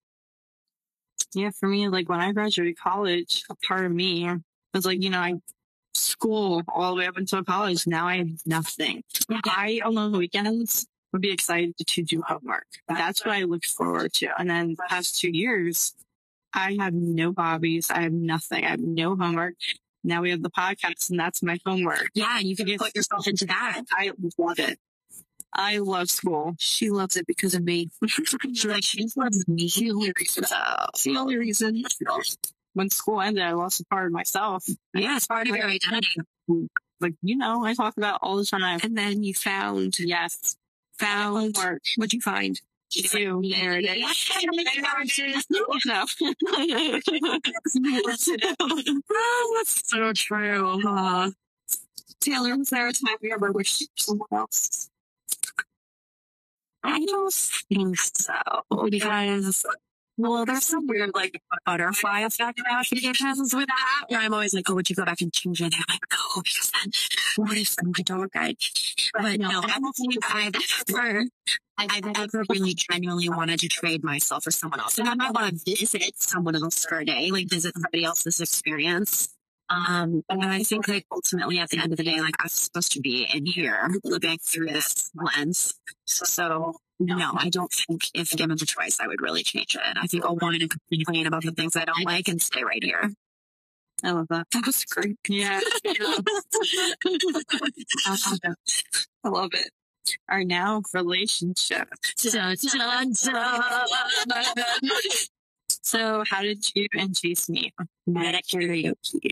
Yeah, 1.36 1.50
for 1.60 1.68
me, 1.68 1.88
like 1.90 2.10
when 2.10 2.20
I 2.20 2.32
graduated 2.32 2.78
college, 2.78 3.44
a 3.50 3.56
part 3.68 3.86
of 3.86 3.92
me 3.92 4.30
was 4.74 4.86
like, 4.86 5.02
you 5.02 5.10
know, 5.10 5.20
I 5.20 5.34
school 5.96 6.64
all 6.68 6.94
the 6.96 7.00
way 7.00 7.08
up 7.08 7.18
until 7.18 7.44
college. 7.44 7.88
Now 7.88 8.08
I 8.08 8.18
have 8.18 8.30
nothing. 8.46 9.04
I 9.46 9.82
on 9.84 9.96
the 10.12 10.18
weekends 10.18 10.88
would 11.12 11.22
be 11.22 11.32
excited 11.32 11.76
to 11.78 12.04
do 12.04 12.22
homework. 12.24 12.68
That's 12.88 13.26
what 13.26 13.36
I 13.36 13.44
looked 13.44 13.68
forward 13.68 14.14
to. 14.16 14.30
And 14.40 14.50
then 14.50 14.70
the 14.78 14.84
past 14.90 15.20
two 15.20 15.30
years, 15.30 15.94
I 16.54 16.78
have 16.80 16.94
no 16.94 17.34
hobbies. 17.38 17.92
I 17.92 18.02
have 18.02 18.14
nothing. 18.14 18.66
I 18.66 18.70
have 18.72 18.80
no 18.80 19.16
homework. 19.16 19.56
Now 20.04 20.22
we 20.22 20.32
have 20.32 20.44
the 20.44 20.52
podcast, 20.52 21.10
and 21.12 21.20
that's 21.20 21.42
my 21.44 21.60
homework. 21.66 22.10
Yeah, 22.14 22.40
you 22.40 22.56
can 22.56 22.68
put 22.78 22.96
yourself 22.96 23.28
into 23.28 23.46
that. 23.46 23.84
I 23.92 24.12
love 24.38 24.60
it. 24.60 24.78
I 25.56 25.78
love 25.78 26.10
school. 26.10 26.56
She 26.60 26.90
loves 26.90 27.16
it 27.16 27.28
because 27.28 27.54
of 27.54 27.64
me. 27.64 27.90
She's 28.08 28.34
like, 28.66 28.84
she 28.84 29.08
loves 29.16 29.48
me. 29.48 29.64
It's 29.66 29.76
the 29.76 29.92
only 29.92 30.12
reason. 30.18 30.44
The 30.44 31.16
only 31.18 31.38
reason. 31.38 31.84
When 32.74 32.90
school 32.90 33.22
ended, 33.22 33.44
I 33.44 33.52
lost 33.54 33.82
a 33.82 33.86
part 33.86 34.08
of 34.08 34.12
myself. 34.14 34.66
Yeah, 34.96 35.16
it's 35.18 35.28
part 35.28 35.48
of 35.48 35.56
your 35.56 35.68
identity. 35.68 36.22
Like, 37.00 37.14
you 37.22 37.38
know, 37.38 37.64
I 37.64 37.76
talk 37.76 37.98
about 37.98 38.20
all 38.24 38.38
the 38.38 38.46
time. 38.46 38.80
And 38.84 38.98
then 38.98 39.24
you 39.24 39.34
found, 39.36 40.00
Yes. 40.00 40.56
found, 40.98 41.56
Work. 41.58 41.84
what'd 41.98 42.14
you 42.14 42.22
find? 42.22 42.60
Too. 42.90 43.42
There 43.50 43.80
it 43.80 43.86
is. 43.86 44.30
No. 45.50 45.66
that's 49.58 49.82
so 49.90 50.14
true. 50.14 50.88
Uh, 50.88 51.32
Taylor, 52.20 52.56
was 52.58 52.70
there 52.70 52.88
a 52.88 52.94
time 52.94 53.18
you 53.22 53.34
ever 53.34 53.52
wished 53.52 53.84
someone 53.98 54.28
else? 54.32 54.90
I 56.84 57.06
don't 57.06 57.34
think 57.34 57.98
so 57.98 58.34
because 58.90 59.66
well, 60.16 60.46
there's 60.46 60.66
some 60.66 60.86
weird 60.86 61.12
like 61.16 61.42
butterfly 61.66 62.20
effect 62.22 62.62
ramifications 62.64 63.54
with 63.54 63.68
that. 63.68 64.06
Where 64.10 64.20
I'm 64.20 64.34
always 64.34 64.54
like, 64.54 64.70
oh, 64.70 64.76
would 64.76 64.90
you 64.90 64.96
go 64.96 65.06
back 65.06 65.22
and 65.22 65.34
change 65.34 65.62
it? 65.62 65.74
I'm 65.74 65.86
like, 65.90 66.02
no, 66.12 66.42
because 66.44 66.72
then 66.72 66.92
what 67.36 67.58
if 67.58 67.76
my 67.82 68.04
dog 68.04 68.32
died? 68.32 68.58
But 69.14 69.40
no, 69.40 69.62
I 69.64 69.80
don't 69.80 69.96
think 69.96 70.18
I've 70.30 70.54
ever, 70.90 71.26
I've 71.80 72.12
ever 72.16 72.46
really 72.50 72.76
genuinely 72.76 73.30
wanted 73.30 73.60
to 73.62 73.68
trade 73.68 74.04
myself 74.04 74.44
for 74.44 74.52
someone 74.52 74.80
else. 74.80 75.00
And 75.00 75.10
I 75.10 75.16
might 75.16 75.34
want 75.34 75.66
to 75.66 75.76
visit 75.76 76.14
someone 76.22 76.56
else 76.56 76.86
for 76.86 77.00
a 77.00 77.06
day, 77.06 77.32
like 77.32 77.50
visit 77.50 77.74
somebody 77.74 78.06
else's 78.06 78.40
experience. 78.40 79.33
Um, 79.70 80.24
but 80.28 80.44
I 80.44 80.64
think 80.64 80.88
like 80.88 81.06
ultimately 81.12 81.60
at 81.60 81.70
the 81.70 81.80
end 81.80 81.92
of 81.92 81.98
the 81.98 82.04
day, 82.04 82.20
like 82.20 82.36
I'm 82.40 82.50
supposed 82.50 82.92
to 82.94 83.02
be 83.02 83.28
in 83.34 83.46
here 83.46 83.90
living 84.04 84.38
through 84.42 84.68
this 84.68 85.10
lens. 85.16 85.76
So 86.06 86.76
no, 87.00 87.32
I 87.38 87.50
don't 87.50 87.72
think 87.72 88.04
if 88.14 88.32
given 88.32 88.58
the 88.58 88.66
choice, 88.66 89.00
I 89.00 89.08
would 89.08 89.22
really 89.22 89.44
change 89.44 89.76
it. 89.76 89.82
I 89.82 90.08
think 90.08 90.26
I'll 90.26 90.36
want 90.36 90.60
to 90.60 90.68
complain 90.68 91.28
about 91.28 91.44
the 91.44 91.52
things 91.52 91.76
I 91.76 91.86
don't 91.86 92.06
like 92.06 92.28
and 92.28 92.42
stay 92.42 92.64
right 92.64 92.84
here. 92.84 93.12
I 94.04 94.12
love 94.12 94.28
that. 94.30 94.48
That 94.52 94.66
was 94.66 94.84
great. 94.86 95.18
Yeah. 95.28 95.62
I 99.24 99.30
love 99.30 99.52
it. 99.54 99.70
Our 100.28 100.44
now 100.44 100.82
relationship. 100.94 101.88
Dun, 102.22 102.58
dun, 102.74 103.14
dun. 103.14 104.54
So 105.70 106.24
how 106.30 106.42
did 106.42 106.66
you 106.76 106.88
and 106.94 107.16
Chase 107.16 107.50
meet? 107.50 107.74
Met 108.06 108.36
at 108.36 108.46
karaoke. 108.46 109.32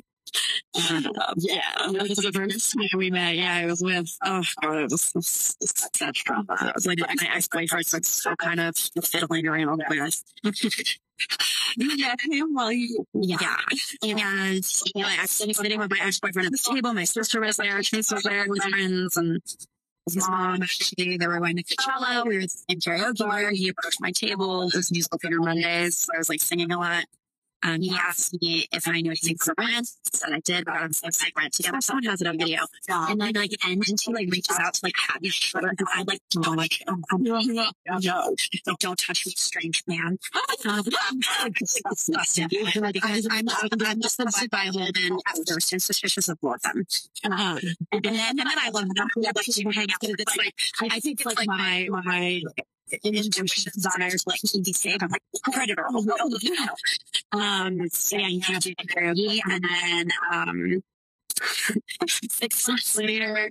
Um, 0.90 1.06
yeah, 1.38 1.62
that 1.92 2.08
was 2.08 2.18
the 2.18 2.32
first 2.34 2.74
time 2.74 2.88
we 2.98 3.12
met. 3.12 3.36
Yeah, 3.36 3.54
I 3.56 3.66
was 3.66 3.82
with, 3.82 4.16
oh 4.24 4.44
god, 4.62 4.78
it 4.78 4.92
was, 4.92 5.08
it 5.10 5.16
was 5.16 5.56
such 5.94 6.24
drama. 6.24 6.58
It 6.62 6.76
was 6.76 6.86
like 6.86 7.00
my 7.00 7.30
ex-boyfriend 7.34 7.86
was 7.94 8.08
still 8.08 8.36
kind 8.38 8.60
of 8.60 8.78
fiddling 8.78 9.48
around 9.48 9.84
with. 9.90 10.24
While 12.52 12.72
you. 12.72 13.06
Yeah. 13.14 13.58
And, 14.04 14.10
you 14.10 14.16
know, 14.16 15.08
I 15.08 15.22
was 15.22 15.32
sitting 15.32 15.80
with 15.80 15.90
my 15.92 16.00
ex-boyfriend 16.02 16.48
at 16.48 16.52
the 16.52 16.58
table. 16.74 16.94
My 16.94 17.04
sister 17.04 17.42
was 17.42 17.58
there. 17.58 17.82
Chase 17.82 18.12
was 18.12 18.24
there 18.24 18.46
with 18.48 18.64
friends 18.64 19.18
and 19.18 19.42
his 20.06 20.28
mom. 20.28 20.64
Actually, 20.64 21.18
they 21.18 21.28
were 21.28 21.40
going 21.40 21.58
to 21.58 21.64
Coachella. 21.64 22.26
We 22.26 22.38
were 22.38 22.46
in 22.70 22.80
karaoke. 22.80 23.52
He 23.52 23.70
approached 23.70 24.02
my 24.02 24.12
table. 24.12 24.64
It 24.64 24.76
was 24.76 24.92
musical 24.92 25.20
theater 25.20 25.40
Mondays. 25.40 25.98
So 25.98 26.14
I 26.16 26.18
was 26.18 26.30
like 26.30 26.42
singing 26.42 26.72
a 26.72 26.80
lot. 26.80 27.06
Um, 27.64 27.82
he 27.82 27.96
asked 27.96 28.42
me 28.42 28.68
if 28.72 28.88
I 28.88 29.02
knew 29.02 29.12
anything 29.12 29.38
for 29.38 29.54
rent. 29.58 29.90
Said 30.12 30.34
I 30.34 30.40
did, 30.40 30.66
but 30.66 30.76
I'm 30.76 30.94
so 30.94 31.08
like 31.08 31.38
rent 31.38 31.54
together. 31.54 31.80
Someone 31.82 32.04
has 32.04 32.22
it 32.22 32.28
on 32.28 32.38
video. 32.38 32.62
And 32.90 33.22
then 33.22 33.34
like 33.34 33.52
and 33.66 33.84
he 33.86 34.14
like 34.14 34.32
reaches 34.32 34.58
out 34.60 34.74
to 34.76 34.86
like 34.86 34.96
have 34.98 35.22
your 35.22 35.32
shoulder. 35.32 35.70
And 35.70 35.88
I 35.94 36.04
like 36.04 36.22
don't 36.32 36.56
like 36.56 36.84
um, 36.88 37.04
no, 37.20 37.40
like 37.40 38.80
don't 38.80 38.98
touch 38.98 39.26
me, 39.26 39.34
strange 39.36 39.84
man. 39.88 40.18
It's 40.44 41.82
disgusting. 41.84 42.48
Because 42.50 43.28
I'm 43.30 43.48
I'm 43.86 44.02
just 44.02 44.20
upset 44.20 44.50
by 44.50 44.70
Holden 44.72 45.20
at 45.28 45.38
first 45.48 45.74
and 45.74 45.82
suspicious 45.82 46.30
of 46.30 46.40
both 46.42 46.56
of 46.56 46.74
them. 46.74 46.86
And 47.24 48.04
then 48.04 48.16
and 48.16 48.40
then 48.40 48.48
I 48.48 48.70
love 48.70 48.88
them. 48.96 49.08
Like 49.18 49.36
hang 49.76 49.90
out. 49.92 49.98
It's 50.02 50.38
like 50.38 50.54
I 50.82 51.00
think 51.00 51.22
it's 51.22 51.38
like 51.38 51.48
my 51.48 51.88
my 51.90 52.42
intuition 53.04 53.72
desires 53.74 54.26
like 54.28 54.42
to 54.42 54.62
be 54.62 54.74
safe. 54.74 54.98
I'm 55.02 55.10
like 55.10 55.24
predator. 55.52 55.86
Oh, 55.90 56.02
no. 56.02 57.40
Um, 57.40 57.90
so 57.90 58.18
yeah, 58.18 58.28
you 58.28 58.42
to 58.42 58.60
do 58.60 58.76
karaoke, 58.76 59.40
and 59.50 59.64
then 59.64 60.12
um, 60.32 60.84
six 62.08 62.68
months 62.68 62.98
later. 62.98 63.50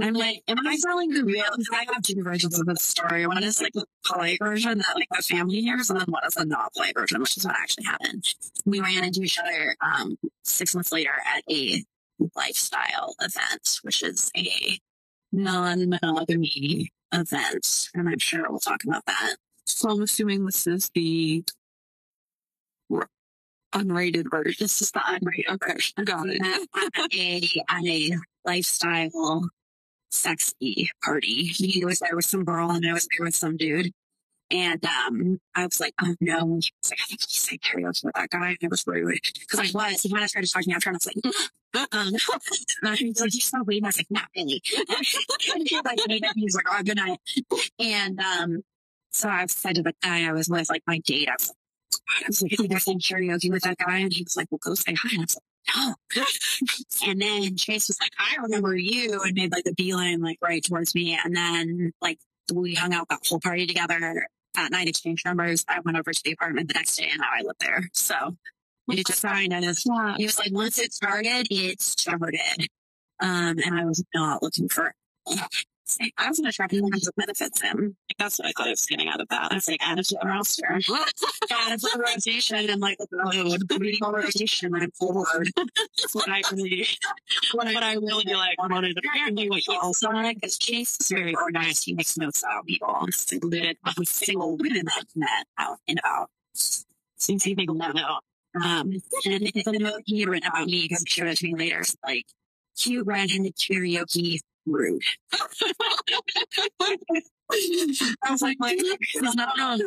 I'm 0.00 0.14
like, 0.14 0.42
am 0.48 0.66
I 0.66 0.78
telling 0.82 1.10
the 1.10 1.22
real? 1.22 1.44
Because 1.50 1.68
I 1.70 1.84
have 1.92 2.02
two 2.02 2.22
versions 2.22 2.58
of 2.58 2.64
this 2.64 2.82
story. 2.82 3.26
One 3.26 3.44
is 3.44 3.60
like 3.60 3.74
the 3.74 3.84
polite 4.06 4.38
version 4.38 4.78
that 4.78 4.94
like 4.94 5.08
the 5.10 5.22
family 5.22 5.60
hears, 5.60 5.90
and 5.90 6.00
then 6.00 6.06
one 6.08 6.24
is 6.26 6.34
the 6.34 6.46
not 6.46 6.72
polite 6.72 6.94
version, 6.94 7.20
which 7.20 7.36
is 7.36 7.44
what 7.44 7.54
actually 7.56 7.84
happened. 7.84 8.34
We 8.64 8.80
ran 8.80 9.04
into 9.04 9.22
each 9.22 9.38
other 9.38 9.76
um, 9.82 10.16
six 10.44 10.74
months 10.74 10.92
later 10.92 11.12
at 11.26 11.44
a 11.50 11.84
lifestyle 12.34 13.14
event, 13.20 13.80
which 13.82 14.02
is 14.02 14.30
a 14.34 14.78
non-monogamy 15.30 16.90
event, 17.12 17.90
and 17.94 18.08
I'm 18.08 18.18
sure 18.18 18.46
we'll 18.48 18.58
talk 18.58 18.84
about 18.84 19.04
that. 19.06 19.36
So 19.64 19.90
I'm 19.90 20.02
assuming 20.02 20.44
this 20.44 20.66
is 20.66 20.90
the 20.94 21.44
unrated 23.72 24.30
version. 24.30 24.56
This 24.58 24.82
is 24.82 24.90
the 24.90 25.00
unrated 25.00 25.58
version. 25.60 25.94
I 25.98 26.04
got 26.04 26.26
it. 26.28 26.68
a 27.72 27.76
a 27.86 28.16
lifestyle 28.44 29.48
sexy 30.10 30.90
party. 31.02 31.44
He 31.46 31.84
was 31.84 32.00
there 32.00 32.14
with 32.14 32.24
some 32.24 32.44
girl 32.44 32.70
and 32.70 32.86
I 32.86 32.92
was 32.92 33.08
there 33.10 33.24
with 33.24 33.34
some 33.34 33.56
dude. 33.56 33.92
And 34.50 34.84
um, 34.84 35.40
I 35.54 35.64
was 35.64 35.80
like, 35.80 35.94
oh 36.02 36.14
no. 36.20 36.38
He 36.40 36.70
was 36.82 36.90
like, 36.90 37.00
I 37.00 37.06
think 37.06 37.20
he 37.26 37.36
sang 37.36 37.58
karaoke 37.58 38.04
with 38.04 38.14
that 38.14 38.30
guy. 38.30 38.48
And 38.48 38.58
it 38.60 38.70
was 38.70 38.84
rude. 38.86 39.18
Because 39.40 39.60
I 39.60 39.70
was. 39.72 40.02
He 40.02 40.10
kind 40.10 40.22
of 40.22 40.30
started 40.30 40.50
talking 40.50 40.64
to 40.64 40.68
me 40.70 40.74
after 40.74 40.90
and 40.90 40.96
I 40.96 40.98
was 40.98 41.06
like, 41.06 41.34
um, 41.74 41.88
and 41.92 42.98
he 42.98 43.08
was 43.08 43.20
like, 43.20 43.34
you 43.34 43.40
weed? 43.64 43.78
And 43.78 43.86
I 43.86 43.88
was 43.88 43.98
like, 43.98 44.10
not 44.10 44.28
really. 44.36 44.62
like, 44.88 46.00
"Hey," 46.08 46.20
and 46.22 46.34
he 46.36 46.50
like, 46.54 46.66
oh, 46.70 46.82
good 46.82 46.96
night. 46.96 47.18
And 47.78 48.20
um, 48.20 48.62
so 49.12 49.28
I 49.28 49.46
said 49.46 49.76
to 49.76 49.82
the 49.82 49.94
guy 50.02 50.26
I 50.28 50.32
was 50.32 50.48
with, 50.48 50.68
like 50.68 50.82
my 50.86 50.98
date, 50.98 51.28
I 51.28 51.32
was 51.32 51.48
like, 51.48 51.56
I 52.22 52.26
was 52.26 52.42
like, 52.42 52.52
I 52.52 52.56
think 52.56 52.80
saying 52.80 53.00
karaoke 53.00 53.50
with 53.50 53.62
that 53.62 53.78
guy. 53.78 53.98
And 53.98 54.12
he 54.12 54.22
was 54.22 54.36
like, 54.36 54.48
well, 54.50 54.60
go 54.62 54.74
say 54.74 54.94
hi. 54.94 55.10
And 55.12 55.20
I 55.20 55.24
was 55.24 55.36
like, 55.36 55.44
no. 55.76 57.06
and 57.10 57.20
then 57.20 57.56
Chase 57.56 57.88
was 57.88 57.98
like, 58.00 58.12
I 58.18 58.40
remember 58.42 58.76
you 58.76 59.20
and 59.22 59.34
made 59.34 59.52
like 59.52 59.64
the 59.64 59.74
beeline 59.74 60.20
like 60.20 60.38
right 60.42 60.62
towards 60.62 60.94
me. 60.94 61.18
And 61.22 61.34
then 61.34 61.92
like 62.00 62.18
we 62.52 62.74
hung 62.74 62.92
out 62.92 63.08
that 63.08 63.20
whole 63.28 63.40
party 63.40 63.66
together 63.66 64.26
at 64.56 64.70
night, 64.70 64.88
exchanged 64.88 65.24
numbers. 65.24 65.64
I 65.68 65.80
went 65.80 65.98
over 65.98 66.12
to 66.12 66.22
the 66.24 66.32
apartment 66.32 66.68
the 66.68 66.74
next 66.74 66.96
day 66.96 67.08
and 67.10 67.20
now 67.20 67.28
I 67.32 67.42
live 67.42 67.56
there. 67.60 67.88
So 67.92 68.36
it 68.88 69.06
just 69.06 69.22
kind 69.22 69.52
of, 69.52 69.78
he 70.16 70.24
was 70.24 70.38
like, 70.38 70.52
once 70.52 70.78
it 70.78 70.92
started, 70.92 71.46
it 71.50 71.80
started. 71.80 72.68
Um, 73.20 73.58
and 73.64 73.78
I 73.78 73.84
was 73.84 74.04
not 74.14 74.42
looking 74.42 74.68
for, 74.68 74.92
I 76.18 76.28
was 76.28 76.38
going 76.38 76.50
to 76.50 76.56
try 76.56 76.66
to 76.66 76.80
find 76.80 76.92
what 76.92 77.16
benefits 77.16 77.60
him. 77.60 77.96
That's 78.18 78.38
what 78.38 78.48
I 78.48 78.52
thought 78.56 78.66
I 78.68 78.70
was 78.70 78.86
getting 78.86 79.08
out 79.08 79.20
of 79.20 79.28
that. 79.28 79.52
I 79.52 79.54
was 79.54 79.68
like, 79.68 79.80
add 79.82 79.98
it 79.98 80.06
to 80.06 80.18
the 80.20 80.28
roster. 80.28 80.64
add 80.70 80.80
it 81.72 81.80
to 81.80 81.90
the 81.94 82.04
rotation 82.06 82.70
and 82.70 82.80
like 82.80 82.98
load, 83.10 83.62
reading 83.78 84.02
all 84.02 84.12
rotation 84.12 84.74
and 84.74 84.94
forward. 84.94 85.50
what 86.12 86.28
I 86.28 86.42
really, 86.52 86.86
what 87.52 87.66
I, 87.66 87.74
what 87.74 87.82
I 87.82 87.94
really 87.94 88.32
like 88.32 88.60
wanted. 88.60 88.96
Apparently, 88.98 89.50
what 89.50 89.60
he 89.60 89.76
also 89.76 90.10
like 90.10 90.38
is 90.42 90.58
Chase 90.58 90.96
is 91.00 91.08
very 91.08 91.34
organized. 91.34 91.84
He 91.84 91.94
makes 91.94 92.16
notes 92.16 92.42
about 92.42 92.66
people. 92.66 93.06
Included 93.32 93.76
every 93.86 94.06
single 94.06 94.56
women 94.56 94.84
that 94.86 95.04
he 95.12 95.20
met 95.20 95.46
out 95.58 95.78
and 95.88 95.98
about. 95.98 96.30
Seems 96.54 97.44
he 97.44 97.54
make 97.54 97.70
a 97.70 97.74
note. 97.74 98.22
Um, 98.54 98.92
and 99.24 99.50
it's 99.54 99.66
a 99.66 99.72
note 99.72 100.02
he 100.04 100.20
had 100.20 100.28
written 100.28 100.48
about 100.48 100.66
me 100.66 100.82
because 100.82 101.02
he 101.02 101.08
showed 101.10 101.28
it 101.28 101.38
to 101.38 101.46
me 101.46 101.54
later. 101.54 101.80
It's 101.80 101.96
like, 102.04 102.26
cute 102.76 103.06
redheaded 103.06 103.56
karaoke 103.56 104.40
rude. 104.66 105.02
I 107.52 108.30
was 108.30 108.40
like, 108.42 108.56
like, 108.60 108.78
it's 108.78 109.34
not 109.34 109.58
wrong. 109.58 109.78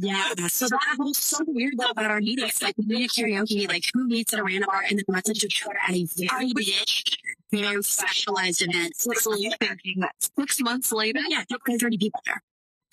Yeah. 0.00 0.32
So 0.48 0.68
that 0.68 0.96
was 0.98 1.18
so 1.18 1.38
weird 1.46 1.74
though 1.78 1.90
about 1.90 2.10
our 2.10 2.20
meetings. 2.20 2.62
Like 2.62 2.76
we 2.78 2.84
did 2.86 3.10
karaoke, 3.10 3.68
like 3.68 3.84
who 3.92 4.06
meets 4.06 4.32
at 4.32 4.40
a 4.40 4.44
random 4.44 4.66
bar 4.66 4.82
and 4.88 4.98
then 4.98 5.04
message 5.08 5.44
each 5.44 5.64
other 5.64 5.76
at 5.86 5.94
a 5.94 6.06
very 6.16 6.52
niche, 6.52 7.18
very 7.52 7.82
specialized 7.82 8.62
event. 8.62 8.96
Six, 8.96 9.24
thinking 9.24 10.00
that 10.00 10.14
six 10.38 10.60
months 10.60 10.90
later, 10.92 11.20
Yeah, 11.28 11.44
there's 11.48 11.80
30 11.80 11.98
people 11.98 12.20
there. 12.26 12.42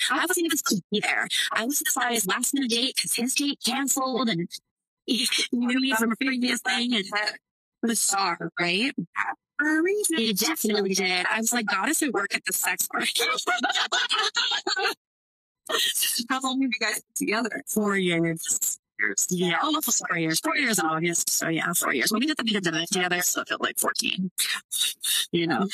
I 0.09 0.25
wasn't 0.25 0.45
even 0.45 0.57
supposed 0.57 0.77
to 0.77 0.83
be 0.91 0.99
there. 0.99 1.27
I 1.51 1.65
was 1.65 1.79
decided 1.79 2.27
last 2.27 2.53
minute 2.53 2.71
date 2.71 2.95
because 2.95 3.15
his 3.15 3.35
date 3.35 3.59
canceled 3.65 4.29
and 4.29 4.47
he 5.05 5.27
knew 5.51 5.79
me 5.79 5.93
from 5.93 6.11
a 6.11 6.15
previous 6.15 6.61
thing 6.61 6.95
and 6.95 7.05
bizarre, 7.81 8.51
right? 8.59 8.93
for 9.61 9.79
a 9.79 9.81
reason. 9.81 10.17
He 10.17 10.33
definitely 10.33 10.93
did. 10.93 11.25
I 11.29 11.37
was 11.37 11.53
like, 11.53 11.67
"God, 11.67 11.81
goddess 11.81 12.03
at 12.03 12.13
work 12.13 12.33
at 12.33 12.43
the 12.45 12.53
sex 12.53 12.87
market. 12.93 13.19
How 16.29 16.41
long 16.41 16.61
have 16.61 16.71
you 16.71 16.79
guys 16.79 16.95
been 16.95 17.27
together? 17.27 17.63
Four 17.67 17.97
years. 17.97 18.79
Yeah, 19.29 19.57
almost 19.61 20.03
four 20.07 20.17
years. 20.17 20.39
Four 20.39 20.57
years 20.57 20.79
in 20.79 20.85
August. 20.85 21.29
So 21.29 21.47
yeah, 21.47 21.71
four 21.73 21.93
years. 21.93 22.11
We 22.11 22.25
did 22.25 22.37
the 22.37 22.43
pandemic 22.43 22.89
together, 22.89 23.21
so 23.21 23.41
it 23.41 23.49
felt 23.49 23.61
like 23.61 23.79
14. 23.79 24.31
You 25.31 25.47
know? 25.47 25.67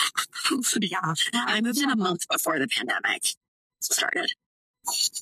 yeah. 0.82 1.14
I 1.34 1.62
moved 1.62 1.80
in 1.80 1.90
a 1.90 1.96
month 1.96 2.28
before 2.30 2.60
the 2.60 2.68
pandemic 2.68 3.24
started. 3.94 4.32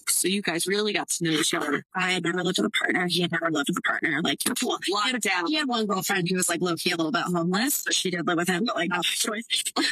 So 0.08 0.28
you 0.28 0.44
guys 0.44 0.68
really 0.68 0.94
got 0.94 1.10
to 1.10 1.24
know 1.24 1.32
each 1.32 1.54
other. 1.56 1.84
I 1.96 2.12
had 2.12 2.24
never 2.24 2.44
lived 2.44 2.60
with 2.60 2.68
a 2.68 2.70
partner. 2.70 3.08
He 3.08 3.22
had 3.22 3.32
never 3.32 3.50
lived 3.50 3.70
with 3.70 3.80
a 3.80 3.82
partner. 3.82 4.22
Like, 4.24 4.38
well, 4.62 4.78
he, 4.86 4.94
had, 5.12 5.22
down. 5.22 5.48
he 5.48 5.56
had 5.56 5.68
one 5.68 5.88
girlfriend 5.88 6.30
who 6.30 6.36
was 6.36 6.50
like 6.50 6.62
low 6.62 6.76
key 6.76 6.92
a 6.92 6.96
little 6.96 7.12
bit 7.12 7.24
homeless, 7.24 7.74
so 7.76 7.90
she 7.92 8.12
did 8.12 8.28
live 8.28 8.38
with 8.38 8.48
him, 8.48 8.66
but 8.66 8.76
like 8.76 8.90
not 8.90 9.04
choice. 9.06 9.46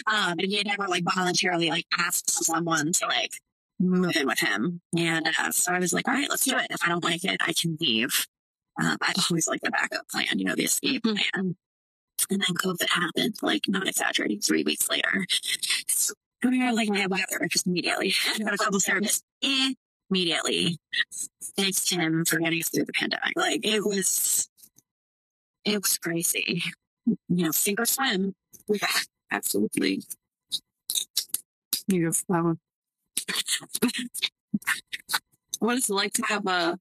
Um, 0.05 0.33
and 0.37 0.41
he 0.41 0.57
had 0.57 0.67
never 0.67 0.87
like 0.87 1.03
voluntarily 1.15 1.69
like 1.71 1.85
asked 1.97 2.29
someone 2.29 2.91
to 2.93 3.07
like 3.07 3.31
move 3.79 4.15
in 4.15 4.27
with 4.27 4.39
him. 4.39 4.79
And 4.95 5.27
uh, 5.39 5.51
so 5.51 5.73
I 5.73 5.79
was 5.79 5.91
like, 5.91 6.07
all 6.07 6.13
right, 6.13 6.29
let's 6.29 6.45
do 6.45 6.55
it. 6.55 6.67
If 6.69 6.83
I 6.85 6.89
don't 6.89 7.03
like 7.03 7.23
it, 7.25 7.41
I 7.43 7.53
can 7.53 7.75
leave. 7.81 8.27
Um, 8.79 8.97
I 9.01 9.13
always 9.29 9.47
like 9.47 9.61
the 9.61 9.71
backup 9.71 10.07
plan, 10.09 10.25
you 10.37 10.45
know, 10.45 10.55
the 10.55 10.65
escape 10.65 11.01
Mhm. 11.03 11.15
plan. 11.31 11.55
And 12.29 12.39
then 12.41 12.55
COVID 12.55 12.87
happened, 12.89 13.35
like 13.41 13.63
not 13.67 13.87
exaggerating, 13.87 14.39
three 14.39 14.63
weeks 14.63 14.87
later. 14.87 15.25
So 16.43 16.49
we 16.49 16.61
were 16.61 16.73
like, 16.73 16.89
my 16.89 17.07
weather 17.07 17.47
just 17.49 17.67
immediately. 17.67 18.13
I 18.35 18.39
got 18.39 18.53
a 18.53 18.57
couple 18.57 18.79
service 18.81 19.23
immediately. 20.09 20.77
Thanks 21.55 21.85
to 21.85 21.95
him 21.95 22.25
for 22.25 22.37
getting 22.37 22.59
us 22.59 22.67
through 22.67 22.83
the 22.83 22.91
pandemic. 22.91 23.31
Like 23.37 23.65
it 23.65 23.85
was, 23.85 24.49
it 25.63 25.81
was 25.81 25.97
crazy. 25.97 26.61
You 27.05 27.17
know, 27.29 27.51
sink 27.51 27.79
or 27.79 27.85
swim. 27.85 28.35
Yeah, 28.67 28.87
absolutely. 29.31 30.03
Beautiful. 31.87 32.35
Um, 32.35 32.59
what 35.59 35.77
is 35.77 35.89
it 35.89 35.93
like 35.93 36.11
to 36.13 36.23
have 36.23 36.45
a 36.45 36.77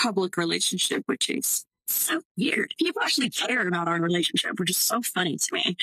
public 0.00 0.38
relationship 0.38 1.04
with 1.06 1.20
Chase? 1.20 1.66
So 1.88 2.22
weird. 2.38 2.72
People 2.78 3.02
actually 3.02 3.28
care 3.28 3.68
about 3.68 3.88
our 3.88 4.00
relationship, 4.00 4.58
which 4.58 4.70
is 4.70 4.78
so 4.78 5.02
funny 5.02 5.36
to 5.36 5.48
me. 5.52 5.76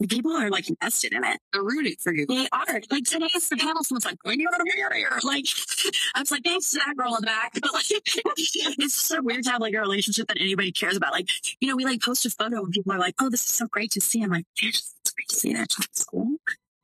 The 0.00 0.06
people 0.06 0.32
are 0.32 0.50
like 0.50 0.68
invested 0.68 1.12
in 1.12 1.24
it. 1.24 1.40
They're 1.52 1.62
rooting 1.62 1.96
for 1.98 2.14
you. 2.14 2.26
They 2.26 2.48
are. 2.52 2.80
Like 2.90 3.04
today's 3.04 3.48
the 3.48 3.56
panel 3.56 3.82
was 3.90 4.04
like, 4.04 4.18
when 4.22 4.40
you 4.40 4.48
want 4.50 4.66
to 4.66 4.76
marry 4.76 5.02
her? 5.02 5.18
Like 5.22 5.46
I 6.14 6.20
was 6.20 6.30
like, 6.30 6.44
thanks 6.44 6.70
to 6.72 6.80
that 6.86 6.96
girl 6.96 7.14
in 7.16 7.20
the 7.20 7.26
back. 7.26 7.52
But 7.62 7.72
like 7.72 7.84
it's 7.90 8.94
so 8.94 9.22
weird 9.22 9.44
to 9.44 9.50
have 9.50 9.60
like 9.60 9.74
a 9.74 9.80
relationship 9.80 10.28
that 10.28 10.40
anybody 10.40 10.72
cares 10.72 10.96
about. 10.96 11.12
Like, 11.12 11.28
you 11.60 11.68
know, 11.68 11.76
we 11.76 11.84
like 11.84 12.02
post 12.02 12.26
a 12.26 12.30
photo 12.30 12.64
and 12.64 12.72
people 12.72 12.92
are 12.92 12.98
like, 12.98 13.14
Oh, 13.20 13.28
this 13.28 13.40
is 13.40 13.52
so 13.52 13.66
great 13.66 13.90
to 13.92 14.00
see. 14.00 14.22
I'm 14.22 14.30
like, 14.30 14.46
yeah, 14.60 14.68
it's 14.68 15.12
great 15.14 15.28
to 15.28 15.34
see 15.36 15.52
that. 15.54 15.74
Cool. 16.10 16.36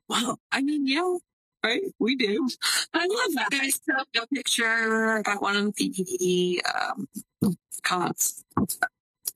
Wow. 0.07 0.37
I 0.51 0.61
mean, 0.61 0.87
yeah, 0.87 1.17
right? 1.63 1.81
We 1.99 2.15
do. 2.15 2.49
I 2.93 3.05
love 3.05 3.33
that. 3.35 3.49
You 3.51 3.61
guys 3.61 3.79
took 3.79 4.23
a 4.23 4.27
picture 4.27 5.21
at 5.25 5.41
one 5.41 5.55
of 5.55 5.75
the 5.75 6.61
um, 6.73 7.07
cons. 7.83 8.43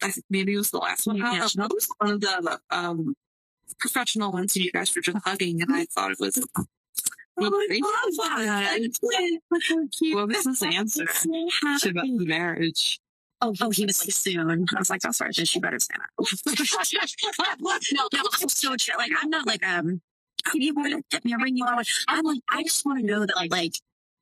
I 0.02 0.10
think 0.10 0.26
maybe 0.30 0.54
it 0.54 0.58
was 0.58 0.71
the 0.71 0.80
last 0.80 1.08
one. 1.08 1.17
Yeah. 1.17 1.47
No, 1.56 1.65
it 1.65 1.73
was 1.73 1.88
one 1.97 2.12
of 2.12 2.21
the 2.21 2.60
um, 2.71 3.15
professional 3.80 4.32
ones. 4.32 4.56
and 4.56 4.66
You 4.66 4.72
guys 4.72 4.96
were 4.96 5.02
just 5.02 5.18
hugging, 5.26 5.62
and 5.62 5.74
I 5.74 5.86
thought 5.86 6.12
it 6.12 6.20
was. 6.20 6.40
Oh, 6.56 6.66
I 7.40 7.44
love 7.44 8.38
that. 8.38 8.80
What 10.12 10.28
was 10.28 10.46
his 10.46 10.62
answer 10.62 11.06
to 11.06 11.50
about 11.90 12.04
the 12.06 12.26
marriage? 12.26 13.00
Oh, 13.42 13.54
oh, 13.60 13.72
he 13.72 13.86
was 13.86 14.02
like 14.02 14.14
soon. 14.14 14.66
I 14.74 14.80
was 14.80 14.90
like, 14.90 15.02
that's 15.02 15.20
right. 15.20 15.36
Then 15.36 15.46
she 15.46 15.60
better 15.60 15.80
stand 15.80 16.02
up. 16.02 16.10
no, 17.62 18.08
no, 18.14 18.22
I'm 18.42 18.50
so 18.50 18.76
chill. 18.78 18.96
Like, 18.98 19.12
I'm 19.22 19.30
not 19.30 19.48
like 19.48 19.66
um. 19.68 20.02
I 20.46 20.58
need 20.58 20.76
to 20.76 21.04
get 21.10 21.24
me 21.24 21.34
a 21.34 21.38
ring. 21.38 21.56
You 21.56 21.66
want? 21.66 21.88
I'm 22.08 22.26
like, 22.26 22.42
I 22.50 22.64
just 22.64 22.86
want 22.86 23.00
to 23.00 23.06
know 23.06 23.26
that 23.26 23.36
like 23.36 23.52
like 23.52 23.76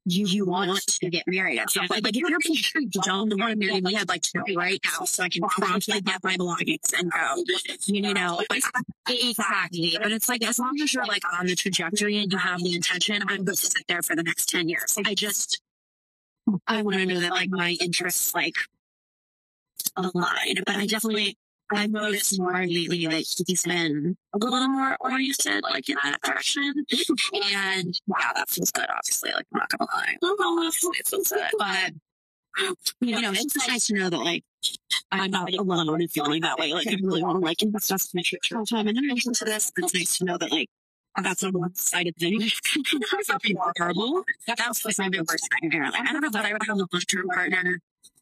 you 0.06 0.26
you 0.26 0.46
want 0.46 0.84
to 0.86 1.10
get 1.10 1.24
married 1.28 1.60
at 1.60 1.70
some. 1.70 1.86
Like, 1.90 2.08
if 2.08 2.16
you're 2.16 2.40
picturing 2.40 2.90
don't 2.90 3.38
want 3.38 3.52
to 3.52 3.56
marry 3.56 3.82
me, 3.82 3.96
I'd 3.96 4.10
like 4.10 4.24
to 4.24 4.40
know 4.40 4.56
right 4.56 4.80
now 4.84 5.06
so 5.06 5.24
I 5.24 5.30
can 5.30 5.44
promptly 5.44 6.02
get 6.02 6.24
my 6.24 6.36
belongings 6.38 6.94
and 6.98 7.12
go. 7.12 7.44
You 7.86 8.14
know, 8.14 8.42
exactly. 8.50 9.98
But 10.02 10.12
it's 10.12 10.30
like 10.30 10.44
as 10.44 10.60
long 10.60 10.80
as 10.82 10.94
you're 10.94 11.06
like 11.06 11.24
on 11.40 11.46
the 11.46 11.56
trajectory 11.56 12.18
and 12.18 12.32
you 12.32 12.38
have 12.38 12.60
the 12.60 12.74
intention, 12.74 13.22
I'm 13.22 13.28
going 13.28 13.46
to 13.46 13.56
sit 13.56 13.86
there 13.88 14.02
for 14.02 14.16
the 14.16 14.24
next 14.24 14.50
ten 14.50 14.70
years. 14.70 14.98
I 15.06 15.14
just 15.14 15.62
I 16.68 16.82
want 16.82 16.98
to 16.98 17.06
know 17.06 17.20
that 17.20 17.32
like 17.32 17.50
my 17.50 17.78
interests 17.80 18.34
like 18.34 18.56
align. 19.96 20.56
But 20.66 20.76
I 20.76 20.88
definitely 20.88 21.38
I've 21.74 21.92
noticed 21.92 22.40
more 22.40 22.54
lately 22.54 23.08
that 23.08 23.26
he's 23.48 23.64
been 23.64 24.18
a 24.34 24.38
little 24.38 24.68
more 24.68 24.98
oriented 25.00 25.64
like 25.64 25.90
in 25.90 25.96
that 26.04 26.22
direction. 26.22 26.74
And 27.54 28.00
wow, 28.08 28.32
that 28.36 28.50
feels 28.50 28.72
good, 28.72 28.88
obviously. 28.90 29.32
Like 29.32 29.46
I'm 29.54 29.60
not 29.60 29.70
gonna 29.70 29.90
lie. 29.94 30.18
Obviously 30.22 30.92
it 31.00 31.08
feels 31.08 31.30
good. 31.30 31.50
But 31.58 31.94
you 33.00 33.22
know, 33.22 33.32
it's 33.32 33.54
just 33.54 33.68
nice 33.68 33.88
to 33.88 33.94
know 33.94 34.10
that 34.10 34.18
like 34.18 34.44
I'm 35.12 35.32
not 35.32 35.54
alone 35.54 36.02
in 36.02 36.08
feeling 36.08 36.42
that 36.42 36.58
way. 36.60 36.74
Like 36.74 36.88
I 36.88 36.98
really 37.02 37.24
want 37.24 37.40
to 37.40 37.46
like 37.46 37.62
invest 37.62 37.92
in 37.92 37.98
my 38.14 38.24
future 38.24 38.58
all 38.58 38.66
time. 38.66 38.88
And 38.88 38.98
addition 38.98 39.34
to 39.34 39.46
this, 39.46 39.72
it's 39.78 39.94
nice 39.94 40.18
to 40.18 40.26
know 40.26 40.38
that 40.38 40.52
like 40.52 40.70
that's 41.22 41.44
a 41.44 41.52
one-sided 41.52 42.16
thing. 42.18 42.50
Some 43.24 43.40
people 43.40 43.64
are 43.64 43.74
horrible. 43.78 44.24
That 44.48 44.60
was 44.68 44.86
like 44.86 44.98
my 44.98 45.10
worst 45.28 45.48
nightmare. 45.62 45.92
Like, 45.92 46.10
I 46.10 46.14
don't 46.14 46.22
know 46.22 46.30
that 46.30 46.46
I 46.46 46.54
would 46.54 46.64
have 46.64 46.78
a 46.78 46.80
long-term 46.80 47.28
partner 47.28 47.82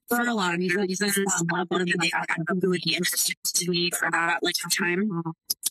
for 0.09 0.21
a 0.21 0.33
lot 0.33 0.55
of 0.55 0.59
reasons. 0.59 1.17
Um, 1.17 1.47
one 1.47 1.61
of 1.61 1.69
them 1.69 1.85
they 1.99 2.09
got 2.09 2.27
really 2.61 2.81
interesting 2.87 3.35
to 3.43 3.69
me 3.69 3.91
for 3.91 4.09
that 4.11 4.39
like 4.41 4.55
time. 4.77 5.23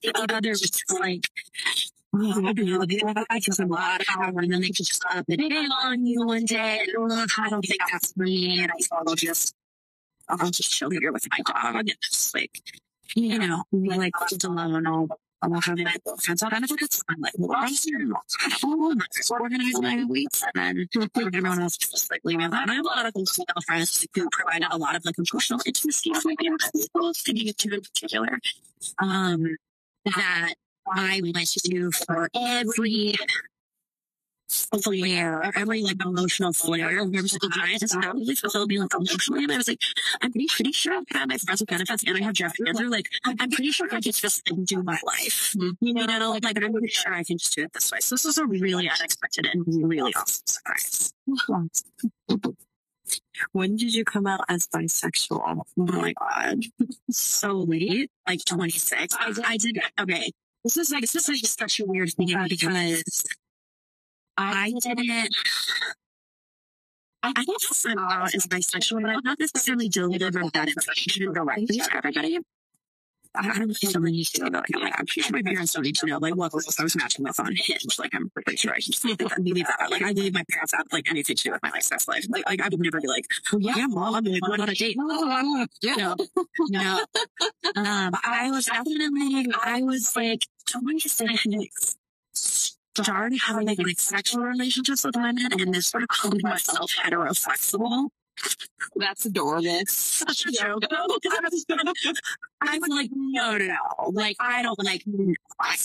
The 0.03 0.13
other 0.15 0.49
was 0.49 0.61
just 0.61 0.91
like. 0.99 1.27
Oh, 2.15 2.47
I 2.47 2.55
don't 2.55 2.67
know. 2.67 2.87
They 2.87 3.03
have 3.05 3.43
just 3.43 3.61
a 3.61 3.67
lot 3.67 4.01
of 4.01 4.07
power, 4.07 4.41
and 4.41 4.51
then 4.51 4.63
they 4.63 4.71
just 4.71 5.05
up 5.05 5.27
and 5.29 5.41
in 5.43 5.53
on 5.53 6.07
you 6.07 6.25
one 6.25 6.47
day. 6.47 6.81
And 6.81 7.13
ugh, 7.13 7.29
I 7.37 7.51
don't 7.51 7.61
think 7.61 7.83
that's 7.93 8.17
me. 8.17 8.63
And 8.63 8.73
I 8.73 8.77
thought 8.83 9.05
I'll 9.07 9.15
just, 9.15 9.55
I'll 10.27 10.51
just 10.51 10.73
chill 10.73 10.89
here 10.89 11.13
with 11.13 11.27
my 11.31 11.39
dog 11.45 11.75
and 11.87 11.95
just 12.01 12.35
like, 12.35 12.63
you 13.15 13.39
know, 13.39 13.63
like 13.73 14.15
just 14.31 14.45
alone. 14.45 14.87
I'll 14.87 15.09
I'm 15.41 15.53
not 15.53 15.65
having 15.65 15.85
my 15.85 15.95
friends 16.21 16.43
on 16.43 16.51
benefits. 16.51 17.03
I'm 17.09 17.21
like, 17.21 17.33
well, 17.39 17.57
I'm 17.57 17.69
just 17.69 19.31
organizing 19.31 19.83
my 19.83 20.05
weeks. 20.05 20.43
And 20.55 20.87
then 20.89 21.33
everyone 21.35 21.61
else 21.61 21.77
just 21.77 22.11
like 22.11 22.21
leaving 22.25 22.41
me 22.41 22.47
alone. 22.47 22.71
I 22.71 22.75
have 22.75 22.85
a 22.85 22.89
lot 22.89 23.07
of 23.07 23.15
close 23.15 23.37
female 23.37 23.63
friends 23.65 24.07
who 24.15 24.29
provide 24.31 24.65
a 24.69 24.77
lot 24.77 24.97
of 24.97 25.05
like 25.05 25.17
emotional 25.17 25.61
intimacy 25.65 26.13
for 26.15 26.29
me. 26.29 26.37
Thinking 27.15 27.49
of 27.49 27.57
two 27.57 27.71
in 27.71 27.81
particular. 27.81 28.39
Um, 28.99 29.57
that 30.05 30.55
I 30.91 31.21
like 31.35 31.49
to 31.49 31.91
for 31.93 32.29
every 32.35 33.17
Oh, 34.73 34.79
flare, 34.81 35.43
every 35.57 35.83
like 35.83 36.03
emotional 36.05 36.53
flare 36.53 37.01
of 37.01 37.15
every 37.15 37.29
single 37.29 37.51
client 37.51 37.83
has 37.83 37.95
probably 37.95 38.35
fulfilled 38.35 38.69
me 38.69 38.79
like 38.79 38.95
emotionally. 38.95 39.45
And 39.45 39.53
I 39.53 39.57
was 39.59 39.69
like, 39.69 39.81
I'm 40.23 40.33
pretty, 40.33 40.47
pretty 40.49 40.73
sure 40.73 40.95
I've 40.95 41.05
had 41.11 41.29
my 41.29 41.37
friends 41.37 41.61
with 41.61 41.69
benefits 41.69 42.03
and 42.07 42.17
I 42.17 42.23
have 42.23 42.35
Jeff 42.35 42.55
Andrew. 42.67 42.89
Like, 42.89 43.09
I'm 43.25 43.51
pretty 43.51 43.71
sure 43.73 43.87
I 43.87 44.01
can 44.01 44.13
just 44.13 44.51
like, 44.51 44.65
do 44.65 44.83
my 44.83 44.99
life. 45.05 45.55
You 45.81 45.93
know, 45.95 46.05
like, 46.31 46.45
like 46.45 46.63
I'm 46.63 46.73
pretty 46.73 46.89
sure 46.89 47.13
I 47.13 47.25
can 47.25 47.39
just 47.39 47.55
do 47.55 47.65
it 47.65 47.73
this 47.75 47.93
way. 47.93 48.01
So 48.01 48.15
this 48.15 48.25
was 48.25 48.39
a 48.39 48.47
really 48.47 48.89
unexpected 48.89 49.47
and 49.53 49.65
really 49.67 50.15
awesome 50.15 50.45
surprise. 50.47 51.13
When 53.53 53.77
did 53.77 53.95
you 53.95 54.05
come 54.05 54.27
out 54.27 54.45
as 54.49 54.67
bisexual? 54.67 55.41
Oh 55.41 55.65
my 55.77 56.13
god, 56.15 56.61
so 57.11 57.53
late, 57.53 58.11
like 58.27 58.45
26. 58.45 59.15
I, 59.19 59.33
I 59.45 59.57
did 59.57 59.79
okay. 60.01 60.31
This 60.65 60.77
is 60.77 60.91
like 60.91 61.03
this 61.03 61.15
is 61.15 61.29
like 61.29 61.47
such 61.47 61.81
a 61.81 61.85
weird 61.87 62.13
thing 62.13 62.29
because 62.49 63.25
I 64.39 64.73
didn't. 64.81 65.35
I 67.23 67.33
I 67.37 67.45
think 67.45 67.59
I'm 67.87 67.99
out 67.99 68.35
as 68.35 68.47
bisexual, 68.47 69.03
but 69.03 69.11
I'm 69.11 69.21
not 69.25 69.39
necessarily 69.41 69.89
deliver 69.89 70.43
that 70.55 70.69
information 70.69 71.33
directly 71.33 71.67
to 71.67 71.97
everybody. 71.97 72.39
I 73.35 73.49
I 73.51 73.59
don't 73.59 73.75
think 73.75 73.93
someone 73.93 74.13
needs 74.13 74.31
to 74.33 74.49
know. 74.49 74.59
Like, 74.59 74.71
I'm 74.75 74.83
like, 74.83 74.95
I'm 74.99 75.07
sure 75.07 75.25
my 75.31 75.43
parents 75.43 75.73
don't 75.73 75.83
need 75.83 75.97
to 75.97 76.07
know. 76.07 76.19
Like, 76.19 76.35
what 76.35 76.51
girls 76.53 76.79
I 76.79 76.83
was 76.83 76.97
matching 76.97 77.25
with 77.25 77.39
on 77.39 77.55
Hinge. 77.55 77.99
Like, 77.99 78.15
I'm 78.15 78.31
pretty 78.31 78.57
sure 78.57 78.73
I 78.75 78.79
should 78.79 78.95
say 78.95 79.15
that. 79.15 79.39
Leave 79.39 79.67
that 79.67 79.77
out. 79.81 79.91
Like, 79.91 80.03
I 80.03 80.13
leave 80.13 80.33
my 80.33 80.45
parents 80.51 80.73
out, 80.75 80.87
like, 80.93 81.11
anything 81.11 81.37
to 81.37 81.45
do 81.45 81.53
with 81.53 81.63
my 81.63 81.71
like 81.71 81.83
sex 81.83 82.09
life. 82.09 82.27
Like, 82.29 82.47
like 82.47 82.61
I 82.63 82.69
would 82.69 82.81
never 82.81 83.01
be 83.01 83.07
like, 83.07 83.27
oh, 83.53 83.59
yeah, 83.59 83.87
mom, 83.87 84.15
I'm 84.15 84.25
like, 84.25 84.41
going 84.41 84.61
on 84.61 84.69
a 84.69 84.75
date. 84.75 84.97
No, 85.83 86.17
no. 86.71 87.05
Um, 87.77 88.15
I 88.25 88.51
was 88.51 88.67
definitely, 88.67 89.47
I 89.63 89.83
was 89.83 90.17
like, 90.17 90.47
twenty-six 90.67 91.97
started 93.05 93.39
having 93.47 93.67
like 93.67 93.99
sexual 93.99 94.45
relationships 94.45 95.05
with 95.05 95.17
women 95.17 95.49
and 95.53 95.75
this 95.75 95.89
sort 95.89 96.03
of 96.03 96.09
called 96.09 96.43
myself 96.43 96.93
heteroflexible. 96.93 98.09
That's 98.97 99.27
adorable. 99.27 99.83
Such 99.89 100.47
a 100.47 100.53
joke. 100.53 100.85
I 100.91 102.79
was 102.79 102.89
like, 102.89 103.11
no, 103.13 103.59
no, 103.59 103.67
no. 103.67 104.11
Like, 104.11 104.37
I 104.41 104.63
don't 104.63 104.83
like, 104.85 105.03
no, 105.07 105.35
I, 105.61 105.77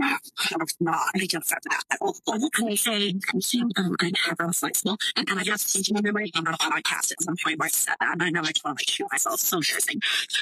I 0.00 0.18
was 0.58 0.76
not. 0.80 1.00
I 1.14 1.18
don't 1.18 1.34
accept 1.34 1.64
that. 1.64 1.82
I 1.90 2.74
say, 2.74 3.14
I'm 3.32 3.40
saying, 3.40 3.70
um, 3.76 3.96
I'm 4.00 4.12
heteroflexible. 4.12 4.96
And, 5.16 5.28
and 5.30 5.40
I 5.40 5.44
have 5.44 5.60
to 5.60 5.92
remember 5.94 6.20
on 6.36 6.46
a 6.46 6.56
podcast 6.56 7.12
at 7.12 7.22
some 7.22 7.36
point 7.42 7.58
where 7.58 7.66
I 7.66 7.70
said 7.70 7.94
that. 8.00 8.12
And 8.12 8.22
I 8.22 8.30
know 8.30 8.40
I 8.40 8.52
told 8.52 8.78
like 8.78 9.10
myself 9.10 9.40
so 9.40 9.56
embarrassing. 9.56 10.00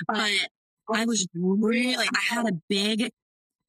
But 0.08 0.18
I 0.92 1.04
was 1.04 1.26
really, 1.34 2.06
I 2.06 2.34
had 2.34 2.46
a 2.46 2.52
big 2.68 3.10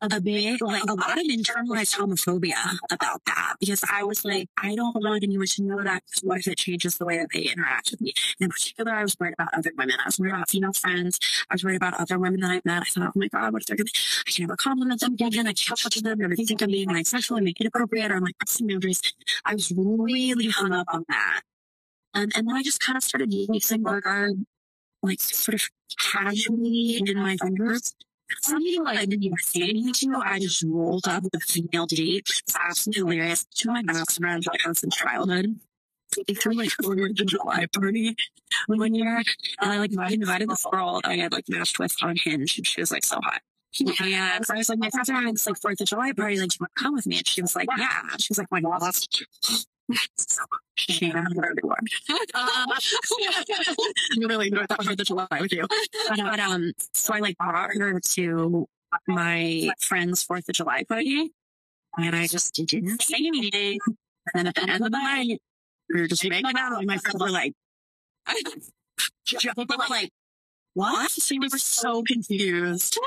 a 0.01 0.21
big, 0.21 0.61
like 0.61 0.83
a 0.83 0.93
lot 0.93 1.17
of 1.17 1.25
internalized 1.25 1.97
homophobia 1.97 2.77
about 2.91 3.21
that 3.25 3.55
because 3.59 3.83
I 3.91 4.03
was 4.03 4.23
like, 4.23 4.49
I 4.61 4.75
don't 4.75 4.95
want 4.95 5.23
anyone 5.23 5.47
to 5.47 5.63
know 5.63 5.83
that 5.83 6.03
because 6.05 6.21
what 6.21 6.39
if 6.39 6.47
it 6.47 6.57
changes 6.57 6.97
the 6.97 7.05
way 7.05 7.17
that 7.17 7.29
they 7.33 7.41
interact 7.41 7.91
with 7.91 8.01
me? 8.01 8.13
And 8.39 8.45
in 8.45 8.49
particular, 8.51 8.91
I 8.93 9.01
was 9.01 9.17
worried 9.19 9.33
about 9.33 9.53
other 9.53 9.71
women. 9.77 9.95
I 9.99 10.07
was 10.07 10.19
worried 10.19 10.33
about 10.33 10.49
female 10.49 10.73
friends. 10.73 11.19
I 11.49 11.55
was 11.55 11.63
worried 11.63 11.77
about 11.77 11.95
other 11.95 12.19
women 12.19 12.41
that 12.41 12.51
I 12.51 12.61
met. 12.63 12.83
I 12.83 12.85
thought, 12.85 13.11
oh 13.15 13.19
my 13.19 13.27
God, 13.27 13.53
what 13.53 13.63
if 13.63 13.67
they're 13.67 13.77
to, 13.77 13.99
I 14.27 14.31
can 14.31 14.43
never 14.43 14.55
compliment 14.55 15.01
them 15.01 15.13
again. 15.13 15.47
I 15.47 15.53
can't 15.53 15.79
touch 15.79 15.95
them. 15.95 16.21
Or 16.21 16.35
they 16.35 16.45
think 16.45 16.61
I'm 16.61 16.69
being 16.69 16.89
like 16.89 17.07
sexual 17.07 17.37
and 17.37 17.45
make 17.45 17.59
it 17.59 17.67
appropriate 17.67 18.11
or 18.11 18.17
I'm 18.17 18.23
like 18.23 18.37
crossing 18.37 18.67
boundaries. 18.67 19.01
I 19.45 19.53
was 19.53 19.71
really 19.75 20.49
hung 20.49 20.73
up 20.73 20.87
on 20.91 21.05
that. 21.09 21.41
And, 22.13 22.31
and 22.35 22.47
then 22.47 22.55
I 22.55 22.63
just 22.63 22.79
kind 22.79 22.97
of 22.97 23.03
started 23.03 23.33
using 23.33 23.83
Beauregard 23.83 24.45
like 25.03 25.21
sort 25.21 25.55
of 25.55 25.69
casually 25.97 26.97
in 26.97 27.19
my 27.19 27.37
fingers. 27.37 27.93
Some 28.41 28.61
people 28.63 28.87
I 28.87 29.05
didn't 29.05 29.23
even 29.23 29.37
say 29.37 29.63
anything 29.63 30.11
to. 30.11 30.21
I 30.23 30.39
just 30.39 30.63
rolled 30.63 31.07
up 31.07 31.23
with 31.23 31.43
female 31.43 31.85
date. 31.85 32.25
It's 32.27 32.55
absolutely 32.55 33.15
hilarious. 33.15 33.45
Of 33.59 33.73
my 33.73 33.81
best 33.83 34.19
friends 34.19 34.47
I 34.47 34.55
had 34.65 34.77
since 34.77 34.95
childhood. 34.95 35.59
They 36.27 36.33
threw 36.33 36.53
like 36.53 36.71
a 36.79 36.83
Fourth 36.83 36.99
of 36.99 37.25
July 37.25 37.65
party 37.73 38.15
one 38.67 38.95
year, 38.95 39.17
and 39.17 39.71
I 39.71 39.77
like 39.77 39.91
I 39.97 40.13
invited 40.13 40.49
this 40.49 40.65
girl 40.71 41.01
that 41.01 41.09
I 41.09 41.17
had 41.17 41.33
like 41.33 41.45
matched 41.49 41.79
with 41.79 41.95
on 42.01 42.15
Hinge, 42.15 42.57
and 42.57 42.65
she 42.65 42.81
was 42.81 42.91
like 42.91 43.05
so 43.05 43.19
hot. 43.21 43.41
And 43.79 44.45
so 44.45 44.53
I 44.53 44.57
was 44.57 44.69
like, 44.69 44.79
my 44.79 44.89
friends 44.89 45.09
are 45.09 45.13
having 45.13 45.33
this 45.33 45.45
like 45.45 45.57
Fourth 45.57 45.81
of 45.81 45.87
July 45.87 46.13
party. 46.13 46.39
Like, 46.39 46.49
do 46.49 46.55
you 46.59 46.63
want 46.63 46.71
to 46.75 46.83
come 46.83 46.93
with 46.93 47.05
me? 47.05 47.17
And 47.17 47.27
she 47.27 47.41
was 47.41 47.55
like, 47.55 47.67
yeah. 47.77 48.01
She 48.19 48.27
was 48.31 48.37
like, 48.37 48.49
my 48.49 48.61
God, 48.61 48.79
that's 48.81 49.07
shame 50.75 51.11
for 51.11 51.45
everyone. 51.45 51.85
Really 54.17 54.49
know 54.49 54.65
that 54.67 54.83
Fourth 54.83 54.99
of 54.99 55.05
July 55.05 55.27
with 55.39 55.51
you. 55.51 55.65
But, 56.09 56.39
um, 56.39 56.71
so 56.93 57.13
I 57.13 57.19
like 57.19 57.37
brought 57.37 57.71
her 57.73 57.99
to 57.99 58.67
my 59.07 59.69
friend's 59.79 60.23
Fourth 60.23 60.47
of 60.49 60.55
July 60.55 60.83
party, 60.83 61.31
and 61.97 62.15
I 62.15 62.27
just 62.27 62.53
didn't 62.53 63.01
say 63.01 63.17
anything. 63.17 63.79
And 64.33 64.45
then 64.45 64.47
at 64.47 64.55
the 64.55 64.61
end 64.61 64.71
of 64.71 64.79
the 64.79 64.89
night, 64.89 65.41
we 65.93 66.01
were 66.01 66.07
just 66.07 66.27
making 66.27 66.57
out, 66.57 66.77
and 66.77 66.87
my 66.87 66.97
friends 66.97 67.21
were 67.21 67.29
like, 67.29 67.53
they 68.27 69.51
were 69.57 69.65
like, 69.89 70.11
what? 70.73 71.11
They 71.29 71.39
were 71.39 71.49
so 71.49 72.03
confused. 72.03 72.99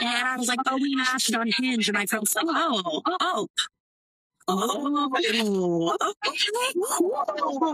And 0.00 0.08
I 0.08 0.36
was 0.36 0.48
like, 0.48 0.60
oh, 0.66 0.76
we 0.76 0.94
matched 0.94 1.34
on 1.34 1.50
Hinge. 1.58 1.88
And 1.88 1.96
my 1.96 2.06
friend 2.06 2.22
was 2.22 2.34
like, 2.34 2.46
oh, 2.48 3.02
oh, 3.20 3.48
oh, 4.48 5.16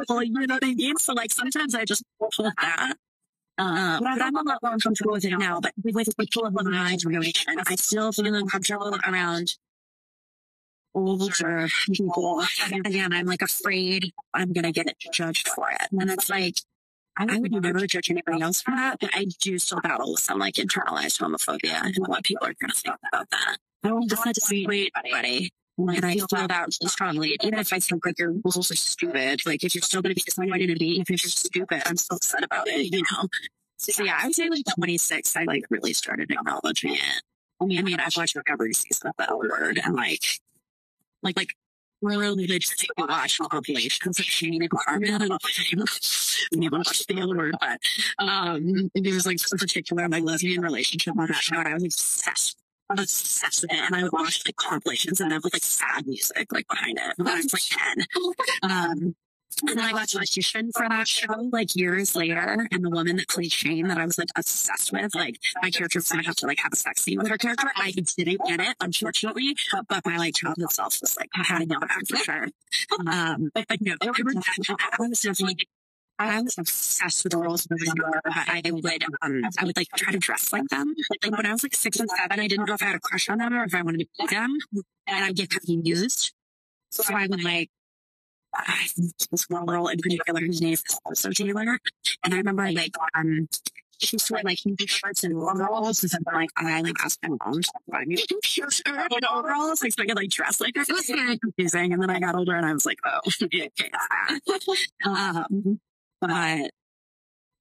oh, 0.09 0.21
you 0.21 0.33
know 0.33 0.55
what 0.55 0.65
I 0.65 0.75
mean? 0.75 0.97
So 0.99 1.13
like 1.13 1.33
sometimes 1.33 1.75
I 1.75 1.85
just 1.85 2.05
pull 2.19 2.31
that. 2.45 2.97
Uh, 3.59 4.01
but 4.01 4.23
I'm 4.23 4.37
a 4.37 4.43
lot 4.43 4.59
more 4.63 4.79
comfortable 4.79 5.13
with 5.13 5.25
it 5.25 5.37
now. 5.37 5.61
But 5.61 5.73
with 5.85 6.17
people 6.17 6.47
of 6.47 6.55
my 6.55 6.97
generation, 6.97 7.57
I 7.67 7.75
still 7.77 8.11
feel 8.11 8.35
uncomfortable 8.35 8.97
around 9.07 9.57
older 10.95 11.69
people. 11.87 12.43
Again, 12.73 13.13
I'm 13.13 13.27
like 13.27 13.43
afraid 13.43 14.13
I'm 14.33 14.53
gonna 14.53 14.73
get 14.73 14.95
judged 15.13 15.49
for 15.49 15.71
it. 15.71 15.89
And 15.93 16.11
it's 16.11 16.31
like 16.31 16.57
I 17.17 17.39
would 17.39 17.53
never 17.53 17.87
judge 17.87 18.11
anybody 18.11 18.41
else 18.41 18.63
for 18.63 18.71
that, 18.71 18.99
but 19.01 19.11
I 19.13 19.27
do 19.41 19.59
still 19.59 19.81
battle 19.81 20.13
with 20.13 20.21
some 20.21 20.39
like 20.39 20.55
internalized 20.55 21.21
homophobia 21.21 21.83
and 21.83 21.97
what 22.07 22.25
people 22.25 22.47
are 22.47 22.55
gonna 22.61 22.73
think 22.73 22.97
about 23.13 23.29
that. 23.31 23.59
I 23.85 23.89
don't 23.89 24.11
not 24.11 24.35
to 24.35 24.41
see 24.41 24.65
anybody. 24.97 25.53
And 25.89 26.05
I 26.05 26.15
feel 26.15 26.27
really 26.31 26.89
strongly. 26.89 27.37
Even 27.43 27.59
if 27.59 27.73
I 27.73 27.79
think 27.79 28.05
like 28.05 28.19
your 28.19 28.33
rules 28.33 28.71
are 28.71 28.77
stupid, 28.77 29.47
like 29.47 29.65
if 29.65 29.75
you're 29.75 29.83
still 29.83 30.03
going 30.03 30.15
to 30.15 30.15
be 30.15 30.23
disappointed 30.23 30.71
in 30.71 30.79
me, 30.79 31.01
if 31.01 31.09
you're 31.09 31.19
stupid, 31.19 31.83
I'm 31.87 31.97
still 31.97 32.17
upset 32.17 32.45
about 32.45 32.69
it, 32.69 32.93
you 32.93 33.03
know? 33.13 33.29
So 33.79 34.05
yeah, 34.05 34.19
I 34.21 34.27
would 34.27 34.35
say 34.35 34.49
like 34.49 34.65
26, 34.75 35.37
I 35.37 35.45
like 35.45 35.65
really 35.71 35.93
started 35.93 36.31
acknowledging 36.31 36.95
it. 36.95 37.23
I 37.61 37.67
mean, 37.67 37.79
I 37.79 37.83
mean, 37.83 38.01
I've 38.01 38.17
watched 38.17 38.37
every 38.49 38.73
season 38.75 39.09
of 39.09 39.15
The 39.19 39.31
L 39.31 39.39
Word 39.39 39.81
and 39.85 39.95
like, 39.95 40.25
like, 41.23 41.37
like, 41.37 41.55
really 42.03 42.47
take 42.47 42.91
a 42.97 43.07
watch 43.07 43.39
populations 43.39 44.19
of 44.19 44.25
Shane 44.25 44.63
and 44.63 44.71
Carmen. 44.71 45.15
I 45.15 45.19
don't 45.19 45.29
know 45.29 45.39
if 45.41 46.73
watched 46.73 47.09
the 47.09 47.21
L 47.21 47.35
Word, 47.35 47.55
but 47.61 47.79
um, 48.19 48.91
it 48.95 49.15
was 49.15 49.27
like 49.27 49.39
in 49.53 49.59
particular 49.59 50.09
my 50.09 50.21
lesbian 50.21 50.63
relationship 50.63 51.19
on 51.19 51.27
that 51.27 51.37
show. 51.37 51.57
And 51.57 51.69
I 51.69 51.75
was 51.75 51.85
obsessed 51.85 52.57
obsessed 52.99 53.63
with 53.63 53.73
it. 53.73 53.79
And 53.79 53.95
I 53.95 54.03
would 54.03 54.13
watch 54.13 54.43
like 54.47 54.57
compilations 54.57 55.21
and 55.21 55.33
have 55.33 55.45
like 55.45 55.63
sad 55.63 56.07
music 56.07 56.53
like 56.53 56.69
behind 56.69 56.99
it 56.99 57.15
when 57.17 57.29
I 57.29 57.37
was 57.37 57.53
like 57.53 57.63
10. 57.63 58.07
Um, 58.63 59.15
and 59.69 59.79
then 59.79 59.85
I 59.85 59.93
watched 59.93 60.17
audition 60.17 60.71
for 60.73 60.89
that 60.89 61.07
show 61.09 61.49
like 61.53 61.75
years 61.77 62.15
later. 62.15 62.67
And 62.71 62.85
the 62.85 62.91
woman 62.91 63.17
that 63.17 63.29
played 63.29 63.53
Shane 63.53 63.89
that 63.89 63.99
I 63.99 64.07
was 64.07 64.17
like 64.17 64.29
obsessed 64.37 64.93
with, 64.93 65.15
like 65.15 65.39
my 65.63 65.71
character 65.71 65.99
was 65.99 66.09
gonna 66.09 66.25
have 66.25 66.37
to 66.37 66.47
like 66.47 66.61
have 66.61 66.73
a 66.73 66.77
sex 66.77 67.03
scene 67.03 67.19
with 67.19 67.29
her 67.29 67.37
character. 67.37 67.71
I 67.77 67.91
didn't 67.91 68.41
get 68.47 68.61
it, 68.61 68.77
unfortunately. 68.81 69.57
But 69.89 70.07
my 70.07 70.17
like 70.17 70.37
childhood 70.37 70.73
self 70.73 71.01
was 71.01 71.17
like, 71.17 71.31
I 71.35 71.43
had 71.43 71.59
to 71.61 71.67
know 71.67 71.81
for 72.09 72.17
sure. 72.17 72.49
Um, 73.07 73.51
but, 73.53 73.67
but 73.69 73.81
no, 73.81 73.97
I 74.01 74.11
was 74.99 75.21
definitely 75.21 75.69
I 76.21 76.43
was 76.43 76.59
obsessed 76.59 77.25
with 77.25 77.33
girls 77.33 77.67
moving 77.71 77.89
over. 78.05 78.21
I 78.27 78.61
would, 78.67 79.05
um, 79.23 79.43
I 79.59 79.65
would 79.65 79.77
like 79.77 79.89
try 79.97 80.13
to 80.13 80.19
dress 80.19 80.53
like 80.53 80.69
them. 80.69 80.95
Like 81.11 81.33
when 81.33 81.47
I 81.47 81.53
was 81.53 81.63
like 81.63 81.75
six 81.75 81.99
and 81.99 82.11
seven, 82.11 82.39
I 82.39 82.47
didn't 82.47 82.67
know 82.67 82.75
if 82.75 82.83
I 82.83 82.87
had 82.87 82.97
a 82.97 83.01
crush 83.01 83.31
on 83.31 83.39
them 83.39 83.55
or 83.55 83.65
if 83.65 83.75
I 83.75 83.81
wanted 83.81 84.01
to 84.01 84.07
be 84.19 84.27
them, 84.27 84.59
and 85.07 85.25
I'd 85.25 85.37
get 85.37 85.49
confused. 85.49 86.33
So 86.91 87.15
I 87.15 87.27
would 87.27 87.43
like, 87.43 87.71
I 88.55 88.89
this 89.31 89.49
one 89.49 89.65
girl 89.65 89.89
in 89.89 89.99
particular, 89.99 90.41
whose 90.41 90.61
name 90.61 90.75
is 90.75 90.85
also 91.07 91.31
Taylor, 91.31 91.79
and 92.25 92.35
I 92.35 92.37
remember 92.37 92.71
like, 92.71 92.93
um, 93.15 93.49
she 93.99 94.19
wear 94.31 94.43
like 94.45 94.59
huge 94.59 94.91
shirts 94.91 95.25
and 95.25 95.35
overalls, 95.35 96.03
and 96.03 96.27
like 96.35 96.51
I 96.57 96.83
like 96.83 96.97
asked 97.03 97.21
my 97.23 97.37
mom 97.43 97.63
to 97.63 97.73
buy 97.89 98.05
me 98.05 98.17
huge 98.17 98.45
shirts 98.45 98.83
and 98.85 99.25
overalls, 99.25 99.83
like 99.83 99.93
so 99.93 100.03
I 100.03 100.07
could 100.07 100.17
like 100.17 100.31
dress 100.31 100.61
like 100.61 100.77
her. 100.77 100.83
It 100.83 100.93
was 100.93 101.07
very 101.07 101.39
confusing, 101.39 101.95
and 101.95 102.03
then 102.03 102.11
I 102.11 102.21
got 102.21 102.35
older 102.35 102.55
and 102.55 102.67
I 102.67 102.75
was 102.75 102.85
like, 102.85 102.99
oh, 103.05 103.21
okay. 103.45 103.71
um, 105.07 105.81
but 106.21 106.71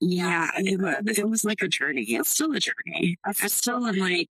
yeah, 0.01 0.49
it 0.55 0.79
was, 0.79 1.17
it 1.17 1.29
was 1.29 1.43
like 1.43 1.61
a 1.61 1.67
journey. 1.67 2.03
It's 2.03 2.29
still 2.29 2.53
a 2.53 2.59
journey. 2.59 3.17
I 3.25 3.33
still 3.33 3.85
am 3.85 3.97
like, 3.97 4.27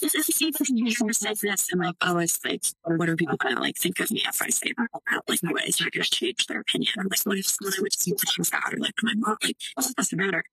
this 0.00 0.14
is 0.14 0.26
the 0.26 0.52
thing 0.52 0.76
you 0.76 0.92
say 1.12 1.34
this. 1.34 1.68
I'm 1.72 1.80
like, 1.80 1.96
oh, 2.02 2.18
it's 2.18 2.44
like, 2.44 2.62
what 2.84 3.08
are 3.08 3.16
people 3.16 3.36
gonna 3.36 3.60
like 3.60 3.76
think 3.76 3.98
of 3.98 4.10
me 4.12 4.22
if 4.26 4.40
I 4.40 4.48
say 4.48 4.72
that? 4.76 5.22
Like, 5.28 5.42
my 5.42 5.52
ways 5.52 5.76
gonna 5.76 5.90
change 6.04 6.46
their 6.46 6.60
opinion. 6.60 6.92
Or 6.98 7.04
like, 7.04 7.20
what 7.24 7.38
if 7.38 7.46
someone 7.46 7.74
would 7.80 7.92
see 7.92 8.12
what 8.12 8.20
things 8.34 8.50
bad? 8.50 8.74
Or 8.74 8.78
like, 8.78 8.94
my 9.02 9.14
mom, 9.16 9.36
like, 9.42 9.56
it 9.76 9.96
doesn't 9.96 10.18
matter. 10.18 10.44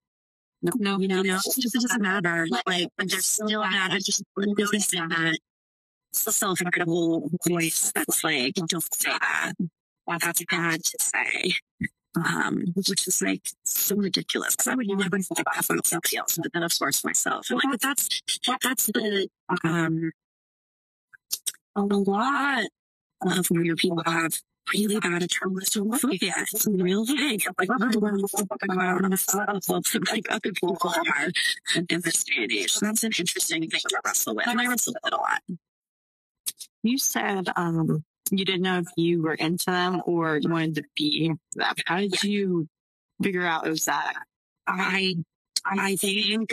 No, 0.62 0.72
no, 0.76 0.98
you 0.98 1.06
know, 1.06 1.22
no, 1.22 1.36
it 1.36 1.60
just 1.60 1.74
doesn't 1.74 2.02
matter. 2.02 2.48
Like, 2.66 2.88
but 2.96 3.08
there's 3.08 3.26
still 3.26 3.60
that. 3.60 3.90
I 3.92 3.98
just 3.98 4.24
noticing 4.36 5.08
that 5.08 5.38
self 6.12 6.60
incredible 6.60 7.30
voice 7.46 7.92
that's 7.94 8.24
like, 8.24 8.54
don't 8.54 8.94
say 8.94 9.10
that. 9.10 9.52
That's 10.08 10.44
bad 10.44 10.82
to 10.82 10.96
say 10.98 11.54
um, 12.16 12.64
which 12.74 13.06
is 13.06 13.22
like 13.22 13.48
so 13.64 13.96
ridiculous 13.96 14.56
because 14.56 14.68
I 14.68 14.74
would 14.74 14.86
never 14.88 15.18
think 15.18 15.36
that 15.36 15.64
for 15.64 15.76
somebody 15.84 16.16
else, 16.16 16.38
but 16.40 16.52
then 16.52 16.62
of 16.62 16.78
course 16.78 17.04
myself. 17.04 17.50
And 17.50 17.60
like, 17.64 17.80
that's 17.80 18.22
that's 18.62 18.86
the 18.86 19.28
um, 19.64 20.12
a 21.74 21.82
lot 21.82 22.64
of 23.22 23.46
where 23.48 23.76
people 23.76 24.02
have 24.06 24.40
really 24.74 24.98
bad 24.98 25.22
internalized 25.22 25.76
homophobia. 25.76 26.32
It's 26.52 26.66
a 26.66 26.70
real 26.70 27.06
thing. 27.06 27.40
Like, 27.58 27.68
like 27.68 27.80
other 30.30 30.52
people 30.52 30.78
are 30.82 31.30
in 31.76 32.00
this 32.00 32.24
day 32.24 32.42
and 32.42 32.52
age. 32.52 32.72
So 32.72 32.86
that's 32.86 33.04
an 33.04 33.12
interesting 33.18 33.68
thing 33.68 33.80
to 33.88 34.00
wrestle 34.04 34.34
with. 34.34 34.48
And 34.48 34.60
I 34.60 34.66
wrestle 34.66 34.94
with 34.94 35.12
it 35.12 35.16
a 35.16 35.16
lot. 35.16 35.42
You 36.82 36.98
said 36.98 37.48
um, 37.56 38.04
you 38.30 38.44
didn't 38.44 38.62
know 38.62 38.78
if 38.78 38.86
you 38.96 39.22
were 39.22 39.34
into 39.34 39.66
them 39.66 40.02
or 40.06 40.38
you 40.38 40.48
wanted 40.48 40.76
to 40.76 40.84
be 40.94 41.32
them. 41.54 41.74
How 41.86 41.98
did 41.98 42.22
you 42.22 42.68
figure 43.22 43.46
out 43.46 43.66
it 43.66 43.70
was 43.70 43.84
that? 43.86 44.14
I 44.66 45.16
I 45.68 45.96
think 45.96 46.52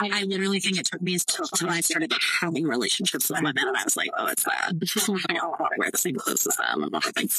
I, 0.00 0.22
literally 0.24 0.60
think 0.60 0.78
it 0.78 0.86
took 0.86 1.02
me 1.02 1.14
until, 1.14 1.44
until 1.52 1.70
I 1.70 1.80
started 1.80 2.12
having 2.40 2.66
relationships 2.66 3.28
with 3.28 3.38
women, 3.38 3.54
and 3.58 3.76
I 3.76 3.82
was 3.82 3.96
like, 3.96 4.10
"Oh, 4.16 4.26
it's 4.26 4.44
bad. 4.44 4.80
Oh, 5.08 5.18
I 5.28 5.34
don't 5.34 5.60
want 5.60 5.72
to 5.74 5.78
wear 5.78 5.90
the 5.90 5.98
same 5.98 6.16
clothes 6.16 6.46
as 6.46 6.56
them. 6.56 6.84
I'm 6.84 6.90
not 6.90 7.04
like 7.04 7.30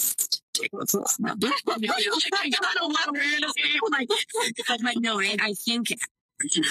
take. 0.53 0.71
I 0.73 0.77
don't 0.77 1.23
want 1.23 1.41
to 1.41 3.11
wear 3.11 3.39
the 3.39 3.53
same. 3.57 3.79
Like, 3.91 4.09
but 4.83 4.97
no, 4.97 5.19
I, 5.19 5.37
I 5.39 5.53
think 5.53 5.93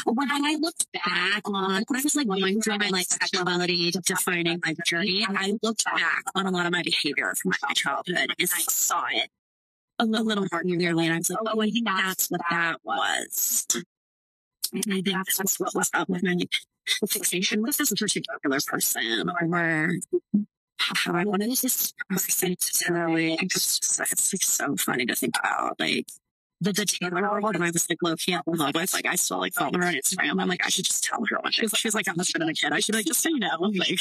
when 0.05 0.31
I 0.31 0.57
looked 0.61 0.87
back 0.93 1.43
on 1.47 1.85
when 1.89 2.01
I 2.01 2.03
was 2.03 2.17
like 2.17 2.29
going 2.29 2.61
through 2.61 2.79
my 2.79 2.89
like 2.89 3.07
sexuality, 3.07 3.91
defining 4.05 4.61
my 4.65 4.75
journey, 4.85 5.27
I 5.29 5.59
looked 5.63 5.85
back 5.85 6.25
on 6.35 6.47
a 6.47 6.51
lot 6.51 6.67
of 6.67 6.73
my 6.73 6.83
behavior 6.83 7.35
from 7.35 7.53
my 7.63 7.75
childhood, 7.75 8.17
and 8.17 8.35
I 8.41 8.45
saw 8.47 9.05
it 9.11 9.31
a 9.99 10.07
little, 10.07 10.47
more 10.53 10.63
clearly, 10.63 11.07
and 11.07 11.15
I 11.15 11.19
was 11.19 11.31
like, 11.31 11.39
"Oh, 11.47 11.61
I 11.61 11.71
think 11.71 11.87
that's 11.87 12.31
what 12.31 12.41
that 12.51 12.77
was." 12.85 13.67
And 14.73 14.85
I 14.89 15.01
think 15.01 15.27
that's 15.27 15.59
what 15.59 15.75
was 15.75 15.91
up 15.95 16.09
with 16.09 16.23
my 16.23 16.37
fixation 17.09 17.63
with 17.63 17.77
this 17.77 17.91
particular 17.91 18.59
person 18.67 19.31
or 19.31 19.93
how 20.79 21.15
I 21.15 21.25
wanted 21.25 21.51
this 21.51 21.93
person 22.09 22.57
to 22.57 22.93
really, 22.93 23.35
it's 23.35 23.55
just, 23.55 24.01
it's 24.01 24.33
like 24.33 24.43
so 24.43 24.77
funny 24.77 25.07
to 25.07 25.15
think 25.15 25.35
about. 25.39 25.79
Like, 25.81 26.07
the, 26.61 26.73
Taylor 26.73 27.41
world, 27.41 27.55
and 27.55 27.65
I 27.65 27.71
was 27.71 27.89
like 27.89 28.03
low 28.03 28.17
key 28.17 28.33
in 28.33 28.41
love 28.47 28.75
with. 28.75 28.93
Like, 28.93 29.07
I 29.07 29.15
still 29.15 29.39
like 29.39 29.55
follow 29.55 29.79
her 29.79 29.87
on 29.87 29.95
Instagram. 29.95 30.41
I'm 30.41 30.49
like, 30.49 30.65
I 30.65 30.69
should 30.69 30.85
just 30.85 31.05
tell 31.05 31.25
her 31.29 31.39
one. 31.41 31.53
She's, 31.53 31.71
she's 31.77 31.95
like, 31.95 32.09
I'm 32.09 32.17
husband 32.17 32.43
and 32.43 32.51
a 32.51 32.55
kid. 32.55 32.73
I 32.73 32.81
should 32.81 32.95
like 32.95 33.07
just 33.07 33.21
say 33.21 33.31
no. 33.33 33.49
Like, 33.61 33.99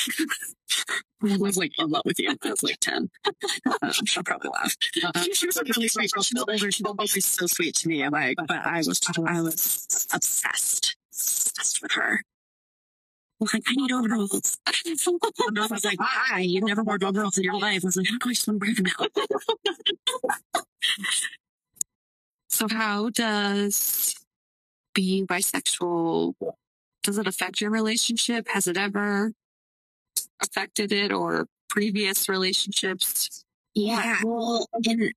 I 1.33 1.37
was 1.37 1.57
like 1.57 1.71
in 1.77 1.89
love 1.89 2.03
with 2.05 2.19
you. 2.19 2.35
I 2.43 2.49
was 2.49 2.63
like 2.63 2.79
10. 2.79 3.09
Um, 3.25 3.91
she'll 4.05 4.23
probably 4.23 4.49
laugh. 4.53 4.75
Uh, 5.03 5.21
she, 5.21 5.33
she 5.33 5.45
was 5.45 5.57
really 5.57 5.87
sweet. 5.87 6.11
She's 6.15 6.37
older. 6.37 6.71
She's 6.71 6.85
always 6.85 7.25
so 7.25 7.45
sweet 7.47 7.75
to 7.75 7.87
me. 7.87 8.03
I'm 8.03 8.11
like, 8.11 8.37
but 8.37 8.51
I 8.51 8.77
was, 8.77 8.99
I 9.25 9.41
was 9.41 10.07
obsessed, 10.13 10.95
obsessed 11.11 11.81
with 11.81 11.91
her. 11.93 12.21
Like, 13.39 13.63
I 13.67 13.75
need 13.75 13.91
overalls. 13.91 14.57
I 14.67 14.73
was 15.69 15.85
like, 15.85 15.99
why? 15.99 16.39
You've 16.39 16.63
never 16.63 16.83
worn 16.83 17.03
overalls 17.03 17.37
in 17.37 17.43
your 17.43 17.59
life. 17.59 17.83
I 17.83 17.87
was 17.87 17.97
like, 17.97 18.07
how 18.09 18.17
do 18.17 18.29
I 18.29 18.33
just 18.33 18.47
want 18.47 18.61
to 18.61 18.65
wear 18.65 18.73
them 18.73 18.87
now? 20.55 20.61
So 22.57 22.67
how 22.67 23.11
does 23.11 24.15
being 24.95 25.27
bisexual 25.27 26.33
does 27.03 27.19
it 27.19 27.27
affect 27.27 27.61
your 27.61 27.69
relationship? 27.69 28.47
Has 28.47 28.65
it 28.65 28.77
ever 28.77 29.31
affected 30.41 30.91
it 30.91 31.11
or 31.11 31.45
previous 31.69 32.27
relationships? 32.27 33.45
Yeah, 33.75 34.21
well, 34.23 34.65
in, 34.83 35.11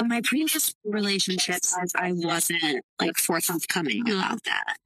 in 0.00 0.08
my 0.08 0.22
previous 0.24 0.74
relationships, 0.84 1.72
I 1.94 2.14
wasn't 2.14 2.84
like 3.00 3.16
forthcoming 3.16 4.10
about 4.10 4.42
that. 4.42 4.78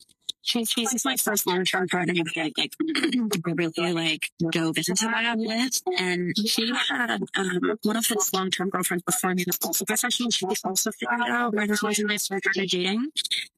She's, 0.46 0.70
she's 0.70 1.04
my 1.04 1.16
first 1.16 1.44
long-term 1.44 1.88
partner 1.88 2.14
that 2.14 2.52
like 2.56 2.72
really 3.44 3.92
like 3.92 4.30
dove 4.52 4.78
into 4.78 4.94
that 4.94 5.34
with. 5.36 5.82
And 5.98 6.32
she 6.38 6.72
had 6.88 7.20
um, 7.36 7.76
one 7.82 7.96
of 7.96 8.06
his 8.06 8.32
long-term 8.32 8.70
girlfriends 8.70 9.02
before 9.02 9.34
me 9.34 9.42
was 9.44 9.58
also 9.64 9.84
bisexual. 9.84 10.32
She 10.32 10.46
also 10.64 10.92
figured 10.92 11.20
out 11.28 11.52
where 11.52 11.66
this 11.66 11.82
was 11.82 11.98
and 11.98 12.12
I 12.12 12.16
started 12.16 12.52
dating. 12.54 13.08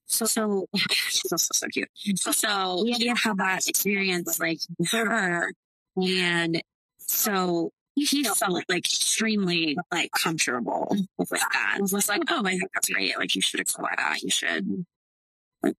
So, 0.06 0.24
so 0.24 0.66
she's 0.76 1.30
also 1.30 1.50
so 1.52 1.66
cute. 1.68 1.90
So, 2.16 2.32
so 2.32 2.82
we 2.82 3.06
had 3.06 3.18
had 3.18 3.36
that 3.36 3.68
experience 3.68 4.40
like 4.40 4.60
her. 4.90 5.52
And 6.02 6.62
so 7.00 7.70
he 7.96 8.24
felt 8.24 8.52
like 8.52 8.64
extremely 8.70 9.76
like 9.92 10.10
comfortable 10.12 10.96
with 11.18 11.28
that. 11.28 11.74
I 11.76 11.80
was 11.80 12.08
like, 12.08 12.22
oh, 12.30 12.46
I 12.46 12.56
think 12.56 12.70
that's 12.72 12.88
great. 12.88 13.18
Like 13.18 13.34
you 13.34 13.42
should 13.42 13.60
explore 13.60 13.90
that. 13.94 14.22
You 14.22 14.30
should 14.30 14.86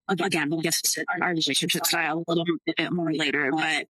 again, 0.08 0.50
we'll 0.50 0.62
get 0.62 0.74
to 0.74 1.06
our 1.22 1.30
relationship 1.30 1.86
style 1.86 2.24
a 2.28 2.32
little 2.32 2.46
bit 2.66 2.92
more 2.92 3.14
later, 3.14 3.52
but 3.52 3.88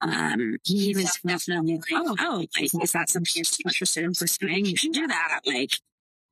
um, 0.00 0.58
he 0.64 0.94
was 0.94 1.18
definitely 1.26 1.76
like, 1.76 1.84
oh, 1.92 2.16
oh, 2.20 2.46
like, 2.58 2.82
is 2.82 2.92
that 2.92 3.08
something 3.08 3.32
you're 3.34 3.44
interested 3.64 4.04
in 4.04 4.12
pursuing? 4.12 4.64
You 4.64 4.76
should 4.76 4.92
do 4.92 5.06
that. 5.06 5.40
Like, 5.44 5.72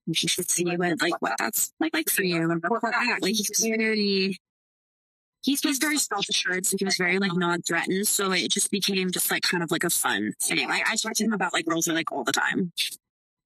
you 0.07 0.15
should 0.15 0.49
see 0.49 0.65
what, 0.65 1.01
like, 1.01 1.21
what 1.21 1.33
that's 1.39 1.73
like, 1.81 1.95
like 1.95 2.09
for 2.09 2.23
you 2.23 2.37
and 2.37 2.63
report 2.63 2.83
back. 2.83 3.21
Like, 3.23 3.35
he's 3.35 3.61
very, 3.61 4.39
he's 5.43 5.61
very 5.79 5.99
self-assured. 5.99 6.67
So 6.67 6.77
he 6.79 6.85
was 6.85 6.97
very, 6.97 7.19
like, 7.19 7.33
non-threatened. 7.35 8.07
So 8.07 8.31
it 8.33 8.51
just 8.51 8.71
became 8.71 9.11
just, 9.11 9.31
like, 9.31 9.43
kind 9.43 9.63
of 9.63 9.71
like 9.71 9.85
a 9.85 9.91
fun 9.91 10.35
thing. 10.41 10.69
Like, 10.69 10.89
I 10.89 10.95
talk 10.97 11.15
to 11.15 11.25
him 11.25 11.33
about, 11.33 11.53
like, 11.53 11.67
girls 11.67 11.89
are, 11.89 11.95
like, 11.95 12.13
all 12.13 12.23
the 12.23 12.33
time. 12.33 12.73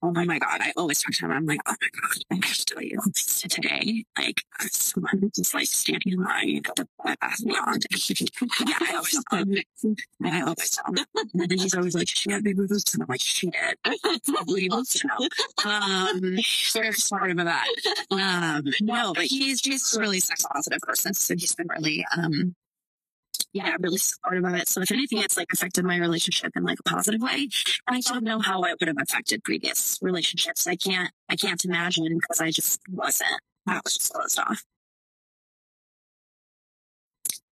Oh 0.00 0.12
my 0.12 0.38
God. 0.38 0.60
I 0.60 0.72
always 0.76 1.02
talk 1.02 1.12
to 1.14 1.24
him. 1.24 1.32
I'm 1.32 1.46
like, 1.46 1.60
oh 1.66 1.74
my 1.80 1.88
God, 2.00 2.18
I 2.30 2.46
have 2.46 2.56
to 2.56 2.64
tell 2.64 2.82
you 2.82 3.00
today, 3.48 4.04
like, 4.16 4.42
someone 4.70 5.30
just 5.34 5.54
like 5.54 5.66
standing 5.66 6.12
in 6.12 6.22
line 6.22 6.62
at 6.68 6.76
the 6.76 6.86
Bath 7.04 7.44
Beyond. 7.44 7.86
yeah, 8.66 8.76
I 8.80 8.94
always 8.94 9.24
tell 9.28 9.40
him. 9.40 9.56
And 9.82 10.34
I 10.34 10.40
always 10.42 10.70
tell 10.70 10.94
him. 10.94 11.04
And 11.34 11.50
then 11.50 11.58
he's 11.58 11.74
always 11.74 11.96
like, 11.96 12.08
she 12.08 12.30
had 12.30 12.44
big 12.44 12.56
boobs. 12.56 12.94
And 12.94 13.02
I'm 13.02 13.08
like, 13.08 13.20
she 13.20 13.50
did. 13.50 14.22
Probably 14.26 14.68
to 14.68 15.06
know. 15.08 15.28
Um, 15.68 16.38
very 16.72 16.92
smart 16.92 17.32
about 17.32 17.46
that. 17.46 17.66
Um, 18.10 18.64
no, 18.80 19.14
but 19.14 19.24
he's 19.24 19.60
just 19.60 19.96
a 19.96 20.00
really 20.00 20.20
sex 20.20 20.44
positive 20.52 20.80
person. 20.80 21.12
So 21.14 21.34
he's 21.34 21.54
been 21.56 21.66
really, 21.76 22.04
um, 22.16 22.54
yeah, 23.58 23.76
really 23.80 23.98
supportive 23.98 24.44
of 24.44 24.54
it. 24.54 24.68
So 24.68 24.80
if 24.80 24.90
anything, 24.92 25.18
it's 25.18 25.36
like 25.36 25.48
affected 25.52 25.84
my 25.84 25.96
relationship 25.96 26.52
in 26.56 26.64
like 26.64 26.78
a 26.80 26.82
positive 26.82 27.20
way. 27.20 27.48
And 27.86 27.96
I 27.96 28.00
don't 28.00 28.24
know 28.24 28.38
how 28.40 28.62
it 28.62 28.76
would 28.80 28.88
have 28.88 28.96
affected 29.00 29.42
previous 29.44 29.98
relationships. 30.00 30.66
I 30.66 30.76
can't, 30.76 31.10
I 31.28 31.36
can't 31.36 31.64
imagine 31.64 32.18
because 32.18 32.40
I 32.40 32.50
just 32.50 32.80
wasn't. 32.90 33.40
I 33.66 33.80
was 33.84 33.96
just 33.96 34.12
closed 34.12 34.38
off. 34.38 34.64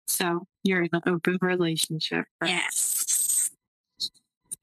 So 0.06 0.46
you're 0.62 0.82
in 0.82 0.90
an 0.92 1.02
open 1.06 1.38
relationship. 1.42 2.24
Right? 2.40 2.50
Yes. 2.50 3.50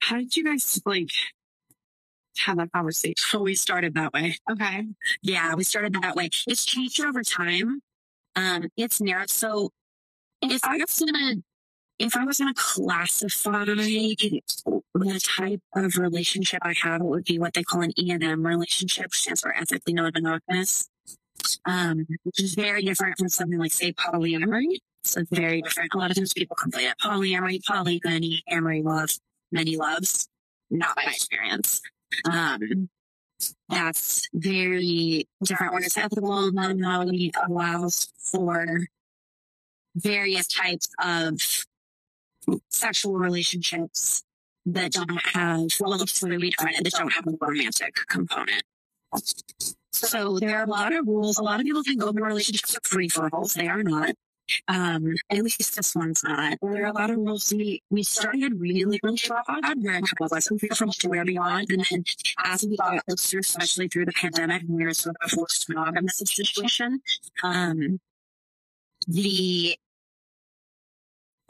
How 0.00 0.16
did 0.16 0.36
you 0.36 0.44
guys 0.44 0.80
like 0.84 1.10
have 2.38 2.56
that 2.56 2.72
conversation? 2.72 3.14
So 3.18 3.42
we 3.42 3.54
started 3.54 3.94
that 3.94 4.12
way. 4.12 4.36
Okay. 4.50 4.86
Yeah, 5.22 5.54
we 5.54 5.64
started 5.64 5.94
that 6.02 6.16
way. 6.16 6.30
It's 6.46 6.64
changed 6.64 7.00
over 7.04 7.22
time. 7.22 7.82
Um, 8.34 8.68
it's 8.76 9.00
narrowed. 9.00 9.30
So 9.30 9.70
if 10.50 10.64
I 10.64 10.76
was 10.76 10.98
gonna, 10.98 11.36
if 11.98 12.16
I 12.16 12.24
was 12.24 12.38
gonna 12.38 12.54
classify 12.54 13.64
the 13.64 15.20
type 15.20 15.60
of 15.74 15.96
relationship 15.96 16.60
I 16.62 16.74
have, 16.82 17.00
it 17.00 17.04
would 17.04 17.24
be 17.24 17.38
what 17.38 17.54
they 17.54 17.62
call 17.62 17.82
an 17.82 17.92
ENM 17.98 18.46
relationship, 18.46 19.06
which 19.06 19.20
stands 19.20 19.40
for 19.40 19.54
ethically 19.56 19.94
non-monogamous, 19.94 20.88
um, 21.64 22.06
which 22.22 22.42
is 22.42 22.54
very 22.54 22.82
different 22.82 23.18
from 23.18 23.28
something 23.28 23.58
like, 23.58 23.72
say, 23.72 23.92
polyamory. 23.92 24.78
So 25.02 25.20
it's 25.20 25.30
very 25.30 25.60
different. 25.60 25.92
A 25.94 25.98
lot 25.98 26.10
of 26.10 26.16
times 26.16 26.32
people 26.32 26.56
complain 26.56 26.86
about 26.86 26.98
polyamory, 26.98 27.62
polygamy, 27.64 28.42
amory 28.50 28.82
love, 28.82 29.10
many 29.52 29.76
loves. 29.76 30.28
Not 30.70 30.96
my 30.96 31.04
experience. 31.04 31.82
Um, 32.24 32.88
that's 33.68 34.26
very 34.32 35.28
different. 35.42 35.74
When 35.74 35.84
it's 35.84 35.96
ethical, 35.96 36.50
non-monogamy 36.52 37.32
allows 37.46 38.08
for 38.30 38.86
various 39.94 40.46
types 40.46 40.88
of 41.02 41.40
sexual 42.68 43.14
relationships 43.14 44.22
that 44.66 44.92
don't 44.92 45.20
have, 45.32 45.68
well, 45.80 45.98
redefine 45.98 46.78
it, 46.78 46.84
that 46.84 46.92
don't 46.92 47.12
have 47.12 47.26
a 47.26 47.32
romantic 47.40 47.94
component. 48.08 48.62
So 49.92 50.38
there 50.38 50.58
are 50.58 50.64
a 50.64 50.68
lot 50.68 50.92
of 50.92 51.06
rules. 51.06 51.38
A 51.38 51.42
lot 51.42 51.60
of 51.60 51.66
people 51.66 51.82
think 51.82 52.02
open 52.02 52.22
relationships 52.22 52.74
are 52.76 52.80
free 52.82 53.08
for 53.08 53.28
all. 53.32 53.46
They 53.46 53.68
are 53.68 53.82
not. 53.82 54.14
Um, 54.68 55.14
at 55.30 55.42
least 55.42 55.76
this 55.76 55.94
one's 55.94 56.22
not. 56.22 56.58
There 56.60 56.84
are 56.84 56.88
a 56.88 56.92
lot 56.92 57.10
of 57.10 57.16
rules. 57.16 57.52
We, 57.52 57.82
we 57.90 58.02
started 58.02 58.60
really, 58.60 58.84
really 59.02 59.18
broad, 59.26 59.82
where 59.82 59.96
a 59.96 60.02
couple 60.02 60.26
of 60.26 60.32
us 60.32 60.50
we 60.50 60.58
from 60.68 60.90
to 60.90 61.08
where 61.08 61.24
beyond. 61.24 61.70
And 61.70 61.86
then 61.90 62.04
as 62.42 62.64
we 62.64 62.76
got 62.76 63.04
closer, 63.06 63.38
especially 63.38 63.88
through 63.88 64.06
the 64.06 64.12
pandemic, 64.12 64.62
and 64.62 64.70
we 64.70 64.84
were 64.84 64.94
sort 64.94 65.16
of 65.22 65.30
forced 65.30 65.68
monogamous 65.68 66.18
situation, 66.18 67.00
um, 67.42 68.00
the 69.06 69.76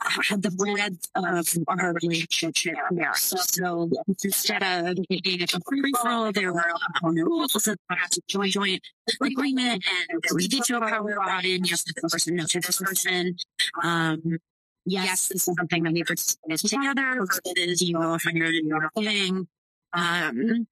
had 0.00 0.42
the 0.42 0.50
breadth 0.50 1.08
of 1.14 1.46
our 1.68 1.94
relationship 2.02 2.76
there. 2.90 3.14
So, 3.14 3.36
so 3.38 3.90
instead 4.22 4.62
of 4.62 4.98
being 5.08 5.42
a 5.42 5.46
free 5.46 5.92
for 6.00 6.08
all, 6.08 6.32
there 6.32 6.52
were 6.52 6.72
a 7.02 7.08
rules 7.08 7.52
that 7.52 7.78
had 7.90 8.10
to 8.12 8.22
join 8.28 8.50
joint 8.50 8.82
agreement 9.20 9.84
and 10.08 10.22
we 10.34 10.48
did 10.48 10.66
show 10.66 10.80
how 10.80 11.02
we 11.02 11.12
brought 11.12 11.44
in. 11.44 11.64
Yes, 11.64 11.84
to 11.84 11.94
this 11.94 12.12
person, 12.12 12.36
no 12.36 12.44
to 12.44 12.60
this 12.60 12.78
person. 12.78 13.36
Um, 13.82 14.38
yes, 14.84 15.28
this 15.28 15.48
is 15.48 15.56
something 15.56 15.82
that 15.84 15.92
we 15.92 16.04
participate 16.04 16.58
together 16.58 17.16
versus 17.18 17.82
you 17.82 17.98
off 17.98 18.26
on 18.26 18.36
your 18.36 18.50
own 18.96 19.04
thing. 19.04 19.48
Um, 19.92 20.66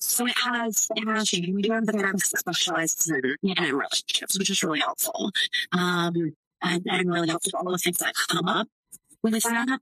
so 0.00 0.26
it 0.26 0.34
has, 0.44 0.86
it 0.94 1.08
has 1.08 1.28
changed. 1.28 1.52
We 1.52 1.62
do 1.62 1.72
have 1.72 1.86
the 1.86 1.92
therapist 1.92 2.30
that 2.32 2.38
specializes 2.38 3.08
in, 3.08 3.36
in 3.42 3.76
relationships, 3.76 4.38
which 4.38 4.50
is 4.50 4.62
really 4.62 4.80
helpful. 4.80 5.32
Um, 5.72 6.34
and, 6.62 6.84
and 6.86 7.12
really 7.12 7.28
helps 7.28 7.46
with 7.46 7.54
all 7.54 7.70
the 7.70 7.78
things 7.78 7.98
that 7.98 8.14
come 8.28 8.48
up 8.48 8.68
with 9.22 9.42
that. 9.42 9.80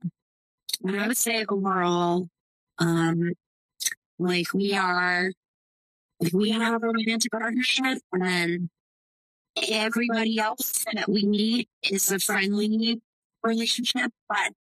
But 0.80 0.94
I 0.94 1.06
would 1.08 1.16
say 1.16 1.44
overall, 1.48 2.28
um, 2.78 3.32
Like 4.18 4.54
we 4.54 4.74
are, 4.74 5.32
if 6.20 6.32
we 6.32 6.50
have 6.50 6.82
a 6.82 6.86
romantic 6.86 7.30
partnership 7.32 7.98
and 8.12 8.70
everybody 9.68 10.38
else 10.38 10.84
that 10.92 11.08
we 11.08 11.24
meet 11.26 11.68
is 11.90 12.10
a 12.10 12.18
friendly 12.18 13.00
relationship, 13.42 14.10
but 14.28 14.52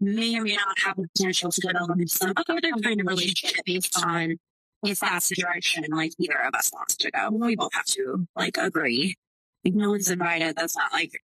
may 0.00 0.36
or 0.36 0.42
may 0.42 0.56
not 0.56 0.78
have 0.80 0.96
the 0.96 1.08
potential 1.16 1.50
to 1.50 1.60
develop 1.60 1.92
into 1.92 2.08
some 2.08 2.32
other 2.36 2.60
kind 2.82 3.00
of 3.00 3.06
relationship 3.06 3.64
based 3.64 4.04
on 4.04 4.36
if 4.84 5.00
that's 5.00 5.28
the 5.28 5.36
direction 5.36 5.84
like 5.90 6.12
either 6.18 6.40
of 6.40 6.54
us 6.54 6.70
wants 6.72 6.96
to 6.96 7.10
go. 7.10 7.30
We 7.30 7.56
both 7.56 7.72
have 7.72 7.86
to 7.86 8.26
like 8.36 8.56
agree. 8.58 9.14
Like 9.64 9.74
no 9.74 9.90
one's 9.90 10.10
invited. 10.10 10.56
That's 10.56 10.76
not 10.76 10.92
like 10.92 11.22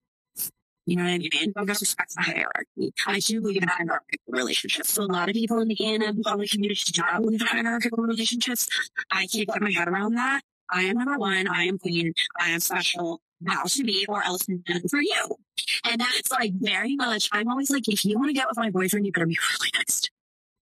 you 0.86 0.96
know 0.96 1.04
what 1.04 1.10
I 1.10 1.18
mean? 1.18 1.52
And 1.56 1.68
just 1.68 1.82
respect 1.82 2.14
the 2.16 2.22
hierarchy. 2.22 2.92
I 3.06 3.20
do 3.20 3.40
believe 3.40 3.62
in 3.62 3.68
hierarchical 3.68 4.24
relationships. 4.28 4.92
So 4.92 5.02
a 5.02 5.04
lot 5.04 5.28
of 5.28 5.34
people 5.34 5.60
in 5.60 5.68
the 5.68 5.76
ENM 5.76 6.22
public 6.22 6.50
community 6.50 6.92
do 6.92 7.02
not 7.02 7.22
believe 7.22 7.40
in 7.40 7.46
hierarchical 7.46 8.02
relationships. 8.02 8.68
I 9.10 9.26
can't 9.26 9.46
get 9.46 9.60
my 9.60 9.70
head 9.70 9.88
around 9.88 10.14
that. 10.14 10.42
I 10.70 10.82
am 10.82 10.96
number 10.96 11.18
one. 11.18 11.48
I 11.48 11.64
am 11.64 11.78
queen. 11.78 12.14
I 12.38 12.50
am 12.50 12.60
special. 12.60 13.20
Now 13.40 13.62
to 13.64 13.84
me 13.84 14.04
or 14.08 14.22
else 14.24 14.46
none 14.48 14.88
for 14.88 15.00
you. 15.00 15.36
And 15.84 16.00
that's 16.00 16.30
like 16.30 16.52
very 16.54 16.96
much, 16.96 17.28
I'm 17.32 17.48
always 17.48 17.70
like, 17.70 17.88
if 17.88 18.04
you 18.04 18.18
want 18.18 18.28
to 18.28 18.34
get 18.34 18.48
with 18.48 18.58
my 18.58 18.70
boyfriend, 18.70 19.06
you 19.06 19.12
better 19.12 19.26
be 19.26 19.38
really 19.58 19.70
nice 19.76 20.02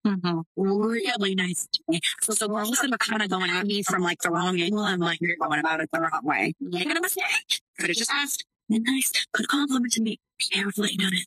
Mm-hmm. 0.06 0.40
really 0.56 1.34
nice 1.34 1.66
to 1.72 1.80
me. 1.88 2.00
So, 2.22 2.32
so 2.32 2.48
girls 2.48 2.78
that 2.80 2.92
are 2.92 2.98
kind 2.98 3.20
of 3.20 3.28
going 3.28 3.50
at 3.50 3.66
me 3.66 3.82
from 3.82 4.02
like 4.02 4.20
the 4.22 4.30
wrong 4.30 4.58
angle, 4.58 4.78
I'm 4.80 5.00
like, 5.00 5.20
you're 5.20 5.36
going 5.36 5.60
about 5.60 5.80
it 5.80 5.90
the 5.92 6.00
wrong 6.00 6.20
way. 6.22 6.54
You 6.60 6.78
ain't 6.78 6.88
gonna 6.88 7.00
mistake. 7.00 7.60
Could 7.78 7.88
have 7.88 7.96
just 7.96 8.10
asked. 8.10 8.44
Nice. 8.68 9.26
A 9.38 9.42
compliment 9.44 9.92
to 9.94 10.02
me. 10.02 10.20
Be 10.38 10.44
carefully 10.52 10.96
noted. 10.98 11.24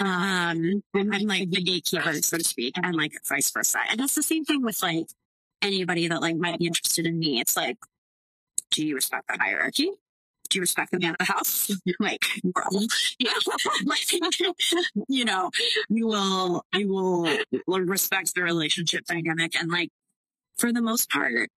Um, 0.00 0.82
I'm, 0.94 1.12
I'm 1.12 1.26
like 1.26 1.50
the 1.50 1.62
gatekeeper, 1.62 2.14
so 2.22 2.38
to 2.38 2.44
speak, 2.44 2.74
and 2.76 2.94
like 2.94 3.12
vice 3.28 3.50
versa. 3.50 3.80
And 3.90 4.00
that's 4.00 4.14
the 4.14 4.22
same 4.22 4.44
thing 4.44 4.62
with 4.62 4.82
like 4.82 5.06
anybody 5.62 6.08
that 6.08 6.20
like 6.20 6.36
might 6.36 6.58
be 6.58 6.66
interested 6.66 7.06
in 7.06 7.18
me. 7.18 7.40
It's 7.40 7.56
like, 7.56 7.76
do 8.70 8.86
you 8.86 8.94
respect 8.94 9.26
the 9.28 9.36
hierarchy? 9.38 9.90
Do 10.48 10.58
you 10.58 10.62
respect 10.62 10.92
the 10.92 10.98
man 10.98 11.12
of 11.12 11.18
the 11.18 11.32
house? 11.32 11.70
like, 12.00 12.24
you 12.42 12.52
like, 13.84 14.00
you 15.08 15.24
know, 15.24 15.50
you 15.88 16.06
will, 16.06 16.64
you 16.72 16.88
will 16.88 17.80
respect 17.80 18.34
the 18.34 18.42
relationship 18.42 19.04
dynamic. 19.06 19.54
And 19.60 19.70
like, 19.70 19.90
for 20.56 20.72
the 20.72 20.82
most 20.82 21.10
part, 21.10 21.50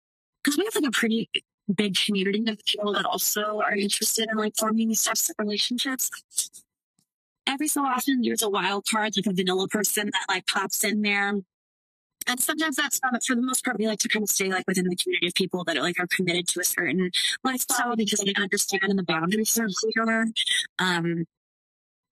because 0.43 0.57
we 0.57 0.65
have 0.65 0.75
like 0.75 0.85
a 0.85 0.91
pretty 0.91 1.29
big 1.73 1.95
community 1.97 2.43
of 2.47 2.59
people 2.65 2.93
that 2.93 3.05
also 3.05 3.61
are 3.61 3.75
interested 3.75 4.29
in 4.29 4.37
like 4.37 4.55
forming 4.57 4.89
these 4.89 5.03
types 5.03 5.29
of 5.29 5.35
relationships. 5.39 6.09
Every 7.45 7.67
so 7.67 7.83
often, 7.83 8.21
there's 8.21 8.41
a 8.41 8.49
wild 8.49 8.85
card, 8.89 9.13
like 9.17 9.25
a 9.25 9.33
vanilla 9.33 9.67
person 9.67 10.09
that 10.11 10.25
like 10.29 10.47
pops 10.47 10.83
in 10.83 11.01
there. 11.01 11.41
And 12.25 12.39
sometimes 12.39 12.77
that's 12.77 12.99
fun, 12.99 13.11
but 13.13 13.23
for 13.23 13.35
the 13.35 13.41
most 13.41 13.65
part, 13.65 13.77
we 13.77 13.85
like 13.85 13.99
to 13.99 14.07
kind 14.07 14.23
of 14.23 14.29
stay 14.29 14.49
like 14.49 14.65
within 14.65 14.87
the 14.87 14.95
community 14.95 15.27
of 15.27 15.33
people 15.33 15.63
that 15.65 15.75
are 15.75 15.81
like 15.81 15.99
are 15.99 16.07
committed 16.07 16.47
to 16.49 16.61
a 16.61 16.63
certain 16.63 17.11
lifestyle 17.43 17.95
because 17.97 18.19
they 18.19 18.33
understand 18.37 18.83
and 18.83 18.97
the 18.97 19.03
boundaries 19.03 19.57
are 19.57 19.67
clear. 19.75 20.27
Um, 20.79 21.25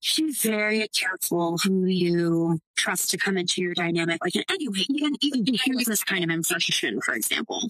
she's 0.02 0.42
very 0.42 0.88
careful 0.90 1.58
who 1.60 1.86
you 1.86 2.60
trust 2.76 3.12
to 3.12 3.18
come 3.18 3.38
into 3.38 3.62
your 3.62 3.74
dynamic. 3.74 4.20
Like 4.24 4.34
anyway, 4.50 4.84
even 4.90 5.16
even 5.22 5.46
here's 5.64 5.86
this 5.86 6.04
kind 6.04 6.24
of 6.24 6.30
information, 6.30 7.00
for 7.02 7.14
example. 7.14 7.62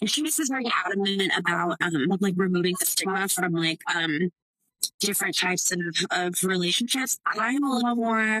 And 0.00 0.10
she 0.10 0.22
was 0.22 0.40
very 0.48 0.66
adamant 0.84 1.32
about 1.38 1.76
um 1.80 2.06
like 2.20 2.34
removing 2.36 2.74
the 2.80 2.86
stigma 2.86 3.28
from 3.28 3.52
like 3.52 3.80
um 3.94 4.30
different 5.00 5.36
types 5.36 5.70
of, 5.70 5.80
of 6.10 6.42
relationships. 6.42 7.18
I'm 7.26 7.62
a 7.62 7.74
little 7.74 7.94
more 7.94 8.40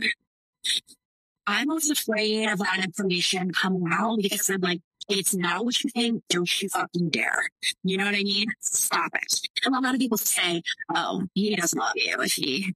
I'm 1.46 1.68
always 1.68 1.90
afraid 1.90 2.48
of 2.48 2.58
that 2.60 2.80
information 2.82 3.52
coming 3.52 3.84
out 3.92 4.18
because 4.22 4.48
I'm 4.48 4.62
like, 4.62 4.80
it's 5.10 5.34
not 5.34 5.66
what 5.66 5.84
you 5.84 5.90
think. 5.90 6.22
Don't 6.30 6.62
you 6.62 6.70
fucking 6.70 7.10
dare. 7.10 7.50
You 7.82 7.98
know 7.98 8.06
what 8.06 8.14
I 8.14 8.22
mean? 8.22 8.46
Stop 8.60 9.10
it. 9.14 9.40
And 9.66 9.76
a 9.76 9.80
lot 9.80 9.94
of 9.94 10.00
people 10.00 10.16
say, 10.16 10.62
oh, 10.94 11.24
he 11.34 11.54
doesn't 11.54 11.78
love 11.78 11.92
you 11.96 12.16
if 12.22 12.32
he 12.32 12.74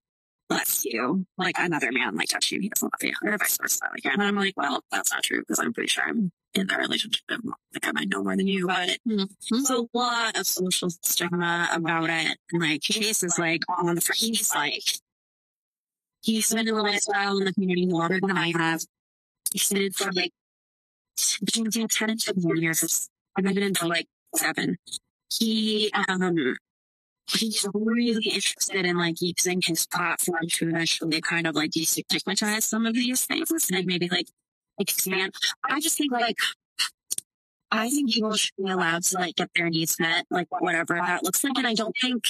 lets 0.50 0.84
you, 0.84 1.26
like 1.36 1.56
another 1.58 1.92
man 1.92 2.16
like 2.16 2.28
touch 2.28 2.50
you, 2.50 2.60
he 2.60 2.68
doesn't 2.68 2.92
love 2.92 3.02
you, 3.02 3.14
or 3.24 3.36
vice 3.38 3.58
versa. 3.60 3.84
Like, 3.92 4.04
and 4.06 4.22
I'm 4.22 4.36
like, 4.36 4.54
well, 4.56 4.82
that's 4.90 5.12
not 5.12 5.22
true 5.22 5.40
because 5.40 5.58
I'm 5.58 5.72
pretty 5.72 5.88
sure 5.88 6.04
I'm 6.04 6.32
in 6.54 6.66
that 6.68 6.78
relationship. 6.78 7.22
Like, 7.28 7.86
I 7.86 7.92
might 7.92 8.08
know 8.08 8.22
more 8.22 8.36
than 8.36 8.46
you, 8.46 8.66
but 8.66 8.98
there's 9.04 9.70
a 9.70 9.86
lot 9.92 10.38
of 10.38 10.46
social 10.46 10.90
stigma 10.90 11.68
about 11.72 12.10
it. 12.10 12.38
And 12.52 12.62
like, 12.62 12.82
Chase 12.82 13.22
is 13.22 13.38
like 13.38 13.62
on 13.68 13.94
the 13.94 14.00
front, 14.00 14.18
he's 14.18 14.54
like, 14.54 14.84
he's 16.22 16.52
been 16.52 16.68
in 16.68 16.74
the 16.74 16.82
lifestyle 16.82 17.38
in 17.38 17.44
the 17.44 17.52
community 17.52 17.86
longer 17.86 18.18
than 18.20 18.36
I 18.36 18.52
have. 18.56 18.82
He's 19.52 19.68
been 19.68 19.92
for 19.92 20.12
like 20.12 20.32
between 21.44 21.88
10 21.88 22.10
and 22.10 22.22
15 22.22 22.56
years. 22.56 23.08
I've 23.36 23.44
been 23.44 23.58
in 23.58 23.74
for 23.74 23.86
like 23.86 24.06
seven. 24.34 24.78
He, 25.30 25.92
um, 26.08 26.56
he's 27.30 27.66
really 27.74 28.24
interested 28.24 28.86
in 28.86 28.96
like 28.96 29.20
using 29.20 29.60
his 29.62 29.86
platform 29.86 30.46
to 30.48 30.68
eventually 30.68 31.20
kind 31.20 31.46
of 31.46 31.54
like 31.54 31.70
destigmatize 31.70 32.62
some 32.62 32.86
of 32.86 32.94
these 32.94 33.26
things 33.26 33.50
and 33.70 33.86
maybe 33.86 34.08
like 34.08 34.28
expand. 34.78 35.34
I 35.64 35.80
just 35.80 35.98
think 35.98 36.12
like 36.12 36.36
I 37.70 37.90
think 37.90 38.12
people 38.12 38.32
should 38.34 38.56
be 38.56 38.70
allowed 38.70 39.02
to 39.04 39.18
like 39.18 39.36
get 39.36 39.50
their 39.54 39.68
needs 39.68 40.00
met, 40.00 40.26
like 40.30 40.46
whatever 40.50 40.94
that 40.94 41.22
looks 41.22 41.44
like. 41.44 41.58
And 41.58 41.66
I 41.66 41.74
don't 41.74 41.94
think 42.00 42.24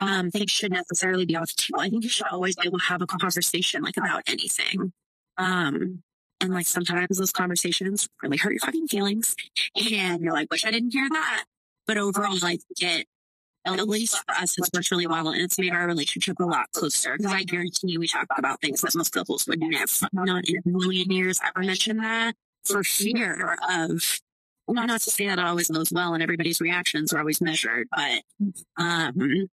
um 0.00 0.30
things 0.30 0.50
should 0.50 0.72
necessarily 0.72 1.26
be 1.26 1.36
off 1.36 1.48
the 1.48 1.62
table. 1.62 1.80
I 1.80 1.90
think 1.90 2.04
you 2.04 2.10
should 2.10 2.26
always 2.28 2.56
be 2.56 2.66
able 2.66 2.78
to 2.78 2.84
have 2.84 3.02
a 3.02 3.06
conversation 3.06 3.82
like 3.82 3.96
about 3.96 4.22
anything. 4.26 4.92
Um 5.36 6.02
and 6.40 6.52
like 6.52 6.66
sometimes 6.66 7.18
those 7.18 7.32
conversations 7.32 8.08
really 8.22 8.36
hurt 8.36 8.52
your 8.52 8.60
fucking 8.60 8.88
feelings. 8.88 9.36
And 9.76 10.22
you're 10.22 10.32
like, 10.32 10.50
wish 10.50 10.64
I 10.64 10.70
didn't 10.70 10.92
hear 10.92 11.08
that. 11.08 11.44
But 11.86 11.98
overall, 11.98 12.36
like 12.42 12.60
it 12.80 13.06
at 13.66 13.88
least 13.88 14.16
for 14.26 14.34
us, 14.34 14.56
it's 14.58 14.70
worked 14.72 14.90
really 14.90 15.06
well 15.06 15.28
and 15.28 15.40
it's 15.40 15.58
made 15.58 15.72
our 15.72 15.86
relationship 15.86 16.38
a 16.40 16.44
lot 16.44 16.70
closer. 16.72 17.16
Because 17.16 17.32
I 17.32 17.44
guarantee 17.44 17.92
you, 17.92 18.00
we 18.00 18.08
talk 18.08 18.26
about 18.36 18.60
things 18.60 18.80
that 18.80 18.94
most 18.94 19.10
couples 19.12 19.46
would 19.46 19.60
never, 19.60 19.86
not 20.12 20.48
in 20.48 20.62
a 20.64 20.68
million 20.68 21.10
years, 21.10 21.38
ever 21.44 21.64
mention 21.64 21.98
that 21.98 22.34
for 22.64 22.82
fear 22.82 23.56
of. 23.70 24.18
Not 24.68 24.88
to 24.88 25.10
say 25.10 25.26
that 25.26 25.40
always 25.40 25.68
goes 25.68 25.90
well 25.92 26.14
and 26.14 26.22
everybody's 26.22 26.60
reactions 26.60 27.12
are 27.12 27.18
always 27.18 27.40
measured, 27.40 27.88
but 27.90 28.22
um, 28.78 29.48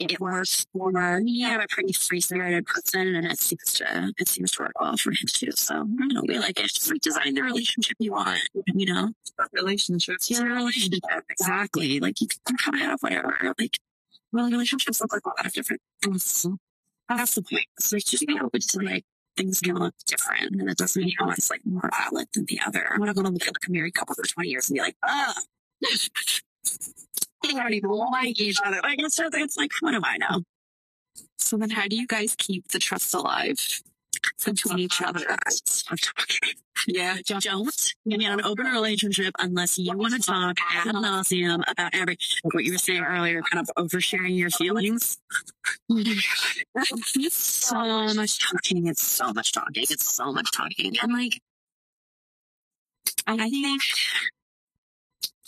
it 0.00 0.20
works 0.20 0.66
for 0.72 1.20
me. 1.20 1.44
I'm 1.44 1.60
a 1.60 1.66
pretty 1.68 1.92
free 1.92 2.20
spirited 2.20 2.66
person 2.66 3.14
and 3.14 3.26
it 3.26 3.38
seems 3.38 3.74
to 3.74 4.12
it 4.16 4.28
seems 4.28 4.52
to 4.52 4.62
work 4.62 4.80
well 4.80 4.96
for 4.96 5.10
him 5.10 5.26
too. 5.26 5.50
So 5.52 5.74
I 5.74 5.78
don't 5.78 6.14
know, 6.14 6.22
we 6.26 6.38
like 6.38 6.58
it. 6.58 6.68
Just 6.68 6.90
like 6.90 7.00
design 7.00 7.34
the 7.34 7.42
relationship 7.42 7.96
you 7.98 8.12
want, 8.12 8.40
you 8.66 8.92
know? 8.92 9.12
relationships. 9.52 10.30
Yeah, 10.30 10.42
relationship. 10.42 11.02
Exactly. 11.30 12.00
Like 12.00 12.20
you 12.20 12.28
can 12.28 12.56
come 12.56 12.80
out 12.80 12.94
of 12.94 13.00
whatever. 13.00 13.54
Like 13.58 13.78
well, 14.32 14.50
relationships 14.50 15.00
look 15.00 15.12
like 15.12 15.24
a 15.24 15.28
lot 15.28 15.46
of 15.46 15.52
different 15.52 15.82
things. 16.02 16.46
That's 17.08 17.34
the 17.34 17.42
point. 17.42 17.66
So 17.78 17.96
it's 17.96 18.10
just 18.10 18.26
be 18.26 18.38
open 18.38 18.60
to 18.60 18.80
like 18.80 19.04
things 19.36 19.60
can 19.60 19.76
look 19.76 19.94
different 20.06 20.60
and 20.60 20.68
it 20.68 20.76
doesn't 20.76 21.02
mean 21.02 21.14
one 21.20 21.34
is 21.38 21.50
like 21.50 21.64
more 21.64 21.88
valid 21.92 22.28
than 22.34 22.44
the 22.46 22.60
other. 22.66 22.88
I'm 22.92 23.00
not 23.00 23.14
gonna 23.14 23.30
look 23.30 23.46
at 23.46 23.54
like 23.54 23.66
a 23.66 23.72
married 23.72 23.94
couple 23.94 24.14
for 24.14 24.24
20 24.24 24.48
years 24.48 24.68
and 24.68 24.74
be 24.76 24.80
like, 24.80 24.96
ah 25.04 25.34
they 27.42 27.52
don't 27.52 27.72
even 27.72 27.90
like 27.90 28.40
each 28.40 28.58
other. 28.64 28.80
Like 28.82 29.00
it's 29.00 29.16
just, 29.16 29.34
it's 29.34 29.56
like, 29.56 29.70
what 29.80 29.92
do 29.92 30.00
I 30.04 30.18
know? 30.18 30.42
So 31.36 31.56
then 31.56 31.70
how 31.70 31.86
do 31.88 31.96
you 31.96 32.06
guys 32.06 32.34
keep 32.36 32.68
the 32.68 32.78
trust 32.78 33.14
alive 33.14 33.82
between 34.44 34.78
each 34.78 35.00
other? 35.02 35.20
Yeah. 36.86 37.16
Don't 37.26 37.94
get 38.06 38.22
an 38.22 38.44
open 38.44 38.66
relationship 38.66 39.34
unless 39.38 39.78
you 39.78 39.96
want 39.96 40.14
to 40.14 40.20
talk 40.20 40.58
ad 40.74 40.94
nauseum 40.94 41.62
about 41.68 41.94
every, 41.94 42.16
like 42.44 42.54
what 42.54 42.64
you 42.64 42.72
were 42.72 42.78
saying 42.78 43.02
earlier, 43.02 43.42
kind 43.42 43.66
of 43.66 43.84
oversharing 43.84 44.36
your 44.36 44.50
feelings. 44.50 45.18
it's 45.88 47.34
so 47.34 48.14
much 48.14 48.38
talking. 48.38 48.86
It's 48.86 49.02
so 49.02 49.32
much 49.32 49.52
talking. 49.52 49.84
It's 49.88 50.14
so 50.14 50.32
much 50.32 50.52
talking. 50.52 50.96
And 51.02 51.12
like, 51.12 51.40
I 53.26 53.50
think 53.50 53.82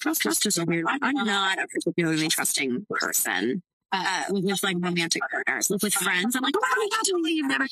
trust, 0.01 0.47
is 0.47 0.59
a 0.59 0.65
weird. 0.65 0.87
I'm 0.89 1.15
not 1.15 1.59
a 1.59 1.67
particularly 1.69 2.29
trusting 2.29 2.87
person. 2.89 3.63
Uh, 3.93 4.23
with, 4.29 4.63
like 4.63 4.77
romantic 4.79 5.21
partners, 5.33 5.69
with, 5.69 5.83
with 5.83 5.93
friends, 5.93 6.37
I'm 6.37 6.43
like, 6.43 6.55
oh 6.57 6.61
my 6.61 6.89
god, 6.93 7.05
totally, 7.11 7.33
you've 7.33 7.49
never. 7.49 7.67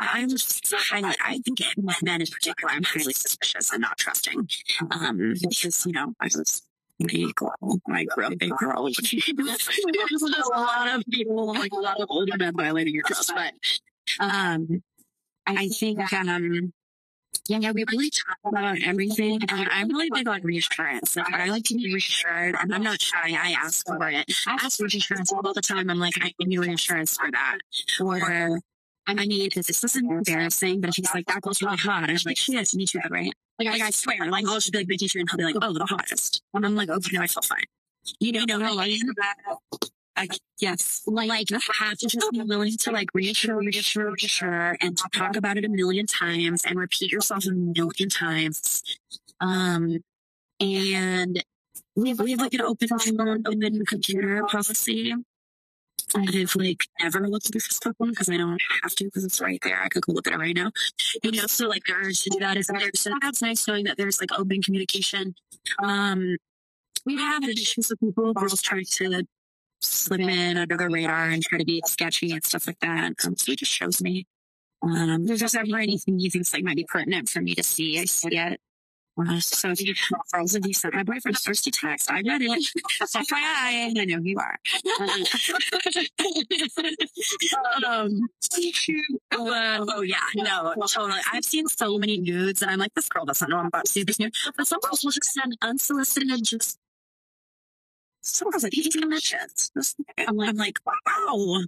I'm 0.00 0.30
just 0.30 0.72
highly, 0.74 1.14
I 1.22 1.40
think 1.40 1.58
men 2.00 2.22
in 2.22 2.26
particular, 2.26 2.72
I'm 2.72 2.82
highly 2.84 3.12
suspicious 3.12 3.70
and 3.70 3.82
not 3.82 3.98
trusting. 3.98 4.48
Um, 4.90 5.34
because, 5.42 5.84
you 5.84 5.92
know, 5.92 6.14
I 6.20 6.24
was 6.24 6.62
a 7.02 7.32
girl. 7.34 7.80
I 7.92 8.04
grew 8.04 8.24
up 8.24 8.38
girl. 8.38 8.90
There's 8.90 10.22
a 10.22 10.48
lot 10.58 10.88
of 10.88 11.04
people, 11.10 11.52
like 11.52 11.72
a 11.72 11.76
lot 11.76 12.00
of 12.00 12.06
older 12.08 12.38
men 12.38 12.54
violating 12.56 12.94
your 12.94 13.04
trust, 13.04 13.30
but, 13.34 13.52
um, 14.20 14.82
I 15.46 15.68
think, 15.68 16.00
um, 16.14 16.72
yeah, 17.48 17.58
yeah, 17.58 17.72
we 17.72 17.84
really 17.90 18.10
talk 18.10 18.36
about 18.44 18.78
everything. 18.82 19.40
And 19.48 19.68
I'm 19.70 19.88
really 19.88 20.10
big 20.10 20.28
on 20.28 20.42
reassurance. 20.42 21.16
Like, 21.16 21.32
I 21.32 21.46
like 21.46 21.64
to 21.64 21.74
be 21.74 21.92
reassured. 21.92 22.56
And 22.60 22.74
I'm 22.74 22.82
not 22.82 23.00
shy. 23.00 23.36
I 23.38 23.54
ask 23.58 23.86
for 23.86 24.08
it. 24.08 24.30
I 24.46 24.58
ask 24.62 24.78
for 24.78 24.84
reassurance 24.84 25.32
all 25.32 25.52
the 25.52 25.60
time. 25.60 25.90
I'm 25.90 25.98
like, 25.98 26.14
I 26.20 26.32
need 26.40 26.58
reassurance 26.58 27.16
for 27.16 27.30
that. 27.30 27.58
Or 28.00 28.60
I 29.06 29.14
need 29.24 29.52
this, 29.52 29.68
this 29.68 29.82
isn't 29.84 30.10
embarrassing, 30.10 30.82
but 30.82 30.90
if 30.90 30.96
he's 30.96 31.14
like, 31.14 31.24
that 31.26 31.40
girl's 31.40 31.62
really 31.62 31.78
hot, 31.78 32.10
I'm 32.10 32.16
like, 32.26 32.36
she 32.36 32.56
is, 32.56 32.74
me 32.76 32.84
too, 32.84 33.00
right? 33.08 33.32
Like, 33.58 33.68
I, 33.68 33.86
I 33.86 33.90
swear, 33.90 34.18
like, 34.30 34.46
I'll 34.46 34.56
just 34.56 34.70
be 34.70 34.78
like, 34.78 34.88
my 34.88 34.96
teacher, 34.96 35.18
and 35.18 35.28
he'll 35.30 35.38
be 35.38 35.44
like, 35.44 35.56
oh, 35.62 35.72
the 35.72 35.86
hottest. 35.86 36.42
And 36.52 36.66
I'm 36.66 36.74
like, 36.76 36.90
okay, 36.90 37.16
no, 37.16 37.22
I 37.22 37.26
feel 37.26 37.42
fine. 37.42 37.64
You 38.20 38.32
know, 38.32 38.44
no, 38.44 38.66
I 38.66 38.72
like, 38.72 38.90
I, 40.18 40.28
yes. 40.58 41.02
like, 41.06 41.50
you 41.50 41.58
have 41.80 41.98
to 41.98 42.06
just 42.08 42.30
be 42.32 42.42
willing 42.42 42.76
to 42.76 42.90
like 42.90 43.08
reassure, 43.14 43.58
reassure, 43.58 44.10
reassure, 44.10 44.76
and 44.80 44.96
to 44.96 45.08
talk 45.14 45.36
about 45.36 45.56
it 45.56 45.64
a 45.64 45.68
million 45.68 46.06
times 46.06 46.64
and 46.64 46.78
repeat 46.78 47.12
yourself 47.12 47.46
a 47.46 47.52
million 47.52 48.08
times. 48.08 48.82
Um, 49.40 49.98
and 50.60 51.42
we 51.94 52.08
have, 52.10 52.20
we 52.20 52.32
have 52.32 52.40
like 52.40 52.54
an 52.54 52.62
open 52.62 52.88
phone, 52.88 53.46
open 53.46 53.86
computer 53.86 54.44
policy. 54.44 55.14
I've 56.14 56.54
like 56.56 56.84
never 57.02 57.28
looked 57.28 57.46
at 57.46 57.52
the 57.52 57.58
Facebook 57.58 57.94
one 57.98 58.10
because 58.10 58.30
I 58.30 58.38
don't 58.38 58.60
have 58.82 58.94
to 58.94 59.04
because 59.04 59.24
it's 59.24 59.40
right 59.40 59.60
there. 59.62 59.80
I 59.80 59.88
could 59.88 60.02
go 60.06 60.12
look 60.12 60.26
at 60.26 60.32
it 60.32 60.38
right 60.38 60.56
now. 60.56 60.70
You 61.22 61.32
know, 61.32 61.46
so 61.46 61.68
like 61.68 61.82
there's 61.86 62.22
to 62.22 62.30
do 62.30 62.38
that 62.40 62.56
is 62.56 62.68
there. 62.68 62.90
So 62.94 63.12
that's 63.20 63.42
nice 63.42 63.68
knowing 63.68 63.84
that 63.84 63.98
there's 63.98 64.20
like 64.20 64.32
open 64.38 64.62
communication. 64.62 65.34
Um, 65.82 66.38
we 67.04 67.16
have 67.16 67.44
issues 67.44 67.90
with 67.90 68.00
people, 68.00 68.32
girls 68.32 68.62
trying 68.62 68.84
to 68.84 69.26
slip 69.80 70.20
in 70.20 70.56
under 70.56 70.76
the 70.76 70.88
radar 70.88 71.30
and 71.30 71.42
try 71.42 71.58
to 71.58 71.64
be 71.64 71.82
sketchy 71.86 72.32
and 72.32 72.44
stuff 72.44 72.66
like 72.66 72.80
that. 72.80 73.14
Um, 73.24 73.36
so 73.36 73.52
it 73.52 73.58
just 73.58 73.72
shows 73.72 74.02
me. 74.02 74.26
Um, 74.82 75.26
there's 75.26 75.40
just 75.40 75.56
ever 75.56 75.76
anything 75.76 76.20
you 76.20 76.30
think 76.30 76.46
like 76.52 76.62
might 76.62 76.76
be 76.76 76.84
pertinent 76.84 77.28
for 77.28 77.40
me 77.40 77.54
to 77.54 77.62
see. 77.62 77.98
I 77.98 78.04
see 78.04 78.36
it. 78.36 78.60
Uh, 79.18 79.40
so 79.40 79.70
if 79.70 79.80
you 79.80 79.94
girls, 80.32 80.54
if 80.54 80.64
you 80.64 80.72
sent 80.72 80.94
my 80.94 81.02
boyfriend 81.02 81.36
a 81.36 81.40
thirsty 81.40 81.72
text, 81.72 82.08
I 82.10 82.20
read 82.20 82.40
it. 82.40 82.50
FYI, 83.02 83.98
I 83.98 84.04
know 84.04 84.20
you 84.22 84.38
are. 84.38 84.58
um, 87.90 88.28
uh, 89.32 89.86
oh 89.88 90.02
yeah, 90.02 90.18
no, 90.36 90.72
totally. 90.86 91.20
I've 91.32 91.44
seen 91.44 91.66
so 91.66 91.98
many 91.98 92.18
nudes, 92.18 92.62
and 92.62 92.70
I'm 92.70 92.78
like, 92.78 92.94
this 92.94 93.08
girl 93.08 93.24
doesn't 93.24 93.50
know 93.50 93.56
I'm 93.56 93.66
about 93.66 93.86
to 93.86 93.90
see 93.90 94.04
this 94.04 94.20
nude. 94.20 94.34
But 94.56 94.68
some 94.68 94.78
girls 94.80 95.02
will 95.02 95.10
just 95.10 95.32
send 95.32 95.56
unsolicited, 95.62 96.44
just 96.44 96.78
some 98.28 98.48
like 98.62 98.72
these 98.72 98.94
conventions. 98.94 99.70
I'm 100.18 100.36
like, 100.36 100.48
I'm 100.50 100.56
like, 100.56 100.78
wow, 100.86 101.62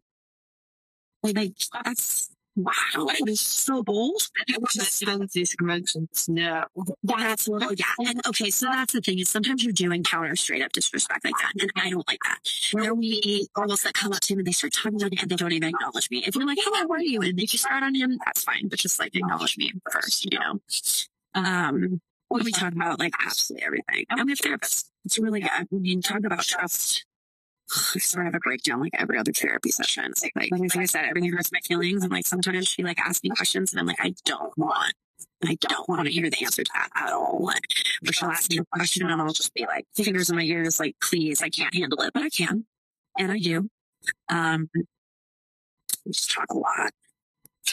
like 1.23 1.57
that's 1.85 2.31
wow, 2.57 3.07
it 3.09 3.29
is 3.29 3.41
so 3.41 3.83
bold. 3.83 4.23
Send 4.69 5.29
these 5.33 5.55
conventions. 5.55 6.29
No. 6.29 6.65
That's 7.03 7.47
a 7.47 7.53
little, 7.53 7.73
yeah. 7.73 7.85
And 7.99 8.27
okay, 8.27 8.51
so 8.51 8.67
that's 8.67 8.93
the 8.93 9.01
thing 9.01 9.19
is 9.19 9.29
sometimes 9.29 9.63
you 9.65 9.73
do 9.73 9.93
encounter 9.93 10.35
straight 10.37 10.63
up 10.63 10.73
disrespect 10.73 11.25
like 11.25 11.35
that. 11.41 11.53
And 11.61 11.73
I 11.77 11.91
don't 11.91 12.07
like 12.09 12.21
that. 12.25 12.39
There 12.73 12.95
will 12.95 13.01
be 13.01 13.49
girls 13.55 13.83
that 13.83 13.95
come 13.95 14.13
up 14.13 14.21
to 14.21 14.35
me 14.35 14.41
and 14.41 14.47
they 14.47 14.53
start 14.53 14.73
talking 14.73 15.03
on 15.03 15.11
and 15.19 15.31
they 15.31 15.37
don't 15.37 15.53
even 15.53 15.69
acknowledge 15.71 16.11
me. 16.11 16.25
If 16.27 16.35
you're 16.35 16.47
like, 16.47 16.59
hey, 16.59 16.71
how 16.75 16.89
are 16.89 17.01
you? 17.01 17.21
And 17.23 17.39
they 17.39 17.47
just 17.47 17.65
start 17.65 17.83
on 17.83 17.95
him, 17.95 18.19
that's 18.25 18.45
fine. 18.45 18.69
But 18.69 18.79
just 18.79 18.99
like 18.99 19.15
acknowledge 19.15 19.57
me 19.57 19.73
first, 19.91 20.25
you 20.25 20.39
know? 20.39 20.61
Um, 21.35 22.01
we 22.31 22.53
talking 22.53 22.81
about? 22.81 22.99
Like 22.99 23.15
absolutely 23.25 23.67
everything. 23.67 24.05
And 24.11 24.25
we 24.25 24.33
have 24.33 24.39
therapists. 24.39 24.90
It's 25.05 25.19
really. 25.19 25.45
When 25.71 25.85
you 25.85 26.01
talk 26.01 26.25
about 26.25 26.43
trust, 26.43 27.05
I 27.95 27.99
sort 27.99 28.27
of 28.27 28.33
have 28.33 28.39
a 28.39 28.41
breakdown 28.41 28.81
like 28.81 28.93
every 28.95 29.19
other 29.19 29.33
therapy 29.33 29.71
session. 29.71 30.13
Like, 30.23 30.33
like, 30.37 30.61
like 30.61 30.77
I 30.77 30.85
said, 30.87 31.05
everything 31.07 31.33
hurts 31.33 31.53
my 31.53 31.61
feelings. 31.61 32.03
And 32.03 32.13
like 32.13 32.27
sometimes 32.27 32.69
she 32.69 32.83
like 32.83 32.99
asks 32.99 33.23
me 33.23 33.31
questions 33.31 33.73
and 33.73 33.81
I'm 33.81 33.87
like, 33.87 34.01
I 34.01 34.15
don't 34.25 34.57
want, 34.59 34.95
I 35.45 35.57
don't 35.61 35.89
want 35.89 36.07
to 36.07 36.13
hear 36.13 36.29
the 36.29 36.45
answer 36.45 36.65
to 36.65 36.71
that 36.75 36.89
at 36.97 37.13
all. 37.13 37.39
Like, 37.43 37.63
or 38.07 38.13
she'll 38.13 38.29
ask 38.29 38.51
me 38.51 38.59
a 38.59 38.65
question 38.77 39.09
and 39.09 39.21
I'll 39.23 39.33
just 39.33 39.55
be 39.55 39.67
like, 39.67 39.87
fingers 39.95 40.31
in 40.31 40.37
my 40.37 40.43
ears, 40.43 40.81
like, 40.81 40.97
please, 41.03 41.43
I 41.43 41.49
can't 41.49 41.75
handle 41.75 42.01
it, 42.03 42.13
but 42.13 42.23
I 42.25 42.29
can. 42.29 42.67
And 43.19 43.31
I 43.31 43.39
do. 43.39 43.69
Um, 44.29 44.69
we 46.05 46.13
just 46.13 46.31
talk 46.31 46.47
a 46.51 46.59
lot. 46.59 46.93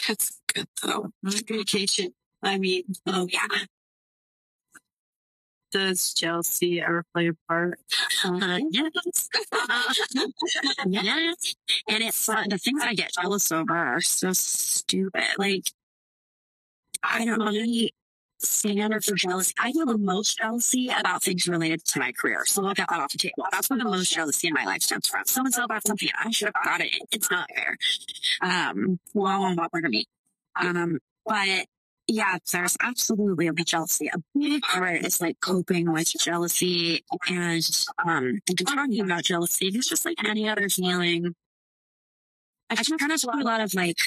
That's 0.06 0.40
good 0.52 0.68
though. 0.82 1.10
Communication. 1.46 2.14
I 2.42 2.58
mean, 2.58 2.84
Oh 3.06 3.26
yeah. 3.30 3.46
Does 5.70 6.14
jealousy 6.14 6.80
ever 6.80 7.04
play 7.12 7.28
a 7.28 7.34
part? 7.46 7.78
Uh, 8.24 8.60
yes. 8.70 9.28
yes. 10.86 11.54
And 11.88 12.02
it's 12.02 12.28
uh, 12.28 12.44
the 12.48 12.58
things 12.58 12.82
I 12.82 12.94
get 12.94 13.12
jealous 13.12 13.52
over 13.52 13.76
are 13.76 14.00
so 14.00 14.32
stupid. 14.32 15.24
Like, 15.36 15.70
I 17.02 17.24
don't 17.24 17.40
really 17.40 17.92
stand 18.40 19.04
for 19.04 19.14
jealousy. 19.14 19.54
I 19.58 19.72
feel 19.72 19.86
the 19.86 19.98
most 19.98 20.38
jealousy 20.38 20.88
about 20.88 21.22
things 21.22 21.48
related 21.48 21.84
to 21.84 21.98
my 21.98 22.12
career. 22.12 22.44
So 22.46 22.64
I'll 22.64 22.74
get 22.74 22.88
that 22.88 23.00
off 23.00 23.12
the 23.12 23.18
table. 23.18 23.46
That's 23.50 23.68
where 23.68 23.78
the 23.78 23.84
most 23.84 24.12
jealousy 24.12 24.48
in 24.48 24.54
my 24.54 24.64
life 24.64 24.82
stems 24.82 25.08
from. 25.08 25.24
Someone 25.26 25.52
said 25.52 25.64
about 25.64 25.86
something 25.86 26.08
I 26.18 26.30
should 26.30 26.50
have 26.54 26.64
got 26.64 26.80
it. 26.80 26.90
It's 27.12 27.30
not 27.30 27.48
fair. 27.54 27.76
Um, 28.40 28.98
well, 29.14 29.42
on 29.42 29.56
what 29.56 29.70
to 29.72 29.88
me. 29.88 30.04
Um, 30.56 30.98
but 31.26 31.66
yeah, 32.08 32.38
there's 32.50 32.76
absolutely 32.80 33.48
a 33.48 33.52
jealousy. 33.52 34.08
A 34.08 34.18
big 34.34 34.62
part 34.62 35.04
is 35.04 35.20
like 35.20 35.38
coping 35.40 35.92
with 35.92 36.10
jealousy 36.18 37.04
and 37.28 37.86
um 38.04 38.40
talking 38.66 39.00
about 39.00 39.24
jealousy. 39.24 39.68
It's 39.68 39.88
just 39.88 40.06
like 40.06 40.16
any 40.24 40.48
other 40.48 40.68
feeling. 40.70 41.34
I 42.70 42.76
kind 42.76 43.12
of 43.12 43.20
put 43.20 43.40
a 43.40 43.44
lot 43.44 43.60
of 43.60 43.74
like 43.74 43.98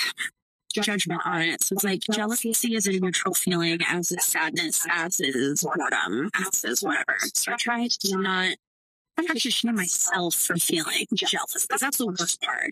judgment 0.74 1.22
on 1.26 1.42
it. 1.42 1.64
So 1.64 1.74
it's 1.74 1.84
like 1.84 2.02
jealousy 2.12 2.50
is 2.50 2.88
a 2.88 3.00
neutral 3.00 3.36
feeling, 3.36 3.80
as 3.88 4.12
is 4.12 4.26
sadness, 4.26 4.86
as 4.90 5.20
is 5.20 5.64
boredom, 5.64 6.32
as 6.36 6.64
is 6.64 6.82
whatever. 6.82 7.18
So 7.34 7.54
I 7.54 7.56
try 7.58 7.88
to 7.88 8.18
not 8.18 8.56
I 9.18 9.38
shame 9.38 9.76
myself 9.76 10.36
for 10.36 10.56
feeling 10.58 11.06
jealous 11.14 11.66
because 11.68 11.82
that's 11.82 11.98
the 11.98 12.08
worst 12.08 12.42
part. 12.42 12.72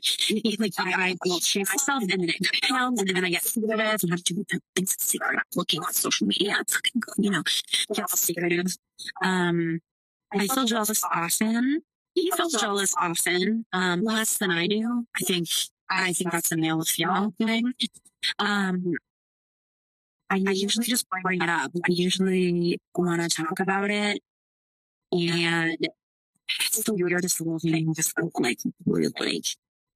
Like 0.60 0.74
I, 0.78 1.10
I 1.10 1.16
will 1.26 1.40
shame 1.40 1.66
myself 1.70 2.04
and 2.04 2.10
then 2.10 2.30
it 2.30 2.62
compounds 2.62 3.02
and 3.02 3.10
then 3.10 3.24
I 3.24 3.30
get 3.30 3.44
secretive 3.44 4.00
and 4.02 4.12
have 4.12 4.24
to 4.24 4.34
do 4.34 4.46
things 4.50 4.62
in 4.76 4.88
secret. 4.88 5.40
Looking 5.56 5.82
on 5.82 5.94
social 5.94 6.28
media, 6.28 6.56
fucking, 6.68 7.02
you 7.18 7.30
know, 7.30 7.44
get 7.94 8.04
all 8.04 8.18
secretive. 8.18 8.76
Um, 9.24 9.80
I 10.34 10.48
feel 10.48 10.66
jealous 10.66 11.04
often. 11.04 11.82
He 12.16 12.32
feels 12.32 12.54
jealous 12.54 12.94
often, 12.98 13.66
um, 13.72 14.04
less 14.04 14.38
than 14.38 14.52
I 14.52 14.68
do. 14.68 15.06
I 15.16 15.20
think 15.24 15.48
I 15.90 16.14
think 16.14 16.32
that's 16.32 16.52
a 16.52 16.58
male 16.58 16.84
female 16.84 17.34
thing. 17.40 17.74
Um, 18.38 18.96
I 20.30 20.36
usually 20.36 20.86
just 20.86 21.08
bring 21.10 21.42
it 21.42 21.50
up. 21.50 21.72
I 21.76 21.92
usually 21.92 22.80
want 22.96 23.22
to 23.22 23.30
talk 23.30 23.60
about 23.60 23.90
it, 23.90 24.22
and 25.12 25.88
the 26.86 26.94
weirdest 26.94 27.42
little 27.42 27.60
thing. 27.60 27.94
Just 27.94 28.14
like 28.40 28.60
really, 28.86 29.14
like 29.20 29.46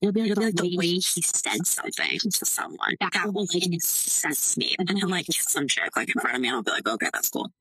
it'll 0.01 0.13
be 0.13 0.33
like 0.33 0.55
the 0.55 0.77
way 0.77 0.87
he 0.87 1.01
said 1.01 1.65
something 1.65 2.19
to 2.19 2.45
someone 2.45 2.95
that 2.99 3.31
will 3.33 3.47
like 3.53 3.65
incensed 3.65 4.57
me, 4.57 4.75
and 4.79 4.87
then 4.87 4.97
like 5.09 5.25
some 5.29 5.67
chick 5.67 5.95
like 5.95 6.09
in 6.09 6.19
front 6.19 6.35
of 6.35 6.41
me, 6.41 6.47
and 6.47 6.57
I'll 6.57 6.63
be 6.63 6.71
like, 6.71 6.87
okay, 6.87 7.09
that's 7.13 7.29
cool. 7.29 7.51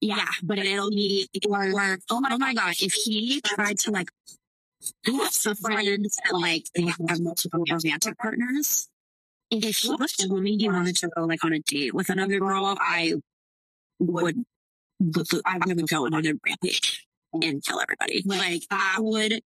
Yeah, 0.00 0.26
but 0.42 0.58
it'll 0.58 0.90
be 0.90 1.28
or, 1.48 1.70
or 1.72 1.98
oh 2.10 2.20
my, 2.20 2.28
oh 2.32 2.38
my 2.38 2.54
god, 2.54 2.74
if 2.80 2.92
he 2.92 3.40
tried 3.40 3.78
to 3.80 3.90
like 3.90 4.10
have 5.06 5.32
some 5.32 5.54
friends 5.54 6.18
that 6.24 6.34
like 6.34 6.66
they 6.74 6.82
have 6.82 7.20
multiple 7.20 7.64
romantic 7.70 8.18
partners. 8.18 8.88
If 9.50 9.78
he 9.78 9.90
was 9.90 10.12
told 10.12 10.42
me 10.42 10.56
he 10.56 10.68
wanted 10.68 10.96
to 10.96 11.08
go 11.14 11.24
like 11.24 11.44
on 11.44 11.52
a 11.52 11.60
date 11.60 11.94
with 11.94 12.08
another 12.08 12.38
girl, 12.38 12.76
I 12.80 13.14
would, 14.00 14.44
I 15.44 15.58
would 15.64 15.88
go 15.88 16.06
on 16.06 16.14
a 16.14 16.32
rampage 16.44 17.03
and 17.42 17.62
kill 17.64 17.80
everybody. 17.80 18.22
Like 18.24 18.62
I 18.70 18.96
would 18.98 19.40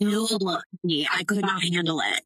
kill 0.00 0.60
me. 0.82 1.06
I 1.10 1.24
could 1.24 1.42
not 1.42 1.62
handle 1.62 2.00
it. 2.00 2.22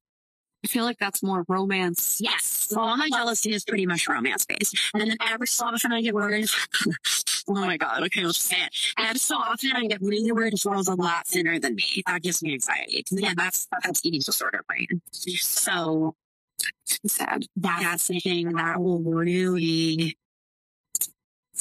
I 0.65 0.69
feel 0.69 0.85
like 0.85 0.99
that's 0.99 1.23
more 1.23 1.45
romance. 1.49 2.21
Yes. 2.21 2.45
So 2.45 2.81
all 2.81 2.97
my 2.97 3.09
jealousy 3.09 3.53
is 3.53 3.65
pretty 3.65 3.87
much 3.87 4.09
romance 4.09 4.45
based. 4.47 4.77
And 4.95 5.03
then 5.03 5.17
every 5.21 5.47
so 5.47 5.67
often 5.67 5.93
I 5.93 6.03
get 6.03 6.13
worried. 6.13 6.49
oh 7.49 7.55
my 7.55 7.77
God. 7.77 8.03
Okay, 8.05 8.25
let's 8.25 8.39
just 8.39 8.49
say 8.49 8.57
it. 8.57 8.77
Every 8.99 9.19
so 9.21 9.37
often 9.37 9.71
I 9.75 9.87
get 9.87 10.01
really 10.03 10.33
worried 10.33 10.55
if 10.55 10.65
girl's 10.65 10.89
a 10.89 10.95
lot 10.95 11.25
thinner 11.27 11.61
than 11.61 11.77
me. 11.77 12.03
That 12.07 12.23
gives 12.23 12.43
me 12.43 12.55
anxiety. 12.55 12.97
Because 12.97 13.19
again, 13.19 13.35
that's, 13.37 13.69
that's 13.85 14.05
eating 14.05 14.23
disorder 14.25 14.65
brain. 14.67 14.89
So 15.13 16.17
Sad. 16.85 17.47
that's 17.55 18.09
the 18.09 18.19
thing 18.19 18.53
that 18.55 18.81
will 18.81 19.03
really, 19.03 20.19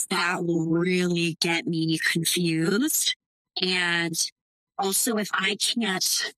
that 0.10 0.44
will 0.44 0.66
really 0.66 1.38
get 1.42 1.68
me 1.68 2.00
confused. 2.12 3.16
And 3.62 4.14
also 4.78 5.18
if 5.18 5.30
I 5.34 5.56
can't 5.56 6.34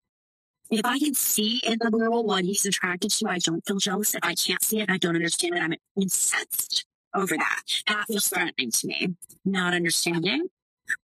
if 0.69 0.81
I 0.83 0.99
can 0.99 1.13
see 1.13 1.61
in 1.65 1.77
the 1.79 1.89
girl 1.89 2.23
what 2.23 2.43
he's 2.43 2.65
attracted 2.65 3.11
to, 3.11 3.27
I 3.29 3.37
don't 3.37 3.65
feel 3.65 3.77
jealous. 3.77 4.15
If 4.15 4.19
I 4.23 4.35
can't 4.35 4.61
see 4.61 4.81
it, 4.81 4.89
I 4.89 4.97
don't 4.97 5.15
understand 5.15 5.55
it. 5.55 5.61
I'm 5.61 5.73
incensed 5.95 6.85
over 7.15 7.37
that. 7.37 7.61
That 7.87 8.05
feels 8.07 8.27
threatening 8.27 8.71
to 8.71 8.87
me. 8.87 9.15
Not 9.45 9.73
understanding 9.73 10.49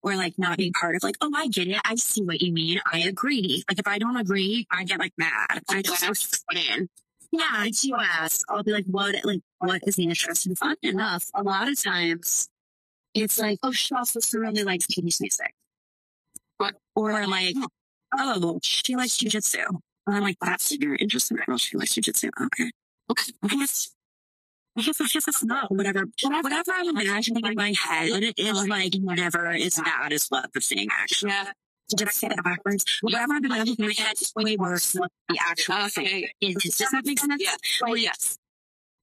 or 0.01 0.16
like 0.16 0.38
not 0.38 0.57
being 0.57 0.74
part 0.74 0.95
of 0.95 1.03
like, 1.03 1.16
oh, 1.22 1.32
I 1.36 1.47
get 1.47 1.68
it. 1.68 1.80
I 1.86 1.95
see 1.95 2.24
what 2.24 2.41
you 2.41 2.51
mean. 2.51 2.82
I 2.91 2.99
agree. 2.99 3.64
Like 3.70 3.80
if 3.80 3.88
I 3.88 3.97
don't 3.97 4.18
agree, 4.18 4.68
I 4.72 4.84
get 4.84 4.99
like 4.99 5.14
mad. 5.18 5.61
I 5.70 5.82
don't 5.82 6.03
understand. 6.03 6.89
Yeah, 7.32 7.66
it's 7.66 7.84
US. 7.86 8.43
I'll 8.47 8.64
be 8.64 8.72
like, 8.72 8.86
what, 8.86 9.16
like, 9.24 9.41
what 9.59 9.82
is 9.88 9.95
the 9.95 10.03
interest? 10.03 10.45
And 10.45 10.57
fun 10.57 10.76
enough, 10.84 11.30
a 11.34 11.41
lot 11.41 11.68
of 11.68 11.82
times 11.82 12.47
it's 13.16 13.39
like, 13.39 13.59
oh, 13.64 13.72
she 13.72 13.95
also 13.95 14.20
really 14.38 14.64
likes 14.64 14.86
Katie's 14.86 15.20
music. 15.20 15.53
What? 16.57 16.75
Or 16.95 17.27
like, 17.27 17.55
oh, 18.17 18.59
she 18.63 18.95
likes 18.95 19.17
jujitsu. 19.17 19.65
And 20.07 20.17
I'm 20.17 20.23
like, 20.23 20.37
that's 20.41 20.71
your 20.77 20.95
interest 20.95 21.31
in 21.31 21.37
girl. 21.37 21.57
She 21.57 21.77
likes 21.77 21.95
jujitsu. 21.95 22.29
Okay. 22.45 22.71
Okay. 23.11 23.33
I 23.43 23.47
guess, 23.47 23.91
I 24.77 24.81
guess, 24.81 25.01
I 25.01 25.07
guess 25.07 25.27
it's 25.27 25.43
not 25.43 25.71
whatever, 25.71 26.05
whatever 26.23 26.71
I'm 26.73 26.97
imagining 26.97 27.45
in 27.45 27.55
my 27.55 27.73
head. 27.79 28.09
And 28.11 28.23
it 28.23 28.35
is 28.39 28.67
like 28.67 28.93
never 28.99 29.47
as 29.49 29.79
bad 29.83 30.13
as 30.13 30.27
what 30.29 30.51
the 30.53 30.61
thing 30.61 30.87
actually. 30.91 31.31
Yeah. 31.31 31.51
Did 31.95 32.07
I 32.07 32.11
say 32.11 32.29
that 32.29 32.43
backwards? 32.43 32.85
Whatever 33.01 33.33
I'm 33.33 33.45
imagining 33.45 33.75
in 33.79 33.85
my 33.87 33.93
head 33.97 34.13
is 34.21 34.31
way 34.35 34.55
worse 34.57 34.93
than 34.93 35.03
the 35.29 35.39
actual 35.41 35.87
thing 35.89 36.27
is. 36.41 36.55
Does 36.55 36.91
that 36.91 37.05
make 37.05 37.19
sense? 37.19 37.43
Yeah. 37.43 37.55
Oh, 37.83 37.93
yes. 37.95 38.37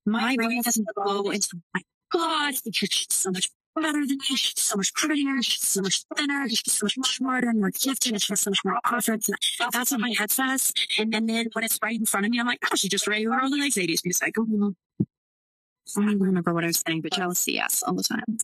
my 0.07 0.37
brain 0.37 0.63
doesn't 0.63 0.89
go 0.97 1.31
into 1.31 1.49
oh 1.55 1.61
my 1.75 1.83
God, 2.13 2.55
it's 2.65 3.15
so 3.15 3.31
much 3.31 3.51
better 3.77 4.07
than 4.07 4.19
me. 4.19 4.37
She's 4.37 4.61
so 4.61 4.77
much 4.77 4.93
prettier. 4.95 5.43
She's 5.43 5.67
so 5.67 5.83
much 5.83 6.05
thinner. 6.17 6.49
She's 6.49 6.73
so 6.73 6.87
much 6.97 7.17
smarter 7.17 7.49
and 7.49 7.61
more 7.61 7.71
gifted. 7.71 8.13
and 8.13 8.23
She 8.23 8.33
has 8.33 8.41
so 8.41 8.51
much 8.51 8.61
more. 8.65 8.79
And 8.85 9.23
That's 9.73 9.91
what 9.91 10.01
my 10.01 10.15
head 10.19 10.31
says. 10.31 10.73
And, 10.99 11.15
and 11.15 11.29
then 11.29 11.49
when 11.53 11.65
it's 11.65 11.79
right 11.83 11.99
in 11.99 12.07
front 12.07 12.27
of 12.27 12.33
me, 12.33 12.41
I'm 12.41 12.47
like, 12.47 12.61
oh, 12.71 12.77
she 12.77 12.89
just 12.89 13.07
regular 13.07 13.37
legs 13.49 13.77
80s. 13.77 14.01
She's 14.05 14.23
like, 14.23 14.37
oh, 14.39 14.75
I 15.97 16.05
don't 16.05 16.21
remember 16.21 16.55
what 16.55 16.65
I 16.65 16.69
was 16.69 16.83
saying, 16.87 17.03
but 17.03 17.13
jealousy, 17.13 17.53
yes, 17.53 17.83
all 17.83 17.95
the 17.95 18.05
time. 18.05 18.39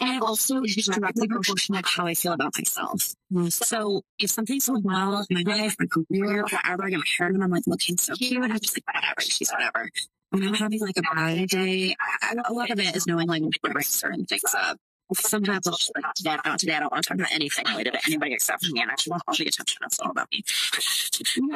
And 0.00 0.16
it 0.16 0.22
also 0.22 0.62
is 0.62 0.86
directly 0.86 1.28
proportionate 1.28 1.84
to 1.84 1.90
how 1.90 2.06
I 2.06 2.14
feel 2.14 2.32
about 2.32 2.56
myself. 2.56 3.14
Mm. 3.32 3.52
So 3.52 4.02
if 4.18 4.30
something's 4.30 4.68
going 4.68 4.82
well 4.82 5.24
in 5.28 5.42
my 5.44 5.56
life, 5.56 5.76
my 5.78 5.86
career, 5.86 6.42
whatever, 6.42 6.84
I 6.84 6.90
get 6.90 6.98
my 6.98 7.04
hair 7.18 7.32
done, 7.32 7.42
I'm 7.42 7.50
like 7.50 7.66
looking 7.66 7.96
so 7.96 8.14
cute. 8.14 8.42
And 8.42 8.52
I'm 8.52 8.60
just 8.60 8.76
like, 8.76 8.94
whatever, 8.94 9.20
she's 9.20 9.50
whatever. 9.50 9.90
When 10.30 10.46
I'm 10.46 10.54
having 10.54 10.80
like 10.80 10.96
a 10.98 11.02
bad 11.02 11.48
day, 11.48 11.96
I, 12.22 12.34
a 12.44 12.52
lot 12.52 12.70
of 12.70 12.78
it 12.78 12.94
is 12.94 13.06
knowing 13.06 13.28
like 13.28 13.42
to 13.42 13.60
bring 13.62 13.84
certain 13.84 14.26
things 14.26 14.54
up. 14.54 14.78
Sometimes 15.14 15.66
I'll 15.66 15.74
just 15.74 15.90
like, 15.94 16.04
today, 16.14 16.36
not 16.44 16.58
today, 16.58 16.74
I 16.74 16.80
don't 16.80 16.92
want 16.92 17.02
to 17.02 17.08
talk 17.08 17.18
about 17.18 17.32
anything 17.32 17.64
related 17.66 17.94
to 17.94 18.00
anybody 18.06 18.34
except 18.34 18.66
for 18.66 18.72
me, 18.72 18.82
and 18.82 18.90
I 18.90 18.94
just 18.94 19.08
want 19.08 19.22
all 19.26 19.34
the 19.34 19.46
attention. 19.46 19.78
That's 19.80 19.98
all 20.00 20.10
about 20.10 20.28
me. 20.30 20.44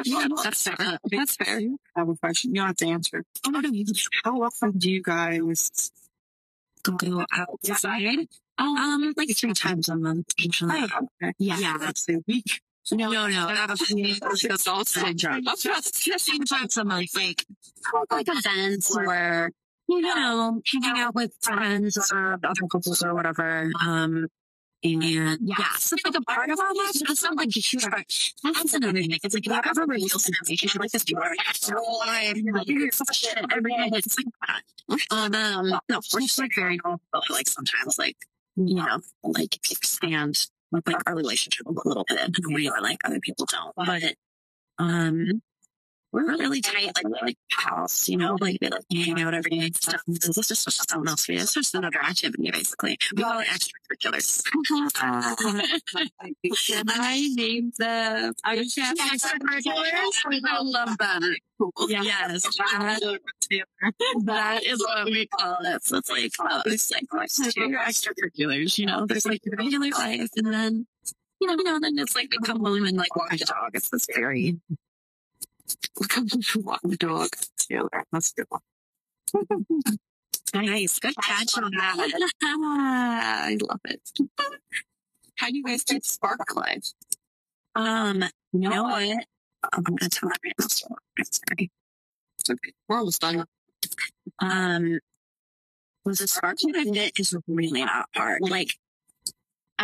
Yeah, 0.05 0.27
that's 0.43 0.63
fair. 0.63 0.97
That's 1.11 1.35
fair. 1.35 1.59
I 1.59 1.99
have 1.99 2.09
a 2.09 2.15
question. 2.15 2.55
You 2.55 2.61
don't 2.61 2.67
have 2.67 2.77
to 2.77 2.87
answer. 2.87 3.23
Oh, 3.45 3.51
no, 3.51 3.59
no, 3.59 3.69
you 3.69 3.85
How 4.23 4.41
often 4.41 4.71
do 4.71 4.89
you 4.89 5.03
guys? 5.03 5.91
Go 6.91 7.25
outside. 7.31 8.27
Oh, 8.59 8.77
um, 8.77 9.13
like 9.17 9.35
three 9.35 9.53
times 9.53 9.89
a 9.89 9.95
month, 9.95 10.27
usually. 10.37 10.75
Oh, 10.75 11.07
okay. 11.21 11.33
Yeah. 11.39 11.57
Yeah, 11.57 11.77
that's 11.79 12.07
a 12.09 12.17
week. 12.27 12.61
No, 12.91 13.09
no, 13.09 13.27
no. 13.27 13.47
That's 13.47 14.67
all 14.67 14.85
syndrome. 14.85 15.45
Fifteen 15.45 16.43
times 16.45 16.77
a 16.77 16.83
month, 16.83 17.15
like, 17.15 17.45
like 18.11 18.27
events 18.27 18.95
or, 18.95 19.51
you 19.87 20.01
know, 20.01 20.61
hanging 20.71 20.99
out 20.99 21.15
with 21.15 21.33
friends 21.41 21.97
or 22.11 22.33
other 22.33 22.67
couples 22.69 23.01
or 23.01 23.13
whatever. 23.13 23.71
Um, 23.81 24.27
and 24.83 25.39
yeah, 25.41 25.75
so 25.77 25.95
like 26.03 26.15
a 26.15 26.21
part 26.21 26.49
of 26.49 26.59
our 26.59 26.73
lives, 26.73 27.01
it's 27.07 27.23
not 27.23 27.37
like 27.37 27.55
a 27.55 27.59
huge 27.59 27.83
part. 27.83 28.05
That's 28.43 28.73
another 28.73 28.99
thing. 28.99 29.17
It's 29.23 29.33
like 29.33 29.47
if 29.47 29.53
you 29.53 29.61
ever 29.65 29.85
reveal 29.85 30.09
some 30.19 30.33
information 30.33 30.81
like 30.81 30.91
this, 30.91 31.03
people 31.03 31.23
are 31.23 31.33
whole 31.77 31.99
life, 31.99 32.35
you're 32.35 32.53
like, 32.53 32.67
you're 32.67 32.91
such 32.91 33.15
shit 33.15 33.37
every 33.51 33.71
day. 33.71 33.89
It's 33.93 34.17
like 34.17 34.27
that. 34.47 35.07
Um, 35.11 35.33
um, 35.33 35.79
no, 35.89 36.01
we're 36.13 36.21
just 36.21 36.37
like 36.37 36.53
very 36.55 36.79
normal, 36.83 37.01
but 37.13 37.29
like 37.29 37.47
sometimes, 37.47 37.97
like, 37.97 38.17
you 38.55 38.75
know, 38.75 38.99
like 39.23 39.55
expand 39.71 40.47
like 40.71 41.07
our 41.07 41.15
relationship 41.15 41.67
a 41.67 41.87
little 41.87 42.05
bit 42.07 42.19
in 42.19 42.51
a 42.51 42.55
way 42.55 42.63
that 42.63 42.81
like 42.81 42.97
other 43.05 43.19
people 43.19 43.45
don't. 43.45 43.73
But 43.75 44.15
um 44.79 45.41
we're 46.13 46.27
really 46.27 46.61
tight, 46.61 46.91
like 46.95 47.05
we're 47.05 47.25
like 47.25 47.37
pals, 47.51 48.07
you 48.07 48.17
know, 48.17 48.37
like 48.39 48.59
we 48.61 48.69
like 48.69 48.83
hang 48.91 49.19
out 49.19 49.33
every 49.33 49.49
day 49.49 49.65
and 49.65 49.75
stuff. 49.75 50.03
And 50.05 50.15
this 50.15 50.37
is 50.37 50.63
just 50.63 50.87
something 50.89 51.09
else 51.09 51.27
we 51.27 51.33
do. 51.35 51.41
It's 51.41 51.55
just 51.55 51.73
another 51.73 51.99
activity 51.99 52.51
basically. 52.51 52.99
We 53.15 53.23
call 53.23 53.39
it 53.39 53.47
extracurriculars. 53.47 54.43
Can 54.43 54.53
uh, 56.87 56.93
I 56.93 57.27
name 57.35 57.71
the 57.79 58.35
podcast 58.45 58.93
extracurriculars? 58.93 60.43
I 60.45 60.61
love 60.61 60.95
that. 60.99 61.23
Yes. 61.87 62.43
That, 62.57 63.19
that 64.25 64.63
is 64.63 64.79
what 64.79 65.05
we 65.05 65.25
call 65.27 65.57
it. 65.65 65.83
So 65.83 65.97
it's 65.97 66.11
like 66.11 66.31
oh, 66.39 66.61
it's 66.67 66.91
like 66.91 67.07
oh, 67.11 67.17
what's 67.17 67.55
your 67.55 67.69
extracurriculars, 67.69 68.77
you 68.77 68.85
know, 68.85 69.07
there's 69.07 69.25
like 69.25 69.43
your 69.45 69.55
regular 69.57 69.89
life 69.89 70.29
and 70.35 70.53
then 70.53 70.85
you 71.41 71.47
know, 71.47 71.55
you 71.57 71.63
know, 71.63 71.79
then 71.79 71.97
it's 71.97 72.15
like 72.15 72.29
we 72.31 72.37
come 72.45 72.63
home 72.63 72.85
and 72.85 72.97
like 72.97 73.15
walk 73.15 73.31
the 73.31 73.37
dog. 73.37 73.71
It's 73.73 73.89
this 73.89 74.05
very 74.15 74.59
Walk 76.55 76.79
the 76.83 76.97
dog. 76.97 77.29
Taylor. 77.57 78.03
That's 78.11 78.33
a 78.37 78.41
good 78.41 78.47
one. 78.49 79.97
nice. 80.53 80.99
Good 80.99 81.15
catch 81.21 81.57
on 81.57 81.71
that. 81.71 82.31
I 82.43 83.57
love 83.61 83.79
it. 83.85 84.01
How 85.37 85.47
do 85.47 85.57
you 85.57 85.63
guys 85.63 85.83
keep 85.83 86.03
spark 86.05 86.39
alive? 86.51 86.83
Um, 87.75 88.23
you 88.51 88.69
know 88.69 88.83
what? 88.83 89.25
I'm 89.71 89.83
gonna 89.83 90.09
tell 90.09 90.29
right 90.29 90.39
now. 90.43 90.53
I'm 90.63 90.69
sorry. 90.69 91.71
It's 92.39 92.49
okay. 92.49 92.73
We're 92.87 92.97
almost 92.97 93.21
done. 93.21 93.45
Um, 94.39 94.99
was 96.05 96.19
the 96.19 96.27
spark 96.27 96.57
that 96.57 96.87
it 96.95 97.19
is 97.19 97.35
really 97.47 97.83
not 97.83 98.07
hard. 98.15 98.41
Like, 98.41 98.75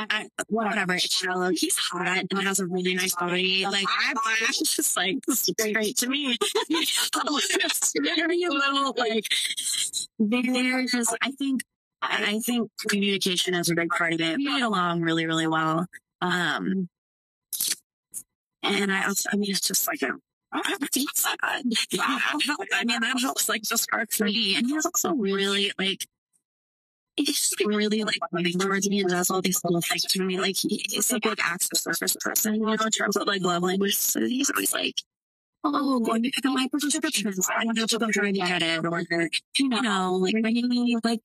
I, 0.10 0.28
whatever, 0.48 0.94
it's 0.94 1.14
shallow. 1.14 1.50
He's 1.50 1.78
hot 1.78 2.26
and 2.32 2.42
has 2.42 2.60
a 2.60 2.66
really 2.66 2.96
nice 2.96 3.16
body. 3.16 3.66
Like, 3.66 3.86
I, 3.88 4.14
I 4.14 4.46
was 4.48 4.76
just 4.76 4.96
like, 4.98 5.18
this 5.28 5.48
is 5.50 5.56
great 5.74 5.98
to 5.98 6.08
me. 6.08 6.38
very 6.70 8.44
a 8.44 8.50
little, 8.50 8.94
like, 8.98 9.26
they're 10.20 10.86
just, 10.86 11.16
I 11.22 11.32
think, 11.32 11.62
I 12.02 12.40
think 12.40 12.72
communication 12.88 13.54
is 13.54 13.70
a 13.70 13.76
big 13.76 13.90
part 13.90 14.14
of 14.14 14.22
it. 14.22 14.38
We 14.38 14.46
get 14.46 14.62
along 14.62 15.02
really, 15.02 15.26
really 15.26 15.48
well. 15.48 15.86
Um, 16.22 16.90
and 18.64 18.92
I 18.92 19.06
also, 19.08 19.30
I 19.32 19.36
mean, 19.36 19.52
it's 19.52 19.62
just 19.62 19.88
like 19.88 20.02
a, 20.02 20.14
I 20.52 20.78
mean, 22.86 23.00
that 23.02 23.20
helps 23.22 23.50
like 23.50 23.62
just 23.64 23.84
spark 23.84 24.12
for 24.12 24.26
me. 24.26 24.56
And 24.56 24.68
he's 24.68 24.86
also 24.86 25.14
really 25.14 25.72
like, 25.78 26.06
he's 27.26 27.50
just 27.50 27.60
really 27.66 28.04
like 28.04 28.20
moving 28.32 28.58
towards 28.58 28.90
me 28.90 29.02
and 29.02 29.10
does 29.10 29.30
all 29.30 29.42
these 29.42 29.64
little 29.64 29.82
things 29.82 30.06
for 30.12 30.24
me. 30.24 30.40
Like 30.40 30.56
he, 30.58 30.86
he's 30.90 31.12
a 31.12 31.20
big 31.20 31.40
of 31.40 31.62
service 31.78 32.16
person, 32.20 32.56
you 32.56 32.62
know, 32.62 32.72
in 32.74 32.92
terms 32.92 33.16
of 33.16 33.28
like 33.28 33.42
love 33.42 33.64
language. 33.64 33.96
So 33.96 34.22
he's 34.22 34.50
always 34.50 34.74
like, 34.74 34.96
Oh, 35.64 36.00
going 36.00 36.24
to 36.24 36.32
pick 36.32 36.46
up 36.46 36.54
my 36.54 36.70
prescriptions. 36.72 37.50
I 37.54 37.66
don't 37.66 37.78
have 37.78 37.90
to 37.90 38.00
go 38.00 38.10
try 38.12 38.32
to 38.32 38.32
get 38.32 38.62
it 38.62 38.86
or, 38.86 39.02
you 39.58 39.70
know, 39.70 40.16
like 40.16 40.34
bringing 40.42 40.70
me 40.70 40.96
like 41.04 41.20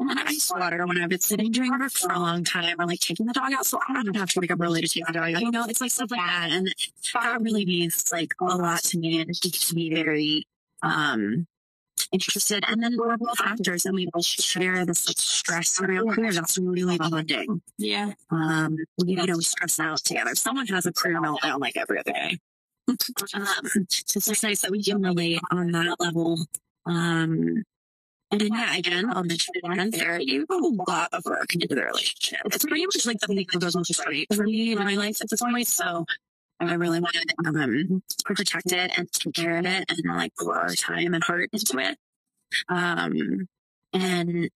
an 0.00 0.18
ice 0.18 0.50
water 0.54 0.86
when 0.86 0.98
I've 0.98 1.10
been 1.10 1.20
sitting 1.20 1.52
during 1.52 1.70
work 1.70 1.92
for 1.92 2.10
a 2.10 2.18
long 2.18 2.44
time 2.44 2.80
or 2.80 2.86
like 2.86 3.00
taking 3.00 3.26
the 3.26 3.34
dog 3.34 3.52
out 3.52 3.66
so 3.66 3.78
I 3.86 4.02
don't 4.02 4.16
have 4.16 4.30
to 4.30 4.40
wake 4.40 4.50
up 4.50 4.60
early 4.60 4.80
to 4.80 4.88
take 4.88 5.06
the 5.06 5.12
dog 5.12 5.34
out. 5.34 5.42
You 5.42 5.50
know, 5.50 5.66
it's 5.68 5.82
like 5.82 5.90
stuff 5.90 6.10
like 6.10 6.20
that. 6.20 6.48
And 6.50 6.74
that 7.12 7.40
really 7.42 7.66
means 7.66 8.10
like 8.10 8.32
a 8.40 8.44
lot 8.44 8.82
to 8.84 8.98
me 8.98 9.20
and 9.20 9.30
it 9.30 9.38
keeps 9.40 9.74
me 9.74 9.92
very 9.92 10.46
um 10.82 11.46
interested. 12.12 12.64
And 12.66 12.82
then 12.82 12.96
we're 12.96 13.16
both 13.16 13.40
actors 13.44 13.84
and 13.86 13.94
we 13.94 14.08
both 14.12 14.24
share 14.24 14.84
this 14.86 15.08
like 15.08 15.18
stress 15.18 15.80
in 15.80 15.96
our 15.96 16.14
career. 16.14 16.32
That's 16.32 16.58
really 16.58 16.96
bonding. 16.98 17.62
Yeah. 17.78 18.12
Um, 18.30 18.76
we, 18.98 19.12
you 19.12 19.26
know, 19.26 19.36
we 19.36 19.42
stress 19.42 19.80
out 19.80 19.98
together. 19.98 20.34
Someone 20.34 20.66
has 20.68 20.86
a 20.86 20.92
career 20.92 21.20
meltdown 21.20 21.60
like 21.60 21.76
every 21.76 21.98
other 21.98 22.12
day. 22.12 22.38
um, 22.88 23.86
so 23.88 24.30
it's 24.30 24.42
nice 24.42 24.62
that 24.62 24.70
we 24.70 24.82
can 24.82 25.02
relate 25.02 25.40
on 25.50 25.72
that 25.72 25.98
level. 25.98 26.38
Um, 26.86 27.64
and 28.30 28.40
then, 28.40 28.52
yeah, 28.52 28.76
again, 28.76 29.10
I'll 29.12 29.22
mention 29.22 29.54
it. 29.54 29.92
There, 29.92 30.20
you 30.20 30.46
put 30.46 30.60
a 30.60 30.66
lot 30.88 31.08
of 31.12 31.24
work 31.24 31.54
into 31.54 31.68
the 31.68 31.82
relationship. 31.82 32.40
It's 32.46 32.64
pretty 32.64 32.84
much 32.84 33.06
like 33.06 33.20
the 33.20 33.28
thing 33.28 33.36
that 33.36 33.60
goes 33.60 33.76
most 33.76 33.94
straight 33.94 34.26
for 34.34 34.42
me 34.42 34.72
in 34.72 34.78
my 34.78 34.96
life 34.96 35.20
at 35.22 35.30
this 35.30 35.40
point. 35.40 35.66
So 35.68 36.04
I 36.68 36.74
really 36.74 37.00
want 37.00 37.14
to 37.14 37.48
um, 37.48 38.02
protect 38.24 38.72
it 38.72 38.92
and 38.96 39.10
take 39.12 39.34
care 39.34 39.58
of 39.58 39.66
it 39.66 39.84
and 39.88 40.16
like 40.16 40.32
pour 40.38 40.56
our 40.56 40.74
time 40.74 41.14
and 41.14 41.22
heart 41.22 41.50
into 41.52 41.78
it. 41.78 41.98
Um, 42.68 43.48
and 43.92 44.50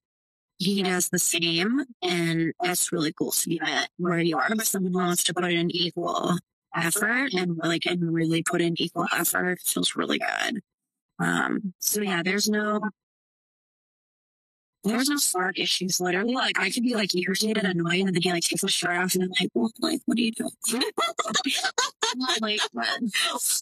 he 0.59 0.83
does 0.83 1.09
the 1.09 1.19
same, 1.19 1.85
and 2.03 2.53
it's 2.63 2.93
really 2.93 3.13
cool 3.13 3.31
to 3.31 3.49
be 3.49 3.61
at 3.61 3.91
where 3.97 4.19
you 4.19 4.37
are. 4.37 4.49
But 4.55 4.67
someone 4.67 4.93
wants 4.93 5.23
to 5.25 5.35
put 5.35 5.45
in 5.45 5.71
equal 5.71 6.37
effort 6.75 7.33
and 7.33 7.57
like 7.59 7.87
and 7.87 8.13
really 8.13 8.43
put 8.43 8.61
in 8.61 8.75
equal 8.81 9.07
effort 9.17 9.61
feels 9.61 9.97
really 9.97 10.19
good. 10.19 10.61
Um, 11.21 11.75
so 11.79 12.01
yeah, 12.03 12.23
there's 12.23 12.49
no 12.49 12.81
there's 14.85 15.09
no 15.09 15.17
spark 15.17 15.59
issues. 15.59 16.01
Literally, 16.01 16.35
like 16.35 16.59
I 16.59 16.71
could 16.71 16.83
be 16.83 16.95
like 16.95 17.15
irritated, 17.15 17.65
annoyed, 17.65 18.07
and 18.07 18.15
then 18.15 18.23
he 18.23 18.31
like 18.31 18.45
takes 18.45 18.63
a 18.63 18.69
shirt 18.69 18.97
off, 18.97 19.15
and 19.15 19.25
I'm 19.25 19.31
like, 19.41 19.51
well, 19.55 19.71
like, 19.81 20.01
what 20.07 20.19
are 20.19 20.21
you 20.21 20.33
doing? 20.33 20.51
like, 22.41 22.61
what? 22.73 22.89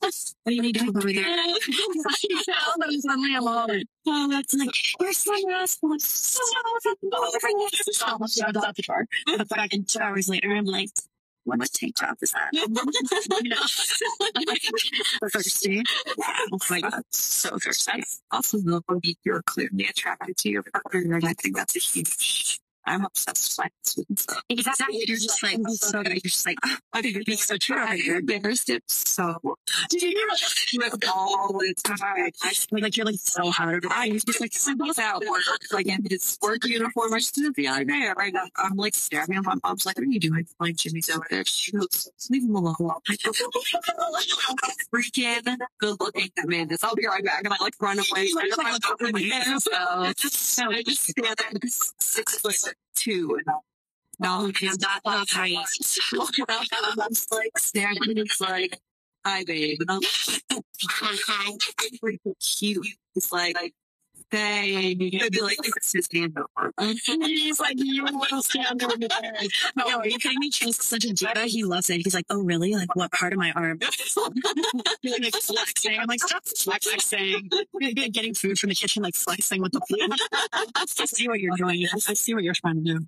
What 0.01 0.13
do 0.47 0.55
you 0.55 0.63
need 0.63 0.77
to 0.77 0.85
do 0.85 0.89
over 0.97 1.13
there? 1.13 1.25
Suddenly 3.01 3.35
I'm 3.35 3.49
all 3.49 3.67
like, 3.69 3.87
oh, 4.07 4.29
that's 4.31 4.55
like, 4.55 4.71
you're 5.01 5.13
so 5.13 5.33
rascal. 5.49 5.93
I'm 5.93 5.99
so 5.99 6.41
Almost 8.07 8.43
out 8.43 8.77
the 8.77 8.83
car. 8.83 9.07
But 9.27 9.49
back 9.49 9.73
in 9.73 9.85
two 9.85 9.99
hours 10.01 10.29
later, 10.29 10.55
I'm 10.55 10.65
like, 10.65 10.91
what 11.47 11.73
tank 11.73 11.97
top 11.97 12.19
is 12.21 12.33
that? 12.33 12.51
you 12.53 12.67
know, 15.21 15.29
thirsty. 15.31 15.83
Oh 16.53 16.59
my 16.69 16.81
god, 16.81 17.03
so 17.11 17.57
thirsty. 17.59 18.03
Also, 18.31 18.59
when 18.59 19.01
you're 19.25 19.43
clearly 19.43 19.87
attracted 19.87 20.37
to 20.39 20.51
your 20.51 20.65
partner, 20.65 21.17
and 21.17 21.25
I 21.25 21.35
think 21.35 21.57
that's 21.57 21.77
a 21.77 21.79
huge 21.79 22.61
I'm 22.87 23.05
obsessed 23.05 23.59
with 23.59 24.07
and. 24.09 24.27
Exactly. 24.49 25.05
You're 25.07 25.17
just 25.17 25.43
like, 25.43 25.59
oh, 25.67 25.75
so 25.75 26.03
good. 26.03 26.13
You're 26.13 26.21
just 26.21 26.47
like, 26.47 26.59
oh, 26.65 26.77
I 26.93 27.03
think 27.03 27.17
it's 27.27 27.47
so 27.47 27.57
true 27.57 27.77
embarrassed 28.19 28.71
it 28.71 28.83
so 28.87 29.41
Did 29.91 30.03
you 30.03 30.11
hear 30.11 30.27
with 30.79 31.05
all 31.13 31.53
the 31.53 31.75
time. 31.85 32.31
I 32.43 32.53
Like, 32.71 32.97
you're 32.97 33.07
like 33.07 33.17
so 33.19 33.51
hard. 33.51 33.87
I 33.91 34.11
was 34.13 34.25
just 34.25 34.41
like 34.41 34.53
symbols 34.53 34.99
out 34.99 35.23
work, 35.29 35.43
like 35.73 35.87
in 35.87 36.05
his 36.09 36.39
work 36.43 36.65
uniform. 36.65 37.15
I 37.15 37.19
just 37.19 37.35
did 37.35 37.45
it 37.47 37.55
the 37.55 37.69
other 37.69 37.85
day. 37.85 38.13
Right 38.17 38.33
now, 38.33 38.45
I'm 38.57 38.77
like 38.77 38.95
staring 38.95 39.35
at 39.37 39.45
my 39.45 39.55
mom's 39.63 39.87
like, 39.87 39.97
"What 39.97 40.07
are 40.07 40.11
you 40.11 40.21
doing?" 40.21 40.47
Like 40.61 40.77
Jimmy's 40.77 41.11
over 41.11 41.27
there. 41.31 41.45
She 41.45 41.73
goes, 41.73 42.09
"Leave 42.31 42.45
him 42.45 42.55
alone." 42.55 42.77
I 43.09 43.17
go, 43.23 43.33
freaking 44.93 45.59
good 45.79 46.01
looking 46.01 46.31
that 46.37 46.49
man 46.49 46.71
is. 46.71 46.83
I'll 46.83 46.95
be 46.95 47.07
right 47.07 47.25
back, 47.25 47.45
and 47.45 47.53
I 47.53 47.57
like 47.61 47.75
run 47.81 47.99
away. 47.99 48.29
Like, 48.35 48.51
I'm 48.59 48.73
like, 48.73 48.91
over 48.91 49.13
my. 49.13 49.59
So 49.59 50.29
so 50.29 50.71
I 50.71 50.83
just 50.83 51.11
stand 51.11 51.37
there, 51.39 51.61
six 51.69 52.39
foot 52.39 52.76
two, 52.95 53.39
no, 53.47 53.63
not 54.19 54.53
that 55.05 55.29
height. 55.31 55.59
Walking 56.13 56.45
out, 56.49 56.61
and 56.61 57.01
I'm 57.01 57.13
like 57.33 57.59
staring, 57.59 57.99
and 58.03 58.19
it's 58.19 58.41
like, 58.41 58.79
"Hi, 59.25 59.45
babe," 59.45 59.81
and 59.81 59.91
I'm 59.91 60.01
freaking 62.03 62.35
cute. 62.41 62.87
He's 63.15 63.33
like, 63.33 63.75
hey, 64.31 64.91
I'd 64.91 64.99
be 64.99 65.41
like, 65.41 65.59
it's 65.77 65.93
his 65.93 66.09
over. 66.15 66.73
He's 67.05 67.61
like, 67.61 67.77
you 67.79 68.05
little 68.05 68.43
stand 68.43 68.83
over 68.83 68.97
there. 68.99 69.35
No, 69.77 69.99
are 69.99 70.07
you 70.07 70.19
kidding 70.19 70.39
me? 70.41 70.51
Chase 70.51 70.79
is 70.79 70.85
such 70.85 71.05
a 71.05 71.13
diva. 71.13 71.47
He 71.47 71.65
loves 71.65 71.91
it. 71.91 72.03
He's 72.05 72.15
like, 72.15 72.27
oh, 72.31 72.43
really? 72.43 72.75
Like, 72.75 72.95
what 72.97 73.13
part 73.13 73.33
of 73.33 73.39
my 73.39 73.53
arm? 73.53 73.79
Like 73.81 75.35
flexing. 75.35 75.99
I'm 75.99 76.07
like, 76.07 76.21
stop 76.21 76.45
flexing. 76.45 77.51
Getting 77.81 78.35
food 78.35 78.59
from 78.59 78.71
the 78.71 78.75
kitchen, 78.75 79.03
like 79.03 79.15
flexing 79.15 79.63
with 79.63 79.73
the 79.73 79.81
food. 79.89 80.19
I 80.75 80.85
see 80.87 81.29
what 81.29 81.41
you're 81.41 81.57
doing. 81.57 81.87
I 82.09 82.15
see 82.15 82.35
what 82.35 82.43
you're 82.43 82.55
trying 82.55 82.85
to 82.85 82.99
do. 82.99 83.07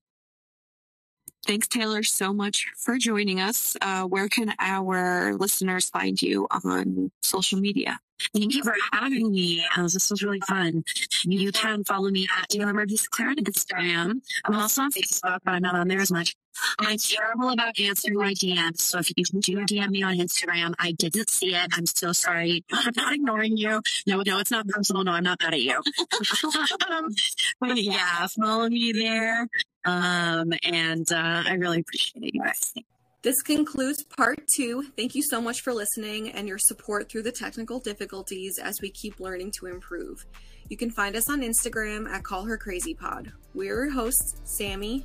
Thanks, 1.46 1.68
Taylor, 1.68 2.02
so 2.02 2.32
much 2.32 2.66
for 2.76 2.98
joining 2.98 3.40
us. 3.40 3.76
Uh, 3.80 4.04
where 4.04 4.28
can 4.28 4.52
our 4.58 5.34
listeners 5.34 5.88
find 5.88 6.20
you 6.20 6.46
on 6.50 7.10
social 7.22 7.58
media? 7.58 8.00
Thank 8.34 8.54
you 8.54 8.62
for 8.62 8.74
having 8.92 9.30
me. 9.30 9.64
Uh, 9.76 9.82
this 9.82 10.10
was 10.10 10.22
really 10.22 10.40
fun. 10.40 10.84
You 11.24 11.52
can 11.52 11.84
follow 11.84 12.10
me 12.10 12.28
at 12.38 12.48
Taylor 12.48 12.72
Murphy 12.72 12.96
Sinclair 12.96 13.30
on 13.30 13.36
Instagram. 13.36 14.20
I'm 14.44 14.54
also 14.54 14.82
on 14.82 14.92
Facebook, 14.92 15.38
but 15.44 15.52
I'm 15.54 15.62
not 15.62 15.74
on 15.74 15.88
there 15.88 16.00
as 16.00 16.10
much. 16.10 16.34
I'm 16.78 16.98
terrible 16.98 17.50
about 17.50 17.78
answering 17.78 18.16
my 18.16 18.34
DMs, 18.34 18.80
so 18.80 18.98
if 18.98 19.12
you 19.16 19.24
do 19.24 19.58
DM 19.58 19.90
me 19.90 20.02
on 20.02 20.16
Instagram, 20.16 20.74
I 20.78 20.92
didn't 20.92 21.30
see 21.30 21.54
it. 21.54 21.70
I'm 21.72 21.86
so 21.86 22.12
sorry. 22.12 22.64
I'm 22.72 22.92
not 22.96 23.14
ignoring 23.14 23.56
you. 23.56 23.80
No, 24.06 24.22
no, 24.26 24.38
it's 24.38 24.50
not 24.50 24.66
personal. 24.66 25.04
No, 25.04 25.12
I'm 25.12 25.22
not 25.24 25.38
mad 25.40 25.54
at 25.54 25.62
you. 25.62 25.76
um, 26.90 27.14
but 27.60 27.76
yeah, 27.76 28.26
follow 28.26 28.68
me 28.68 28.92
there. 28.92 29.46
Um, 29.84 30.52
and 30.64 31.10
uh, 31.12 31.44
I 31.46 31.54
really 31.54 31.80
appreciate 31.80 32.24
it, 32.24 32.34
you 32.34 32.42
guys. 32.42 32.74
This 33.22 33.42
concludes 33.42 34.04
part 34.04 34.38
two. 34.54 34.84
Thank 34.96 35.16
you 35.16 35.22
so 35.22 35.40
much 35.40 35.62
for 35.62 35.74
listening 35.74 36.30
and 36.30 36.46
your 36.46 36.58
support 36.58 37.10
through 37.10 37.24
the 37.24 37.32
technical 37.32 37.80
difficulties 37.80 38.60
as 38.62 38.80
we 38.80 38.90
keep 38.90 39.18
learning 39.18 39.52
to 39.58 39.66
improve. 39.66 40.24
You 40.68 40.76
can 40.76 40.90
find 40.90 41.16
us 41.16 41.28
on 41.28 41.40
Instagram 41.40 42.08
at 42.08 42.22
Call 42.22 42.44
Her 42.44 42.56
Crazy 42.56 42.94
Pod. 42.94 43.32
We're 43.54 43.86
your 43.86 43.90
hosts, 43.90 44.36
Sammy 44.44 45.04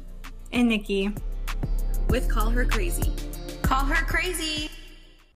And 0.52 0.68
Nikki. 0.70 1.12
with 2.10 2.30
Call 2.30 2.52
Her 2.52 2.66
Crazy. 2.66 3.12
Call 3.64 3.86
her 3.86 4.06
crazy. 4.06 4.70